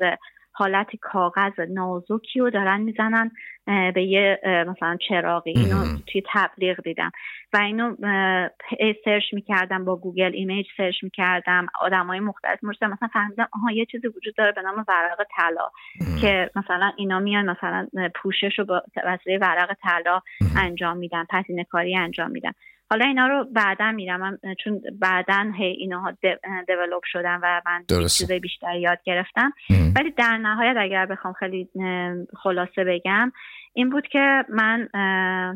حالت 0.59 0.95
کاغذ 1.01 1.59
نازکی 1.69 2.39
رو 2.39 2.49
دارن 2.49 2.81
می‌زنن 2.81 3.31
به 3.65 4.03
یه 4.03 4.39
مثلا 4.67 4.97
چراغی 5.09 5.51
اینو 5.51 5.97
توی 6.07 6.23
تبلیغ 6.33 6.81
دیدم 6.83 7.11
و 7.53 7.57
اینو 7.57 7.95
سرچ 9.05 9.33
می‌کردم 9.33 9.85
با 9.85 9.95
گوگل 9.95 10.31
ایمیج 10.33 10.65
سرچ 10.77 11.03
می‌کردم 11.03 11.67
آدم 11.81 12.07
های 12.07 12.19
مختلف 12.19 12.63
مرسه 12.63 12.87
مثلا 12.87 13.09
فهمیدم 13.13 13.47
آها 13.51 13.71
یه 13.71 13.85
چیزی 13.85 14.07
وجود 14.07 14.35
داره 14.35 14.51
به 14.51 14.61
نام 14.61 14.85
ورق 14.87 15.27
طلا 15.35 15.69
که 16.21 16.49
مثلا 16.55 16.91
اینا 16.97 17.19
میان 17.19 17.49
مثلا 17.49 17.87
پوشش 18.15 18.59
رو 18.59 18.65
با 18.65 18.83
وسیله 19.05 19.37
ورق 19.37 19.73
طلا 19.81 20.21
انجام 20.57 20.97
میدن 20.97 21.23
پتینه 21.23 21.63
کاری 21.63 21.97
انجام 21.97 22.31
میدن. 22.31 22.51
حالا 22.89 23.05
اینا 23.05 23.27
رو 23.27 23.45
بعدا 23.51 23.91
میرم. 23.91 24.39
چون 24.63 24.81
بعدا 24.99 25.51
هی 25.57 25.65
اینها 25.65 26.17
دیولوب 26.67 27.03
شدن 27.05 27.39
و 27.43 27.61
من 27.65 27.85
چیز 28.07 28.31
بیشتر 28.31 28.75
یاد 28.75 28.99
گرفتم. 29.03 29.53
ولی 29.95 30.11
در 30.11 30.37
نهایت 30.37 30.75
اگر 30.79 31.05
بخوام 31.05 31.33
خیلی 31.33 31.69
خلاصه 32.43 32.83
بگم 32.83 33.31
این 33.73 33.89
بود 33.89 34.07
که 34.07 34.45
من 34.49 34.87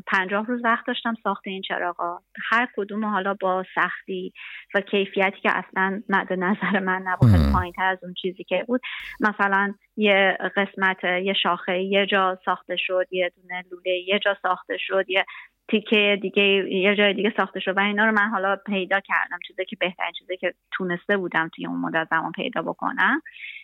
پنجاه 0.08 0.46
روز 0.46 0.62
وقت 0.64 0.86
داشتم 0.88 1.16
ساخت 1.24 1.48
این 1.48 1.62
چراغا. 1.62 2.20
هر 2.52 2.68
کدوم 2.78 3.06
حالا 3.06 3.34
با 3.34 3.64
سختی 3.76 4.34
و 4.76 4.82
کیفیتی 4.82 5.42
که 5.42 5.52
اصلا 5.54 6.02
مد 6.10 6.34
نظر 6.34 6.80
من 6.80 7.02
نبود 7.06 7.30
پایین 7.54 7.74
تر 7.74 7.86
از 7.86 8.04
اون 8.04 8.14
چیزی 8.14 8.44
که 8.44 8.64
بود. 8.68 8.82
مثلا 9.20 9.74
یه 9.98 10.38
قسمت 10.56 11.04
یه 11.04 11.34
شاخه 11.34 11.80
یه 11.80 12.06
جا 12.06 12.40
ساخته 12.46 12.76
شد 12.76 13.08
یه 13.12 13.32
دونه 13.36 13.64
لوله 13.72 14.00
یه 14.08 14.20
جا 14.20 14.38
ساخته 14.42 14.78
شد 14.78 15.06
یه 15.10 15.26
تیکه 15.68 16.20
دیگه 16.22 16.44
یه 16.74 16.96
جای 16.96 17.14
دیگه 17.14 17.34
ساخته 17.38 17.60
شد. 17.60 17.78
و 17.78 17.80
اینا 17.80 18.06
رو 18.06 18.12
من 18.12 18.30
حالا 18.30 18.56
پیدا 18.56 19.00
کردم. 19.00 19.40
چیزی 19.48 19.66
که 19.66 19.76
بهترین 19.80 20.12
چیزی 20.20 20.38
که 20.38 20.54
تونسته 20.72 21.18
بودم 21.18 21.50
توی 21.56 21.66
اون 21.66 21.80
مدت 21.80 22.08
زمان 22.10 22.32
پیدا 22.32 22.62
بکنم. 22.62 23.22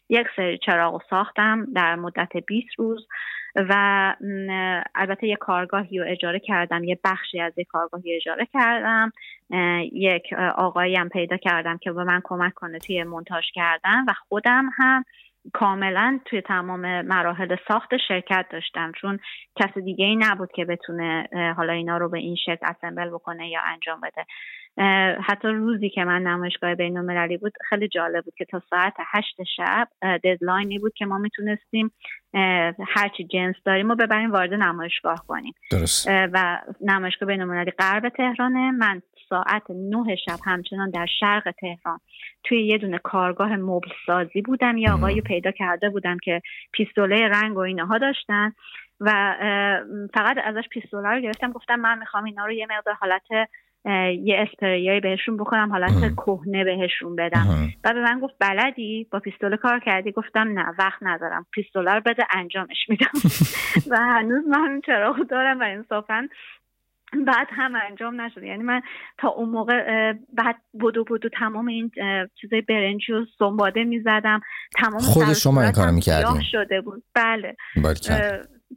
یک 0.09 0.27
سری 0.35 0.57
چراغ 0.57 1.01
ساختم 1.09 1.65
در 1.75 1.95
مدت 1.95 2.37
20 2.47 2.67
روز. 2.77 3.07
و 3.55 4.15
البته 4.95 5.27
یه 5.27 5.35
کارگاهی 5.35 5.99
رو 5.99 6.05
اجاره 6.07 6.39
کردم 6.39 6.83
یه 6.83 6.99
بخشی 7.03 7.41
از 7.41 7.53
یه 7.57 7.63
کارگاهی 7.63 8.15
اجاره 8.15 8.47
کردم. 8.53 9.11
یک 9.93 10.33
آقایی 10.55 10.95
هم 10.95 11.09
پیدا 11.09 11.37
کردم 11.37 11.77
که 11.77 11.91
به 11.91 12.03
من 12.03 12.21
کمک 12.23 12.53
کنه 12.53 12.79
توی 12.79 13.03
مونتاژ 13.03 13.45
کردن 13.53 14.05
و 14.07 14.13
خودم 14.27 14.69
هم 14.77 15.03
کاملا 15.53 16.19
توی 16.25 16.41
تمام 16.41 17.01
مراحل 17.01 17.55
ساخت 17.67 17.89
شرکت 18.07 18.45
داشتم. 18.51 18.91
چون 19.01 19.19
کس 19.55 19.77
دیگه 19.77 20.05
ای 20.05 20.15
نبود 20.15 20.51
که 20.51 20.65
بتونه 20.65 21.27
حالا 21.57 21.73
اینا 21.73 21.97
رو 21.97 22.09
به 22.09 22.19
این 22.19 22.35
شکل 22.35 22.65
اسمبل 22.65 23.09
بکنه 23.09 23.49
یا 23.49 23.59
انجام 23.61 24.01
بده. 24.01 24.25
حتی 25.21 25.47
روزی 25.47 25.89
که 25.89 26.03
من 26.03 26.21
نمایشگاه 26.21 26.75
بین 26.75 26.97
المللی 26.97 27.37
بود 27.37 27.53
خیلی 27.69 27.87
جالب 27.87 28.23
بود 28.25 28.33
که 28.35 28.45
تا 28.45 28.61
ساعت 28.69 28.93
هشت 29.13 29.43
شب 29.57 29.87
ددلاینی 30.23 30.79
بود 30.79 30.93
که 30.93 31.05
ما 31.05 31.17
می‌تونستیم 31.17 31.91
هرچی 32.87 33.23
جنس 33.23 33.55
داریم 33.65 33.91
و 33.91 33.95
ببریم 33.95 34.31
وارد 34.31 34.53
نمایشگاه 34.53 35.23
کنیم. 35.27 35.53
درست. 35.71 36.07
و 36.07 36.61
نمایشگاه 36.81 37.27
بین 37.27 37.41
المللی 37.41 37.71
غرب 37.71 38.09
تهرانه 38.09 38.71
من 38.71 39.01
ساعت 39.29 39.63
نه 39.69 40.15
شب 40.15 40.39
همچنان 40.45 40.89
در 40.89 41.05
شرق 41.19 41.51
تهران 41.51 41.99
توی 42.43 42.67
یه 42.67 42.77
دونه 42.77 42.97
کارگاه 42.97 43.55
مبل 43.55 43.89
سازی 44.05 44.41
بودم. 44.41 44.77
یه 44.77 44.91
آقایی 44.91 45.21
پیدا 45.21 45.51
کرده 45.51 45.89
بودم 45.89 46.17
که 46.23 46.41
پیستوله 46.71 47.27
رنگ 47.27 47.57
و 47.57 47.59
اینها 47.59 47.97
داشتن 47.97 48.53
و 48.99 49.35
فقط 50.13 50.37
ازش 50.43 50.67
پیستوله 50.69 51.09
رو 51.09 51.19
گرفتم. 51.19 51.51
گفتم 51.51 51.75
من 51.75 51.99
می‌خوام 51.99 52.23
اینا 52.23 52.45
رو 52.45 52.51
یه 52.51 52.67
مقدار 52.69 52.93
حالت 52.93 53.27
یه 54.23 54.47
اسپریایی 54.47 54.99
بهشون 54.99 55.37
بکنم 55.37 55.71
حالت 55.71 56.15
کهنه 56.15 56.63
بهشون 56.63 57.15
بدم. 57.15 57.69
و 57.83 57.93
به 57.93 58.01
من 58.01 58.19
گفت 58.19 58.33
بلدی؟ 58.39 59.07
با 59.11 59.19
پیستول 59.19 59.55
کار 59.55 59.79
کردی؟ 59.79 60.11
گفتم 60.11 60.59
نه 60.59 60.65
وقت 60.79 60.97
ندارم. 61.01 61.45
پیستول 61.51 61.87
رو 61.87 62.01
بده 62.05 62.23
انجامش 62.37 62.89
میدم. 62.89 63.11
و 63.91 63.97
هنوز 63.97 64.47
من 64.47 64.81
چراغ 64.85 65.27
دارم 65.29 65.59
و 65.59 65.63
انصافا 65.63 66.27
بعد 67.27 67.47
هم 67.51 67.73
انجام 67.89 68.21
نشده. 68.21 68.47
یعنی 68.47 68.63
من 68.63 68.81
تا 69.17 69.27
اون 69.27 69.49
موقع 69.49 70.13
بعد 70.33 70.55
بودو 70.73 71.03
بودو 71.03 71.29
تمام 71.29 71.67
این 71.67 71.91
چیزای 72.41 72.61
برنجی 72.61 73.13
و 73.13 73.25
سنباده 73.39 73.83
می‌زدم. 73.83 74.41
تمام 74.75 74.99
خود 74.99 75.33
شما 75.33 75.61
این 75.61 75.71
کار 75.71 75.91
می‌کردیم 75.91 76.41
شده 76.51 76.81
بود. 76.81 77.03
بله. 77.15 77.55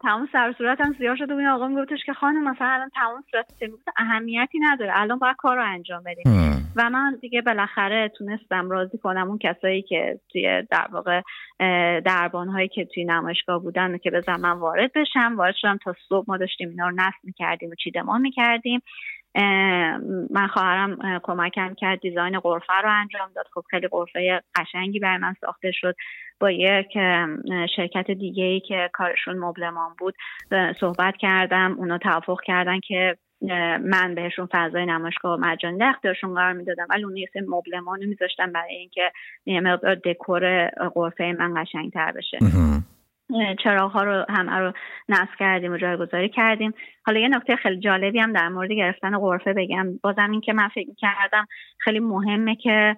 تمام 0.00 0.28
سر 0.32 0.54
صورتم 0.58 0.94
سیاه 0.98 1.16
شده 1.16 1.34
بود 1.34 1.44
آقا 1.44 1.68
میگفتش 1.68 2.04
که 2.06 2.12
خانم 2.12 2.50
مثلا 2.50 2.68
الان 2.68 2.90
تمام 2.94 3.24
صورت 3.30 3.46
اهمیتی 3.96 4.58
نداره. 4.58 4.92
الان 4.94 5.18
باید 5.18 5.36
کار 5.36 5.56
رو 5.56 5.64
انجام 5.64 6.02
بدیم. 6.06 6.24
و 6.76 6.90
من 6.90 7.18
دیگه 7.20 7.42
بالاخره 7.42 8.08
تونستم 8.18 8.70
راضی 8.70 8.98
کنم 8.98 9.28
اون 9.28 9.38
کسایی 9.38 9.82
که 9.82 10.20
توی 10.32 10.62
در 10.70 10.86
واقع 10.92 11.22
دربان 12.00 12.48
هایی 12.48 12.68
که 12.68 12.84
توی 12.84 13.04
نمایشگاه 13.04 13.62
بودن 13.62 13.98
که 13.98 14.10
بزن 14.10 14.40
من 14.40 14.52
وارد 14.52 14.92
بشم. 14.94 15.34
وارد 15.36 15.54
شدم 15.56 15.78
تا 15.84 15.94
صبح 16.08 16.24
ما 16.28 16.36
داشتیم 16.36 16.68
اینا 16.68 16.88
رو 16.88 16.94
نصب 16.94 17.24
می‌کردیم 17.24 17.70
و 17.70 17.74
چیدمان 17.74 18.20
می‌کردیم. 18.20 18.80
من 20.30 20.46
خواهرم 20.52 21.20
کمکم 21.22 21.74
کرد 21.74 22.00
دیزاین 22.00 22.40
قرفه 22.40 22.72
رو 22.82 22.90
انجام 23.00 23.30
داد. 23.34 23.46
خب 23.54 23.64
خیلی 23.70 23.88
قرفه 23.88 24.42
قشنگی 24.54 24.98
برای 24.98 25.18
من 25.18 25.34
ساخته 25.40 25.72
شد. 25.72 25.94
با 26.40 26.50
یک 26.50 26.92
شرکت 27.76 28.10
دیگه 28.10 28.44
ای 28.44 28.60
که 28.60 28.90
کارشون 28.92 29.38
مبلمان 29.38 29.90
بود 29.98 30.14
صحبت 30.80 31.16
کردم. 31.16 31.74
اونا 31.78 31.98
توافق 31.98 32.40
کردن 32.44 32.80
که 32.80 33.16
من 33.80 34.14
بهشون 34.14 34.48
فضای 34.52 34.86
نمایشگاه 34.86 35.40
مجانی 35.40 35.78
در 35.78 35.88
اختیارشون 35.88 36.34
قرار 36.34 36.52
می‌دادم. 36.52 36.86
ولی 36.90 37.04
اون 37.04 37.16
یه 37.16 37.28
مبلمان 37.48 38.02
رو 38.02 38.08
میذاشتم 38.08 38.52
برای 38.52 38.74
اینکه 38.74 39.12
یه 39.46 39.60
دکور 40.04 40.66
قرفه 40.68 41.36
من 41.38 41.62
قشنگتر 41.62 42.12
بشه. 42.12 42.38
چراغ 43.64 43.92
ها 43.92 44.02
رو 44.02 44.24
همه 44.28 44.56
رو 44.56 44.72
نصب 45.08 45.34
کردیم 45.38 45.72
و 45.72 45.76
جایگذاری 45.76 46.28
کردیم. 46.28 46.74
حالا 47.06 47.20
یه 47.20 47.28
نکته 47.28 47.56
خیلی 47.56 47.80
جالبی 47.80 48.18
هم 48.20 48.32
در 48.32 48.48
مورد 48.48 48.72
گرفتن 48.72 49.18
قرفه 49.18 49.52
بگم. 49.52 49.98
بازم 50.02 50.30
این 50.30 50.40
که 50.40 50.52
من 50.52 50.68
فکر 50.68 50.94
کردم 50.98 51.46
خیلی 51.78 52.00
مهمه 52.00 52.56
که 52.56 52.96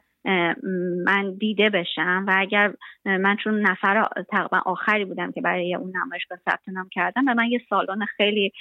من 1.05 1.35
دیده 1.41 1.71
بشم 1.71 2.25
و 2.29 2.35
اگر 2.39 2.73
من 3.05 3.37
چون 3.45 3.61
نفر 3.61 4.09
تقریبا 4.31 4.59
آخری 4.67 5.05
بودم 5.05 5.33
که 5.33 5.41
برای 5.41 5.75
اون 5.75 5.93
نمایشگاه 5.97 6.39
ثبت 6.45 6.69
نام 6.69 6.89
کردم 6.93 7.29
و 7.29 7.35
من 7.35 7.47
یه 7.47 7.61
سالن 7.71 8.05
خیلی 8.17 8.53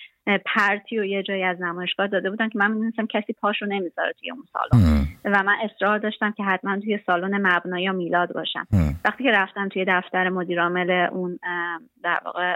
پرتی 0.46 1.00
و 1.00 1.06
یه 1.06 1.24
جایی 1.24 1.44
از 1.44 1.62
نمایشگاه 1.62 2.08
داده 2.08 2.30
بودم 2.30 2.50
که 2.50 2.60
من 2.60 2.72
می‌دونستم 2.72 3.06
کسی 3.06 3.34
پاشو 3.34 3.66
نمی‌ذاره 3.66 4.14
توی 4.20 4.32
اون 4.32 4.44
سالن. 4.54 5.08
و 5.26 5.44
من 5.44 5.56
اصرار 5.64 5.98
داشتم 5.98 6.32
که 6.32 6.44
حتما 6.44 6.80
توی 6.80 7.00
سالن 7.06 7.48
مبنا 7.48 7.80
یا 7.80 7.92
میلاد 7.92 8.34
باشم. 8.34 8.68
وقتی 9.06 9.24
که 9.24 9.32
رفتم 9.32 9.70
توی 9.70 9.86
دفتر 9.88 10.30
مدیرعامل 10.30 10.92
اون 11.12 11.40
در 12.04 12.20
واقع 12.26 12.56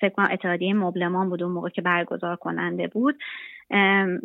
فکر 0.00 0.12
کنم 0.14 0.28
اتحادیه 0.32 0.74
مبلمان 0.74 1.28
بود 1.28 1.42
اون 1.42 1.52
موقع 1.52 1.68
که 1.68 1.82
برگزار 1.82 2.36
کننده 2.36 2.86
بود 2.86 3.18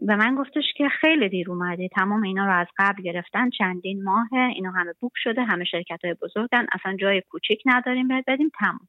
و 0.08 0.18
من 0.18 0.36
گفتش 0.36 0.74
که 0.78 0.89
خیلی 0.89 1.30
دیر 1.30 1.50
اومده. 1.50 1.88
تمام 1.88 2.24
اینا 2.24 2.46
رو 2.46 2.54
از 2.54 2.68
قبل 2.78 3.04
گرفتن 3.04 3.50
چندین 3.50 4.04
ماه. 4.04 4.34
اینا 4.34 4.72
همه 4.72 4.94
بوک 5.00 5.12
شده 5.16 5.44
همه 5.44 5.64
شرکت 5.64 6.06
های 6.06 6.16
بزرگن. 6.22 6.66
اصلا 6.72 6.96
جای 6.96 7.22
کوچیک 7.22 7.62
نداریم 7.66 8.08
بهت 8.08 8.24
بدیم 8.28 8.52
تمام 8.60 8.88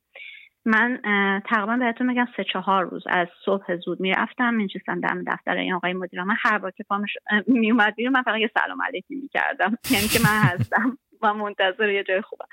من 0.65 1.01
تقریبا 1.49 1.77
بهتون 1.77 2.07
میگم 2.07 2.29
سه 2.37 2.45
چهار 2.45 2.85
روز 2.85 3.03
از 3.07 3.29
صبح 3.45 3.77
زود 3.77 4.01
می‌رفتم. 4.01 4.55
میشستم 4.55 5.01
در 5.01 5.17
دفتر 5.27 5.57
این 5.57 5.75
آقای 5.75 5.93
مدیرم 5.93 6.37
هر 6.39 6.59
بار 6.59 6.71
که 6.71 6.85
پامش 6.85 7.17
میومد 7.47 7.95
بیرون 7.95 8.13
من 8.13 8.23
فقط 8.23 8.41
یه 8.41 8.51
سلام 8.55 8.83
علیکی 8.83 9.15
می‌کردم. 9.15 9.79
یعنی 9.95 10.07
که 10.07 10.19
من 10.25 10.41
هستم 10.43 10.99
و 11.23 11.35
منتظر 11.35 11.89
یه 11.89 12.05
جای 12.05 12.21
خوبم. 12.21 12.47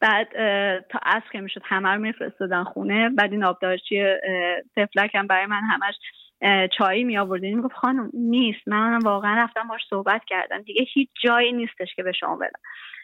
بعد 0.00 0.28
تا 0.80 0.98
عصر 1.02 1.26
که 1.32 1.40
می‌شد 1.40 1.62
همه 1.64 1.88
رو 1.88 2.00
میفرستادن 2.00 2.64
خونه. 2.64 3.08
بعد 3.08 3.32
این 3.32 3.44
آبدارچی 3.44 4.04
تفلک 4.76 5.14
هم 5.14 5.26
برای 5.26 5.46
من 5.46 5.60
همش 5.60 5.94
چایی 6.78 7.04
می 7.04 7.18
آوردین 7.18 7.56
می‌گفت 7.56 7.74
خانم 7.74 8.10
نیست. 8.14 8.68
من 8.68 8.98
واقعا 8.98 9.42
رفتم 9.44 9.68
باش 9.68 9.80
صحبت 9.90 10.22
کردم. 10.26 10.62
دیگه 10.62 10.82
هیچ 10.94 11.08
جایی 11.24 11.52
نیستش 11.52 11.94
که 11.96 12.02
به 12.02 12.12
شما 12.12 12.36
بدم. 12.36 12.60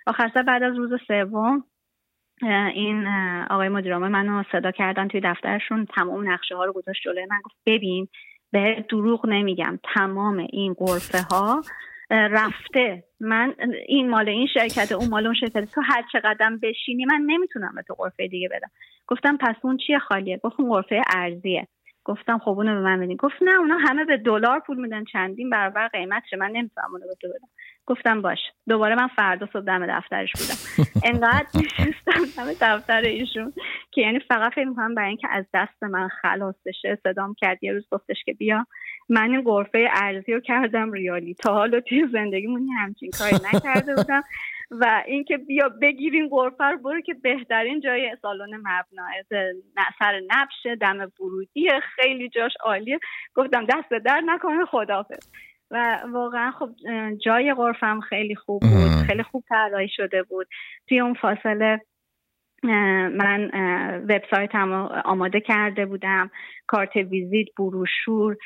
آخر 0.07 0.29
بعد 0.29 0.63
از 0.63 0.77
روز 0.77 0.91
سوم 1.09 1.65
این 2.75 3.07
آقای 3.51 3.69
مدیرامه 3.69 4.09
منو 4.09 4.43
صدا 4.53 4.71
کردن 4.71 5.09
توی 5.09 5.21
دفترشون. 5.25 5.87
تمام 5.87 6.31
نقشه 6.31 6.57
ها 6.57 6.65
رو 6.65 6.73
گذاشت 6.73 7.03
جلوی 7.05 7.27
من. 7.31 7.41
گفت 7.45 7.57
ببین 7.67 8.09
به 8.53 8.85
دروغ 8.89 9.29
نمیگم. 9.29 9.79
تمام 9.95 10.47
این 10.51 10.73
قرفه 10.75 11.19
ها 11.31 11.63
رفته. 12.11 13.05
من 13.21 13.55
این 13.87 14.11
مال 14.11 14.29
این 14.29 14.47
شرکت 14.55 14.93
اون 14.93 15.09
مال 15.09 15.27
اون 15.27 15.35
شرکت. 15.35 15.75
تو 15.75 15.81
هر 15.81 16.05
چه 16.13 16.21
قدم 16.21 16.59
بشینی 16.59 17.05
من 17.05 17.21
نمی‌تونم 17.27 17.73
به 17.75 17.83
تو 17.83 17.95
قرفه 17.95 18.29
دیگه 18.29 18.49
بدم. 18.49 18.71
گفتم 19.07 19.37
پس 19.37 19.57
اون 19.63 19.77
چیه 19.77 19.99
خالیه؟ 19.99 20.41
گفت 20.45 20.61
اون 20.61 20.69
قرفه 20.71 21.03
ارزیه. 21.15 21.69
گفتم 22.05 22.39
خب 22.39 22.51
اونو 22.51 22.75
به 22.75 22.81
من 22.81 23.01
بدین. 23.01 23.17
گفت 23.17 23.35
نه 23.43 23.59
اونا 23.59 23.79
همه 23.79 24.05
به 24.05 24.17
دلار 24.17 24.61
پول 24.61 24.81
میدن. 24.81 25.05
چندین 25.05 25.51
برابر 25.51 25.89
قیمتشه 25.89 26.37
من 26.37 26.51
نمی‌تونم 26.51 26.93
اونو 26.93 27.07
به 27.07 27.15
تو 27.21 27.29
بدم. 27.29 27.49
گفتم 27.87 28.23
باش 28.23 28.39
دوباره 28.69 28.95
من 28.95 29.09
فردا 29.09 29.49
صبح 29.53 29.63
دم 29.63 29.87
دفترش 29.99 30.33
بودم. 30.33 30.89
انقدر 31.13 31.47
نشستم 31.55 32.43
دم 32.43 32.53
دفتر 32.61 33.01
ایشون 33.01 33.53
که 33.91 34.01
یعنی 34.01 34.19
فقط 34.19 34.53
فکر 34.53 34.65
می‌کنم 34.65 34.95
برای 34.95 35.09
اینکه 35.09 35.29
از 35.31 35.45
دست 35.55 35.83
من 35.83 36.09
خلاص 36.09 36.55
بشه 36.67 36.99
صدام 37.03 37.35
کرد. 37.35 37.65
یه 37.65 37.73
روز 37.73 37.87
گفتش 37.91 38.25
که 38.25 38.33
بیا. 38.33 38.67
من 39.09 39.31
این 39.31 39.43
قرفه 39.43 39.89
ارزی 39.93 40.33
رو 40.33 40.41
کردم 40.41 40.93
ریالی. 40.93 41.35
تا 41.35 41.55
حالا 41.55 41.81
توی 41.81 42.09
زندگیمون 42.13 42.69
همچین 42.79 43.11
کاری 43.19 43.37
نکرده 43.55 43.95
بودم. 43.95 44.23
و 44.81 45.03
اینکه 45.07 45.37
بیا 45.37 45.69
بگیرین 45.83 46.29
قرفه 46.29 46.65
رو 46.65 46.79
برو 46.79 47.01
که 47.01 47.15
بهترین 47.15 47.81
جای 47.81 48.17
سالن 48.23 48.57
مبنا. 48.57 49.07
سر 49.99 50.21
نبشه 50.29 50.77
دم 50.77 51.11
ورودی 51.21 51.69
خیلی 51.95 52.29
جاش 52.29 52.53
عالیه. 52.61 52.99
گفتم 53.35 53.65
دست 53.65 54.05
در 54.05 54.23
نکنه 54.27 54.65
خدافظ 54.65 55.29
و 55.71 55.99
واقعا 56.13 56.51
خب 56.51 56.71
جای 57.25 57.55
قرفم 57.55 58.01
خیلی 58.01 58.35
خوب 58.35 58.63
بود. 58.63 59.07
خیلی 59.07 59.23
خوب 59.23 59.45
طراحی 59.49 59.89
شده 59.89 60.23
بود. 60.23 60.47
توی 60.89 61.01
اون 61.01 61.15
فاصله 61.15 61.81
من 62.63 63.51
وبسایتم 64.09 64.73
آماده 65.05 65.41
کرده 65.41 65.87
بودم. 65.87 66.31
کارت 66.67 66.97
ویزیت 66.97 67.49
بروشور 67.59 68.37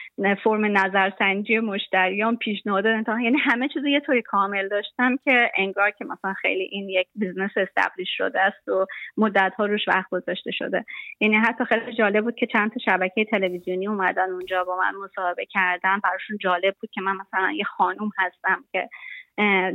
فرم 0.45 0.79
نظرسنجی 0.79 1.59
مشتریان 1.59 2.37
پیشنهاد 2.37 2.87
امتحان 2.87 3.21
یعنی 3.21 3.39
همه 3.39 3.69
چیز 3.69 3.85
یه 3.85 4.01
طوری 4.01 4.23
کامل 4.23 4.69
داشتم 4.69 5.17
که 5.17 5.51
انگار 5.57 5.91
که 5.91 6.05
مثلا 6.05 6.33
خیلی 6.33 6.69
این 6.73 6.89
یک 6.89 7.07
business 7.14 7.51
establish 7.57 8.09
شده 8.17 8.41
است 8.41 8.69
و 8.69 8.87
مدت 9.17 9.53
ها 9.59 9.67
روش 9.67 9.89
وقت 9.89 10.11
گذاشته 10.11 10.51
شده. 10.51 10.85
یعنی 11.21 11.37
حتی 11.37 11.64
خیلی 11.64 11.93
جالب 11.93 12.25
بود 12.25 12.35
که 12.35 12.47
چند 12.47 12.73
تا 12.73 12.81
شبکه 12.85 13.25
تلویزیونی 13.25 13.87
اومدن 13.87 14.31
اونجا 14.31 14.64
با 14.64 14.77
من 14.77 14.93
مصاحبه 15.05 15.47
کردن. 15.47 16.01
براشون 16.05 16.39
جالب 16.41 16.75
بود 16.81 16.91
که 16.91 17.01
من 17.01 17.17
مثلا 17.17 17.53
یه 17.53 17.64
خانوم 17.64 18.11
هستم 18.19 18.64
که 18.73 18.89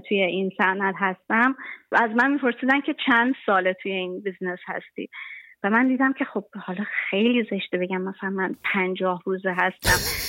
توی 0.08 0.22
این 0.22 0.52
صنعت 0.58 0.96
هستم. 0.98 1.56
از 1.92 2.12
من 2.12 2.32
میپرسیدن 2.32 2.82
که 2.82 2.96
چند 3.06 3.36
ساله 3.46 3.74
توی 3.74 3.92
این 3.92 4.22
business 4.22 4.60
هستی. 4.68 5.10
و 5.64 5.70
من 5.70 5.88
دیدم 5.88 6.14
که 6.14 6.26
خب 6.26 6.44
حالا 6.66 6.84
خیلی 7.10 7.44
زشته 7.44 7.78
بگم 7.78 8.02
مثلا 8.02 8.30
من 8.30 8.56
پنجاه 8.74 9.22
روزه 9.26 9.52
هستم. 9.58 10.22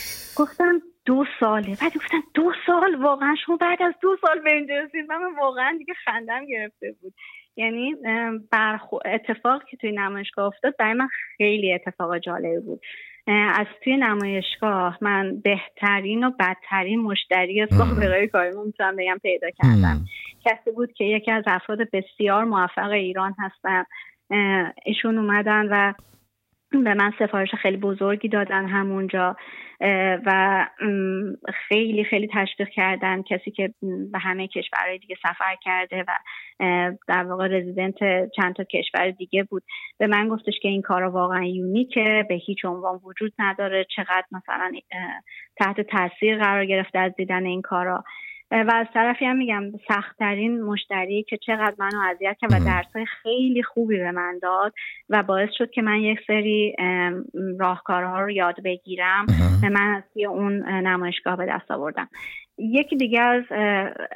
گفتم 0.42 0.82
دو 1.06 1.24
ساله. 1.40 1.76
بعد 1.80 1.96
گفتن 1.96 2.18
دو 2.34 2.52
سال؟ 2.66 2.94
واقعا 2.94 3.34
شما 3.46 3.56
بعد 3.56 3.82
از 3.82 3.94
دو 4.02 4.16
سال 4.26 4.40
به 4.40 4.52
اینجا 4.52 4.74
رسید؟ 4.74 5.06
من 5.08 5.34
واقعا 5.40 5.76
دیگه 5.78 5.94
خندم 6.04 6.46
گرفته 6.46 6.94
بود. 7.02 7.14
یعنی 7.56 7.94
برخو... 8.52 8.98
اتفاق 9.04 9.64
که 9.64 9.76
توی 9.76 9.92
نمایشگاه 9.92 10.46
افتاد 10.46 10.74
برای 10.78 10.92
من 10.92 11.08
خیلی 11.36 11.74
اتفاق 11.74 12.18
جالبی 12.18 12.58
بود. 12.58 12.80
از 13.28 13.66
توی 13.84 13.96
نمایشگاه 13.96 14.98
من 15.00 15.40
بهترین 15.40 16.24
و 16.24 16.30
بدترین 16.30 17.00
مشتری 17.00 17.66
سابقه 17.66 18.26
کاری 18.26 18.50
می‌تونم 18.66 18.96
بگم 18.96 19.18
پیدا 19.22 19.50
کردم. 19.50 20.04
کسی 20.44 20.70
بود 20.70 20.92
که 20.92 21.04
یکی 21.04 21.30
از 21.30 21.44
افراد 21.46 21.78
بسیار 21.92 22.44
موفق 22.44 22.90
ایران 22.90 23.34
هستن. 23.38 23.84
ایشون 24.84 25.18
اومدن 25.18 25.68
و 25.70 25.92
به 26.80 26.94
من 26.94 27.12
سفارش 27.18 27.54
خیلی 27.54 27.76
بزرگی 27.76 28.28
دادن 28.28 28.66
همونجا 28.66 29.36
و 30.26 30.66
خیلی 31.68 32.04
خیلی 32.04 32.28
تشویق 32.32 32.68
کردن 32.68 33.22
کسی 33.22 33.50
که 33.50 33.74
به 34.12 34.18
همه 34.18 34.48
کشورهای 34.48 34.98
دیگه 34.98 35.16
سفر 35.22 35.56
کرده 35.62 36.04
و 36.08 36.12
در 37.08 37.24
واقع 37.24 37.48
رزیدنت 37.48 37.94
چند 38.36 38.54
تا 38.54 38.64
کشور 38.64 39.10
دیگه 39.10 39.42
بود. 39.42 39.62
به 39.98 40.06
من 40.06 40.28
گفتش 40.28 40.54
که 40.62 40.68
این 40.68 40.82
کارا 40.82 41.10
واقعا 41.10 41.44
یونیکه 41.44 42.26
به 42.28 42.34
هیچ 42.34 42.64
عنوان 42.64 43.00
وجود 43.04 43.32
نداره. 43.38 43.86
چقدر 43.96 44.24
مثلا 44.32 44.72
تحت 45.56 45.80
تاثیر 45.80 46.38
قرار 46.38 46.66
گرفته 46.66 46.98
از 46.98 47.12
دیدن 47.16 47.46
این 47.46 47.62
کارا. 47.62 48.04
و 48.52 48.72
از 48.74 48.86
طرفی 48.94 49.24
هم 49.24 49.36
میگم 49.36 49.62
سختترین 49.88 50.62
مشتری 50.62 51.22
که 51.28 51.36
چقدر 51.36 51.74
منو 51.78 51.98
اذیت 52.10 52.36
کرد 52.40 52.52
و 52.52 52.64
درسای 52.64 53.06
خیلی 53.22 53.62
خوبی 53.62 53.98
به 53.98 54.10
من 54.10 54.38
داد 54.42 54.72
و 55.08 55.22
باعث 55.22 55.50
شد 55.58 55.70
که 55.70 55.82
من 55.82 55.96
یک 55.96 56.18
سری 56.26 56.76
راهکارها 57.58 58.20
رو 58.20 58.30
یاد 58.30 58.62
بگیرم. 58.64 59.26
و 59.62 59.70
من 59.70 59.94
از 59.94 60.02
اون 60.28 60.68
نمایشگاه 60.68 61.36
به 61.36 61.46
دست 61.46 61.70
آوردم. 61.70 62.08
یکی 62.62 62.96
دیگه 62.96 63.20
از 63.20 63.44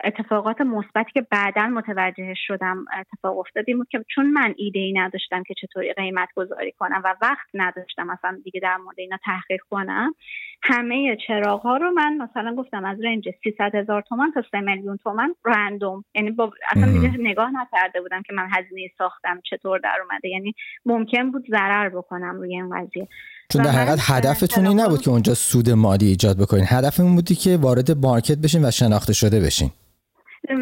اتفاقات 0.05 0.61
مثبتی 0.61 1.13
که 1.13 1.27
بعدا 1.31 1.67
متوجه 1.67 2.35
شدم 2.37 2.85
اتفاق 3.01 3.39
افتاد 3.39 3.65
این 3.69 3.77
بود 3.77 3.89
که 3.89 4.05
چون 4.15 4.27
من 4.27 4.55
ایده 4.57 4.79
ای 4.79 4.93
نداشتم 4.93 5.43
که 5.43 5.55
چطوری 5.55 5.93
قیمت 5.93 6.29
گذاری 6.37 6.73
کنم 6.73 7.03
و 7.05 7.15
وقت 7.23 7.47
نداشتم 7.55 8.07
مثلا 8.07 8.41
دیگه 8.45 8.61
در 8.61 8.77
مورد 8.77 9.01
اینا 9.01 9.17
تحقیق 9.25 9.61
کنم 9.71 10.15
همه 10.63 11.17
چراغ 11.27 11.61
ها 11.61 11.77
رو 11.77 11.91
من 11.91 12.17
مثلا 12.17 12.55
گفتم 12.55 12.85
از 12.85 12.99
رنج 13.05 13.29
300 13.45 13.75
هزار 13.75 14.03
تومن 14.03 14.33
تا 14.35 14.43
3 14.51 14.61
میلیون 14.61 14.97
تومن 14.97 15.35
رندوم. 15.45 16.05
یعنی 16.15 16.31
با 16.31 16.53
اصلا 16.71 16.93
دیگه 16.93 17.17
نگاه 17.19 17.51
نکرده 17.51 18.01
بودم 18.01 18.23
که 18.23 18.33
من 18.33 18.49
هزینه 18.53 18.91
ساختم 18.99 19.41
چطور 19.51 19.79
در 19.79 19.99
اومده. 20.03 20.29
یعنی 20.29 20.55
ممکن 20.87 21.31
بود 21.31 21.47
ضرر 21.51 21.89
بکنم 21.89 22.37
روی 22.37 22.55
این 22.55 22.81
قضیه. 22.81 23.09
چون 23.49 23.63
در 23.63 23.71
حقیقت 23.71 23.99
هدفتون 24.03 24.67
این 24.67 24.81
نبود 24.81 25.03
که 25.03 25.11
اونجا 25.11 25.35
سود 25.35 25.71
مالی 25.71 26.07
ایجاد 26.07 26.39
بکنین. 26.39 26.65
هدفمون 26.69 27.15
بودی 27.15 27.35
که 27.35 27.57
وارد 27.57 28.07
مارکت 28.07 28.39
بشین 28.39 28.65
و 28.65 28.71
شناخته 28.71 29.13
شده 29.13 29.41
بشین. 29.41 29.71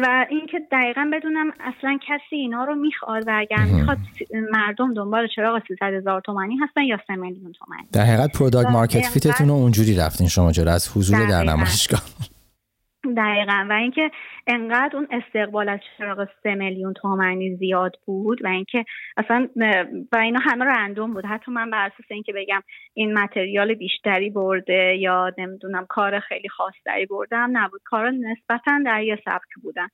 و 0.01 0.25
اینکه 0.29 0.57
دقیقا 0.71 1.09
بدونم 1.13 1.51
اصلا 1.59 1.97
کسی 2.07 2.35
اینا 2.35 2.63
رو 2.63 2.75
می‌خواد 2.75 3.23
و 3.27 3.31
اگر 3.39 3.63
می‌خواد 3.65 3.97
مردم 4.51 4.93
دنبال 4.93 5.27
چراغ 5.35 5.61
300 5.67 5.85
هزار 5.93 6.21
تومانی 6.21 6.55
هستن 6.57 6.81
یا 6.81 6.97
3 7.07 7.15
میلیون 7.15 7.51
تومانی. 7.51 7.81
در 7.91 8.01
حقیقت 8.01 8.37
product 8.37 8.69
market 8.69 9.05
fit 9.05 9.26
تون 9.26 9.47
رو 9.47 9.53
اونجوری 9.53 9.95
رفتین 9.95 10.27
شما 10.27 10.51
جلو 10.51 10.71
از 10.71 10.97
حضور 10.97 11.25
در 11.25 11.43
نمایشگاه 11.43 12.01
دقیقا. 13.13 13.65
و 13.69 13.73
اینکه 13.73 14.11
انقدر 14.47 14.95
اون 14.97 15.07
استقبال 15.11 15.69
از 15.69 15.79
چراغ 15.97 16.27
سه 16.43 16.55
میلیون 16.55 16.93
تومنی 16.93 17.55
زیاد 17.55 17.95
بود 18.05 18.45
و 18.45 18.47
اینکه 18.47 18.85
اصلا 19.17 19.47
و 20.11 20.17
اینا 20.17 20.39
همه 20.43 20.65
random 20.65 21.13
بود. 21.13 21.25
حتی 21.25 21.51
من 21.51 21.69
بر 21.69 21.85
اساس 21.85 22.05
اینکه 22.11 22.33
بگم 22.33 22.61
این 22.93 23.13
material 23.13 23.73
بیشتری 23.73 24.29
برده 24.29 24.95
یا 24.99 25.31
نمی‌دونم 25.37 25.85
کار 25.89 26.19
خیلی 26.19 26.49
خاصتری 26.49 27.05
بردم 27.05 27.49
نبود. 27.53 27.81
کار 27.85 28.11
نسبتا 28.11 28.79
در 28.85 29.03
یه 29.03 29.19
سبک 29.25 29.63
بودن. 29.63 29.87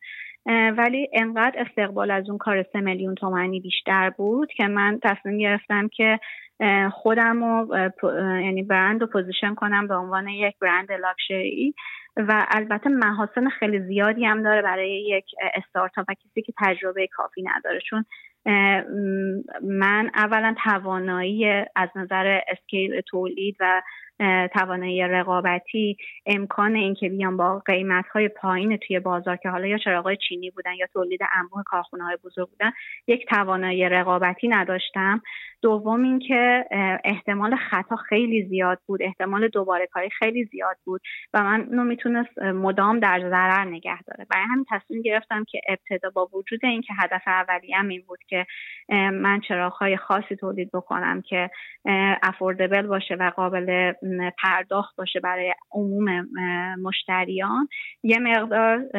ولی 0.78 1.10
انقدر 1.14 1.66
استقبال 1.68 2.12
از 2.12 2.30
اون 2.30 2.38
کار 2.38 2.66
سه 2.74 2.80
میلیون 2.80 3.16
تومنی 3.16 3.60
بیشتر 3.60 4.10
بود 4.10 4.52
که 4.58 4.68
من 4.68 5.00
تصمیم 5.04 5.38
گرفتم 5.38 5.88
که 5.88 6.20
خودم 6.94 7.44
رو 7.44 7.78
یعنی 8.42 8.64
برند 8.64 9.02
رو 9.02 9.08
position 9.08 9.56
کنم 9.56 9.88
به 9.88 9.96
عنوان 9.96 10.28
یک 10.28 10.56
برند 10.62 10.92
لاکشری 10.92 11.74
و 12.18 12.46
البته 12.50 12.90
محاسن 12.90 13.50
خیلی 13.50 13.80
زیادی 13.80 14.26
هم 14.26 14.44
داره 14.44 14.62
برای 14.62 15.02
یک 15.02 15.26
استارتاپ 15.54 16.06
و 16.10 16.14
کسی 16.14 16.42
که 16.42 16.54
تجربه 16.58 17.08
کافی 17.08 17.44
نداره. 17.44 17.80
چون 17.90 18.06
من 19.64 20.12
اولا 20.16 20.56
توانایی 20.64 21.46
از 21.76 21.90
نظر 21.96 22.40
scale 22.48 23.02
تولید 23.02 23.56
و 23.60 23.82
توانایی 24.54 25.04
رقابتی 25.04 25.98
امکان 26.26 26.76
اینکه 26.76 27.10
بیام 27.10 27.38
با 27.38 27.60
قیمت 27.66 28.06
های 28.08 28.28
پایین 28.28 28.78
توی 28.78 29.00
بازار 29.00 29.36
که 29.36 29.50
حالا 29.50 29.68
یا 29.68 29.78
چراغای 29.78 30.18
چینی 30.18 30.50
بودن 30.50 30.74
یا 30.74 30.88
تولید 30.94 31.20
انبوه 31.40 31.64
کارخونه 31.66 32.04
های 32.04 32.18
بزرگ 32.24 32.50
بودن 32.50 32.72
یک 33.08 33.26
توانایی 33.30 33.90
رقابتی 33.90 34.48
نداشتم. 34.48 35.22
دوم 35.62 36.04
اینکه 36.04 36.66
احتمال 37.04 37.56
خطا 37.56 37.96
خیلی 37.96 38.44
زیاد 38.44 38.80
بود 38.86 39.02
احتمال 39.04 39.48
دوباره 39.48 39.88
کاری 39.88 40.10
خیلی 40.10 40.44
زیاد 40.44 40.78
بود 40.86 41.02
و 41.34 41.44
من 41.44 41.62
اونو 41.62 41.84
می‌تونست 41.84 42.40
مدام 42.40 43.00
در 43.00 43.20
ضرر 43.20 43.66
نگه 43.66 44.02
داره. 44.02 44.26
برای 44.30 44.46
همین 44.50 44.66
تصمیم 44.70 45.02
گرفتم 45.02 45.44
که 45.44 45.62
ابتدا 45.68 46.10
با 46.10 46.30
وجود 46.34 46.66
اینکه 46.66 46.94
هدف 47.00 47.22
اولیه‌ام 47.28 47.88
این 47.88 48.04
بود 48.08 48.20
که 48.28 48.46
من 49.14 49.42
چراغهای 49.48 49.98
خاصی 49.98 50.36
تولید 50.36 50.72
بکنم 50.74 51.22
که 51.22 51.50
افوردبل 52.24 52.88
باشه 52.88 53.16
و 53.16 53.32
قابل 53.36 53.94
پرداخت 54.44 54.96
باشه 54.96 55.20
برای 55.20 55.54
عموم 55.72 56.28
مشتریان. 56.82 57.68
یه 58.04 58.20
مقدار 58.20 58.90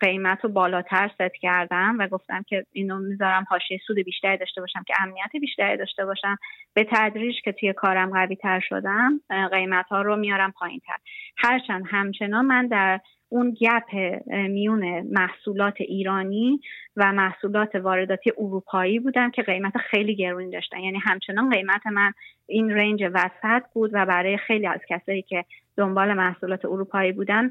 قیمت 0.00 0.44
رو 0.44 0.50
بالاتر 0.50 1.10
ست 1.14 1.34
کردم 1.40 1.96
و 1.98 2.08
گفتم 2.08 2.42
که 2.42 2.66
اینو 2.72 2.98
می‌ذارم 2.98 3.46
حاشیه 3.48 3.78
سود 3.86 3.98
بیشتری 3.98 4.36
داشته 4.36 4.60
باشم 4.60 4.82
که 4.86 4.94
امنیت 5.02 5.30
بیشتری 5.40 5.76
داشته 5.76 6.04
باشم. 6.04 6.36
به 6.74 6.86
تدریج 6.90 7.36
که 7.44 7.52
توی 7.52 7.72
کارم 7.72 8.10
قوی 8.10 8.36
تر 8.36 8.60
شدم 8.60 9.20
قیمت 9.52 9.86
ها 9.88 10.02
رو 10.02 10.16
میارم 10.16 10.52
پایین 10.52 10.80
تر 10.86 10.96
هرچند 11.36 11.84
همچنان 11.90 12.46
من 12.46 12.66
در 12.66 13.00
اون 13.34 13.56
گپ 13.60 14.18
میون 14.30 15.00
محصولات 15.00 15.74
ایرانی 15.80 16.60
و 16.96 17.12
محصولات 17.12 17.74
وارداتی 17.74 18.32
اروپایی 18.38 18.98
بودم 18.98 19.30
که 19.30 19.42
قیمت 19.42 19.76
خیلی 19.76 20.16
گرونی 20.16 20.50
داشتن. 20.50 20.80
یعنی 20.80 20.98
همچنان 20.98 21.50
قیمت 21.50 21.86
من 21.86 22.12
این 22.46 22.70
رنج 22.70 23.02
وسط 23.14 23.62
بود 23.72 23.90
و 23.94 24.06
برای 24.06 24.36
خیلی 24.36 24.66
از 24.66 24.80
کسایی 24.88 25.22
که 25.22 25.44
دنبال 25.76 26.12
محصولات 26.12 26.64
اروپایی 26.64 27.12
بودن 27.12 27.50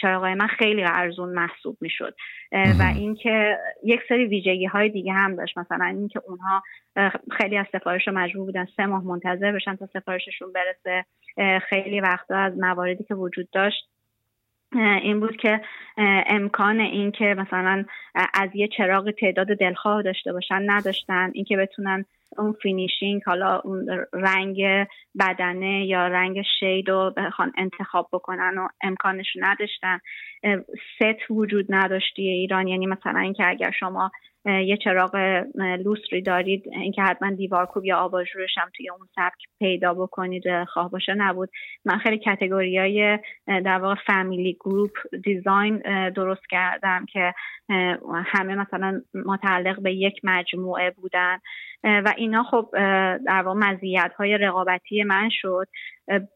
چراغای 0.00 0.34
من 0.34 0.46
خیلی 0.46 0.84
ارزون 0.84 1.28
محسوب 1.28 1.76
می‌شد. 1.80 2.14
و 2.52 2.82
اینکه 2.96 3.58
یک 3.84 4.00
سری 4.08 4.24
ویژگی 4.26 4.66
های 4.66 4.88
دیگه 4.88 5.12
هم 5.12 5.36
داشت. 5.36 5.58
مثلا 5.58 5.84
اینکه 5.84 6.20
اونها 6.26 6.62
خیلی 7.32 7.56
از 7.56 7.66
سفارش 7.72 8.08
رو 8.08 8.14
مجبور 8.14 8.44
بودن 8.44 8.66
سه 8.76 8.86
ماه 8.86 9.04
منتظر 9.04 9.52
بشن 9.52 9.76
تا 9.76 9.86
سفارششون 9.86 10.52
برسه. 10.52 11.04
خیلی 11.68 12.00
وقتا 12.00 12.36
از 12.36 12.58
مواردی 12.58 13.04
که 13.04 13.14
وجود 13.14 13.48
داشت 13.52 13.90
این 14.72 15.20
بود 15.20 15.36
که 15.36 15.60
امکان 16.26 16.80
این 16.80 17.10
که 17.10 17.34
مثلا 17.38 17.84
از 18.34 18.50
یه 18.54 18.68
چراغ 18.68 19.10
تعداد 19.10 19.46
دلخواه 19.46 20.02
داشته 20.02 20.32
باشن 20.32 20.70
نداشتن. 20.70 21.30
اینکه 21.34 21.56
بتونن 21.56 22.04
اون 22.38 22.52
finishing 22.62 23.22
حالا 23.26 23.60
اون 23.64 24.06
رنگ 24.12 24.86
بدنه 25.20 25.86
یا 25.86 26.08
رنگ 26.08 26.42
shade 26.58 26.88
رو 26.90 27.12
بخوان 27.16 27.52
انتخاب 27.58 28.08
بکنن 28.12 28.58
و 28.58 28.68
امکانش 28.82 29.26
نداشتن. 29.36 29.98
ست 30.96 31.30
وجود 31.30 31.66
نداشت 31.68 32.02
توی 32.02 32.22
ایران. 32.22 32.68
یعنی 32.68 32.86
مثلا 32.86 33.20
اینکه 33.20 33.48
اگر 33.48 33.70
شما 33.70 34.10
یه 34.44 34.76
چراغ 34.76 35.44
لوستری 35.84 36.22
دارید. 36.22 36.64
اینکه 36.72 37.02
حتما 37.02 37.30
دیوارکوب 37.30 37.84
یا 37.84 37.96
آباژورش 37.96 38.58
هم 38.58 38.68
توی 38.76 38.90
اون 38.90 39.08
سبک 39.14 39.38
پیدا 39.58 39.94
بکنید 39.94 40.64
خواه 40.64 40.90
باشه 40.90 41.14
نبود. 41.14 41.50
من 41.84 41.98
خیلی 41.98 42.18
category 42.18 42.78
های 42.78 43.18
در 43.46 43.78
واقع 43.78 43.94
family 44.06 44.56
group 44.60 44.90
design 45.24 45.78
درست 46.10 46.42
کردم 46.50 47.06
که 47.12 47.34
همه 48.24 48.54
مثلا 48.54 49.00
متعلق 49.26 49.82
به 49.82 49.94
یک 49.94 50.20
مجموعه 50.24 50.90
بودن. 50.90 51.38
و 51.84 52.14
اینا 52.16 52.42
خب 52.42 52.70
در 53.26 53.42
واقع 53.44 53.58
مزیت 53.58 54.12
های 54.18 54.38
رقابتی 54.38 55.02
من 55.02 55.28
شد 55.32 55.68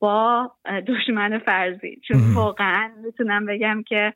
با 0.00 0.50
دشمن 0.86 1.38
فرضی. 1.38 2.00
چون 2.08 2.34
واقعا 2.34 2.90
می‌تونم 3.04 3.46
بگم 3.46 3.82
که 3.82 4.12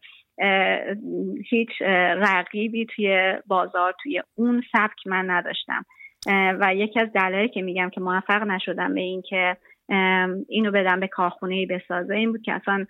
هیچ 1.51 1.83
رقیبی 2.17 2.87
توی 2.87 3.35
بازار 3.47 3.95
توی 4.03 4.23
اون 4.35 4.63
سبک 4.73 5.07
من 5.07 5.31
نداشتم. 5.31 5.85
و 6.61 6.75
یکی 6.75 7.01
از 7.01 7.13
دلایلی 7.13 7.49
که 7.49 7.63
میگم 7.63 7.91
که 7.91 8.01
موفق 8.01 8.43
نشدم 8.43 8.95
به 8.95 9.01
این 9.01 9.23
که 9.23 9.57
اینو 10.49 10.71
بدم 10.71 11.01
به 11.01 11.09
کارخونه 11.09 11.67
بسازه 11.67 12.15
این 12.15 12.33
بود 12.33 12.43
که 12.43 12.53
اصلا 12.53 12.87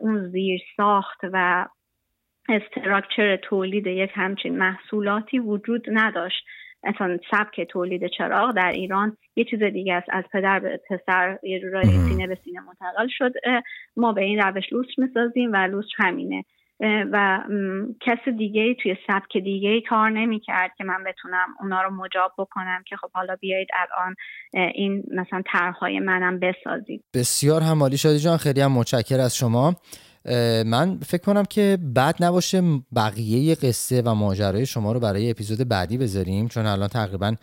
اون 0.00 0.28
زیر 0.28 0.60
ساخت 0.76 1.20
و 1.32 1.66
استراکچر 2.48 3.36
تولید 3.36 3.86
یک 3.86 4.10
همچین 4.14 4.58
محصولاتی 4.58 5.38
وجود 5.38 5.86
نداشت. 5.92 6.46
اصلا 6.84 7.18
سبک 7.30 7.60
تولید 7.60 8.06
چراغ 8.06 8.52
در 8.54 8.70
ایران 8.70 9.16
یه 9.36 9.44
چیز 9.44 9.62
دیگه 9.62 9.94
است. 9.94 10.08
از 10.10 10.24
پدر 10.32 10.58
به 10.58 10.80
پسر 10.90 11.38
یه 11.42 11.60
جورایی 11.60 11.86
سینه 11.86 12.26
به 12.26 12.34
سینه 12.34 12.60
منتقل 12.60 13.08
شد. 13.08 13.32
ما 13.96 14.12
به 14.12 14.22
این 14.22 14.38
روش 14.38 14.72
لوس 14.72 14.98
می‌سازیم 14.98 15.52
و 15.52 15.56
لوس 15.56 15.86
همینه. 15.96 16.44
و 16.80 17.40
کس 18.00 18.28
دیگه 18.38 18.60
ای 18.60 18.76
توی 18.82 18.96
سبک 19.06 19.36
دیگه 19.44 19.68
ای 19.68 19.80
کار 19.80 20.10
نمی 20.10 20.40
کرد 20.40 20.70
که 20.78 20.84
من 20.84 21.04
بتونم 21.06 21.48
اونا 21.60 21.82
رو 21.82 21.90
مجاب 21.90 22.32
بکنم 22.38 22.82
که 22.88 22.96
خب 22.96 23.10
حالا 23.14 23.36
بیایید 23.36 23.68
الان 23.74 24.14
این 24.74 25.02
مثلا 25.10 25.42
طرحهای 25.52 26.00
منم 26.00 26.40
بسازید. 26.40 27.04
بسیار 27.14 27.62
همالی 27.62 27.96
شادی 27.96 28.18
جان 28.18 28.36
خیلی 28.36 28.60
هم 28.60 28.72
متشکر 28.72 29.20
از 29.20 29.36
شما. 29.36 29.76
من 30.66 30.98
فکر 31.06 31.22
کنم 31.22 31.44
که 31.44 31.78
بعد 31.94 32.16
نباشه 32.20 32.62
بقیه 32.96 33.54
قصه 33.54 34.02
و 34.02 34.14
ماجرای 34.14 34.66
شما 34.66 34.92
رو 34.92 35.00
برای 35.00 35.30
اپیزود 35.30 35.68
بعدی 35.68 35.98
بذاریم 35.98 36.48
چون 36.48 36.66
الان 36.66 36.88
تقریبا 36.88 37.34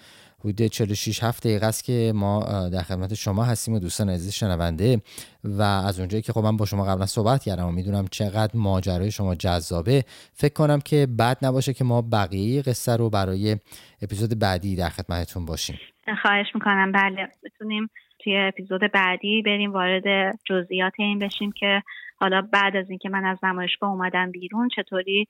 حدود 0.45 0.67
46 0.67 1.23
هفت 1.23 1.43
دقیقه 1.43 1.65
است 1.65 1.83
که 1.83 2.11
ما 2.15 2.69
در 2.69 2.81
خدمت 2.81 3.13
شما 3.13 3.43
هستیم 3.43 3.73
و 3.73 3.79
دوستان 3.79 4.09
عزیز 4.09 4.33
شنونده. 4.33 5.01
و 5.43 5.61
از 5.61 5.99
اونجایی 5.99 6.21
که 6.21 6.33
خب 6.33 6.39
من 6.39 6.57
با 6.57 6.65
شما 6.65 6.85
قبلا 6.85 7.05
صحبت 7.05 7.43
کردم 7.43 7.67
و 7.67 7.71
می‌دونم 7.71 8.07
چقدر 8.11 8.51
ماجرای 8.53 9.11
شما 9.11 9.35
جذابه 9.35 10.03
فکر 10.33 10.53
کنم 10.53 10.81
که 10.81 11.07
بعد 11.17 11.37
نباشه 11.41 11.73
که 11.73 11.83
ما 11.83 12.01
بقیه 12.01 12.61
قصه 12.61 12.95
رو 12.95 13.09
برای 13.09 13.57
اپیزود 14.01 14.39
بعدی 14.39 14.75
در 14.75 14.89
خدمتتون 14.89 15.45
باشیم. 15.45 15.79
خواهش 16.21 16.47
می‌کنم. 16.53 16.91
بله 16.91 17.27
بتونیم 17.43 17.89
توی 18.23 18.37
اپیزود 18.37 18.81
بعدی 18.93 19.41
بریم 19.41 19.73
وارد 19.73 20.35
جزئیات 20.45 20.93
این 20.97 21.19
بشیم 21.19 21.51
که 21.51 21.83
حالا 22.21 22.41
بعد 22.53 22.75
از 22.75 22.85
اینکه 22.89 23.09
من 23.09 23.25
از 23.25 23.37
نمایشگاه 23.43 23.89
اومدم 23.89 24.31
بیرون 24.31 24.69
چطوری 24.75 25.27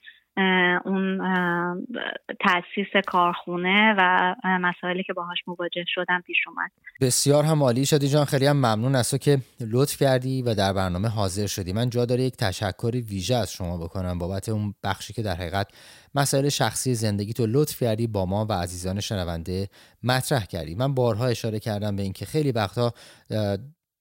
اون 0.85 1.17
تاسیس 2.39 3.03
کارخونه 3.07 3.95
و 3.97 4.35
مسائلی 4.43 5.03
که 5.03 5.13
باهاش 5.13 5.37
مواجه 5.47 5.83
شدم 5.87 6.21
پیش 6.27 6.37
اومد. 6.47 6.71
بسیار 7.01 7.43
هم 7.43 7.63
عالی 7.63 7.85
شدی 7.85 8.07
جان. 8.07 8.25
خیلی 8.25 8.45
هم 8.45 8.57
ممنون 8.57 8.95
از 8.95 9.11
تو 9.11 9.17
که 9.17 9.37
لطف 9.71 10.01
کردی 10.01 10.41
و 10.41 10.55
در 10.55 10.73
برنامه 10.73 11.07
حاضر 11.07 11.47
شدی. 11.47 11.73
من 11.73 11.89
جا 11.89 12.05
داره 12.05 12.23
یک 12.23 12.35
تشکر 12.35 12.91
ویژه 13.09 13.35
از 13.35 13.53
شما 13.53 13.77
بکنم 13.77 14.17
بابت 14.17 14.49
اون 14.49 14.73
بخشی 14.83 15.13
که 15.13 15.21
در 15.21 15.35
حقیقت 15.35 15.67
مسائل 16.15 16.49
شخصی 16.49 16.95
زندگی 16.95 17.33
تو 17.33 17.45
لطف 17.49 17.83
کردی 17.83 18.07
با 18.07 18.25
ما 18.25 18.45
و 18.45 18.53
عزیزان 18.53 18.99
شنونده 18.99 19.67
مطرح 20.03 20.45
کردی. 20.45 20.75
من 20.75 20.93
بارها 20.93 21.27
اشاره 21.27 21.59
کردم 21.59 21.95
به 21.95 22.03
اینکه 22.03 22.25
خیلی 22.25 22.51
وقتا 22.51 22.93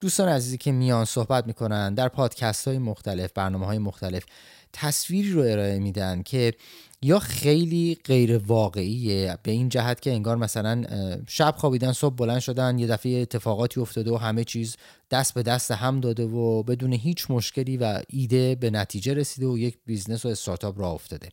دوستان 0.01 0.29
عزیزی 0.29 0.59
که 0.59 0.73
میان 0.73 1.05
صحبت 1.05 1.47
می‌کنن 1.47 1.95
در 1.95 2.09
پادکست 2.09 2.69
های 2.69 2.79
مختلف 2.79 3.33
برنامه 3.33 3.67
های 3.67 3.79
مختلف 3.79 4.25
تصویری 4.73 5.33
رو 5.33 5.41
ارائه 5.41 5.79
میدن 5.79 6.23
که 6.23 6.55
یا 7.03 7.19
خیلی 7.19 7.99
غیر 8.05 8.39
واقعیه؟ 8.39 9.39
به 9.43 9.51
این 9.51 9.69
جهت 9.69 10.01
که 10.01 10.11
انگار 10.11 10.37
مثلا 10.37 10.85
شب 11.29 11.55
خوابیدن 11.59 11.93
صبح 11.93 12.15
بلند 12.15 12.41
شدن 12.41 12.79
یه 12.79 12.87
دفعه 12.87 13.21
اتفاقاتی 13.21 13.81
افتاده 13.81 14.13
و 14.13 14.17
همه 14.17 14.45
چیز 14.45 14.77
دست 15.11 15.35
به 15.35 15.43
دست 15.43 15.71
هم 15.71 16.01
داده 16.01 16.25
و 16.25 16.63
بدون 16.63 16.93
هیچ 16.93 17.31
مشکلی 17.31 17.77
و 17.77 18.01
ایده 18.09 18.55
به 18.55 18.71
نتیجه 18.71 19.15
رسیده 19.15 19.47
و 19.47 19.59
یک 19.59 19.75
business 19.87 20.25
و 20.25 20.29
استارتاپ 20.29 20.81
راه 20.81 20.93
افتاده. 20.93 21.29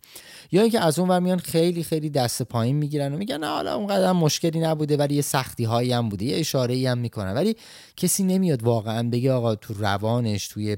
یا 0.51 0.61
اینکه 0.61 0.79
از 0.79 0.99
اون 0.99 1.09
ور 1.09 1.19
میان 1.19 1.37
خیلی 1.37 1.83
خیلی 1.83 2.09
دست 2.09 2.43
پایین 2.43 2.75
می‌گیرن 2.75 3.13
و 3.13 3.17
میگن 3.17 3.43
حالا 3.43 3.75
اونقدر 3.75 4.11
مشکلی 4.11 4.59
نبوده 4.59 4.97
ولی 4.97 5.15
یه 5.15 5.21
سختی 5.21 5.63
هایی 5.63 5.91
هم 5.91 6.09
بوده 6.09 6.25
یه 6.25 6.37
اشاره 6.37 6.89
هم 6.89 6.97
می‌کنن. 6.97 7.33
ولی 7.33 7.55
کسی 7.97 8.23
نمیاد 8.23 8.63
واقعا 8.63 9.09
بگه 9.09 9.31
آقا 9.31 9.55
تو 9.55 9.73
روانش 9.73 10.47
توی 10.47 10.77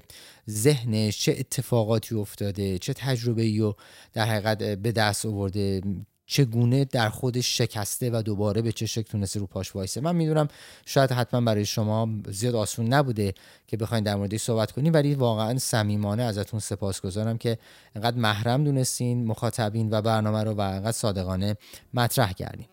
ذهنش 0.49 1.19
چه 1.19 1.35
اتفاقاتی 1.39 2.15
افتاده 2.15 2.77
چه 2.77 2.93
تجربه 2.93 3.41
ای 3.41 3.59
و 3.59 3.73
در 4.13 4.25
حقیقت 4.25 4.57
به 4.57 4.91
دست 4.91 5.25
آورده 5.25 5.81
چگونه 6.29 6.85
در 6.85 7.09
خودش 7.09 7.57
شکسته 7.57 8.09
و 8.09 8.21
دوباره 8.21 8.61
به 8.61 8.71
چه 8.71 8.85
شکل 8.85 9.11
تونسته 9.11 9.39
رو 9.39 9.45
پاش 9.45 9.75
وایسه. 9.75 10.01
من 10.01 10.15
می‌دونم 10.15 10.47
شاید 10.85 11.11
حتما 11.11 11.41
برای 11.41 11.65
شما 11.65 12.09
زیاد 12.27 12.55
آسون 12.55 12.93
نبوده 12.93 13.33
که 13.67 13.77
بخواید 13.77 14.03
در 14.03 14.15
موردش 14.15 14.41
صحبت 14.41 14.71
کنیم 14.71 14.93
ولی 14.93 15.15
واقعا 15.15 15.57
صمیمانه 15.57 16.23
ازتون 16.23 16.59
سپاسگزارم 16.59 17.37
که 17.37 17.57
انقدر 17.95 18.17
محرم 18.17 18.63
دونستین 18.63 19.25
مخاطبین 19.25 19.89
و 19.91 20.01
برنامه 20.01 20.43
رو 20.43 20.53
و 20.53 20.91
صادقانه 20.91 21.57
مطرح 21.93 22.33
کردین. 22.33 22.67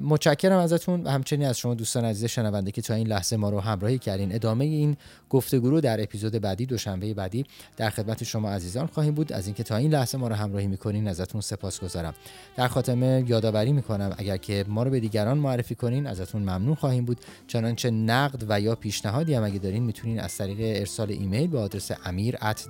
متشکرم 0.00 0.58
ازتون 0.58 1.02
و 1.02 1.10
همچنین 1.10 1.48
از 1.48 1.58
شما 1.58 1.74
دوستان 1.74 2.04
عزیز 2.04 2.24
شنونده 2.24 2.70
که 2.70 2.82
تا 2.82 2.94
این 2.94 3.06
لحظه 3.06 3.36
ما 3.36 3.50
رو 3.50 3.60
همراهی 3.60 3.98
کردین. 3.98 4.34
ادامه 4.34 4.64
این 4.64 4.96
گفتگو 5.30 5.70
رو 5.70 5.80
در 5.80 6.02
اپیزود 6.02 6.32
بعدی 6.32 6.66
دوشنبه 6.66 7.14
بعدی 7.14 7.46
در 7.76 7.90
خدمت 7.90 8.24
شما 8.24 8.50
عزیزان 8.50 8.86
خواهیم 8.86 9.14
بود. 9.14 9.32
از 9.32 9.46
اینکه 9.46 9.62
تا 9.62 9.76
این 9.76 9.94
لحظه 9.94 10.18
ما 10.18 10.28
رو 10.28 10.34
همراهی 10.34 10.66
می‌کنین 10.66 11.08
ازتون 11.08 11.40
سپاسگزارم. 11.40 12.14
در 12.56 12.68
خاتمه 12.68 13.24
یادآوری 13.26 13.72
می‌کنم 13.72 14.14
اگر 14.18 14.36
که 14.36 14.64
ما 14.68 14.82
رو 14.82 14.90
به 14.90 15.00
دیگران 15.00 15.38
معرفی 15.38 15.74
کنین 15.74 16.06
ازتون 16.06 16.42
ممنون 16.42 16.74
خواهیم 16.74 17.04
بود. 17.04 17.20
چنانچه 17.46 17.90
نقد 17.90 18.44
و 18.48 18.60
یا 18.60 18.74
پیشنهادی 18.74 19.34
هم 19.34 19.44
اگه 19.44 19.58
دارین 19.58 19.82
می‌تونین 19.82 20.20
از 20.20 20.36
طریق 20.36 20.58
ارسال 20.60 21.10
ایمیل 21.10 21.46
به 21.46 21.58
آدرس 21.58 21.92
at 21.92 22.60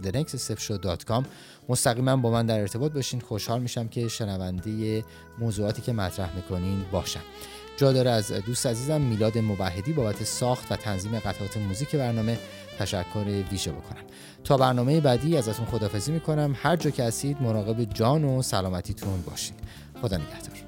مستقیما 1.69 2.17
با 2.17 2.31
من 2.31 2.47
در 2.47 2.61
ارتباط 2.61 2.93
باشین. 2.93 3.21
خوشحال 3.21 3.63
میشم 3.63 3.89
که 3.89 4.09
شنونده 4.09 5.05
موضوعاتی 5.39 5.83
که 5.83 5.93
مطرح 5.93 6.37
می‌کنین 6.37 6.85
باشم. 6.93 7.21
جا 7.77 7.93
داره 7.93 8.11
از 8.11 8.33
دوست 8.33 8.67
عزیزم 8.67 9.01
میلاد 9.01 9.39
مبهدی 9.39 9.93
بابت 9.93 10.25
ساخت 10.25 10.73
و 10.73 10.77
تنظیم 10.77 11.19
قطعات 11.19 11.57
موزیک 11.57 11.97
برنامه 11.97 12.39
تشکر 12.79 13.45
ویژه 13.51 13.73
بکنم. 13.73 14.03
تا 14.45 14.57
برنامه 14.57 15.01
بعدی 15.01 15.37
ازتون 15.37 15.67
خدافزی 15.67 16.13
می‌کنم. 16.13 16.57
هر 16.63 16.77
جا 16.77 16.91
که 16.91 17.05
هستید 17.05 17.43
مراقب 17.43 17.85
جان 17.85 18.25
و 18.25 18.43
سلامتیتون 18.43 19.23
باشید 19.23 19.55
خدا 20.03 20.17
نگهدار. 20.17 20.66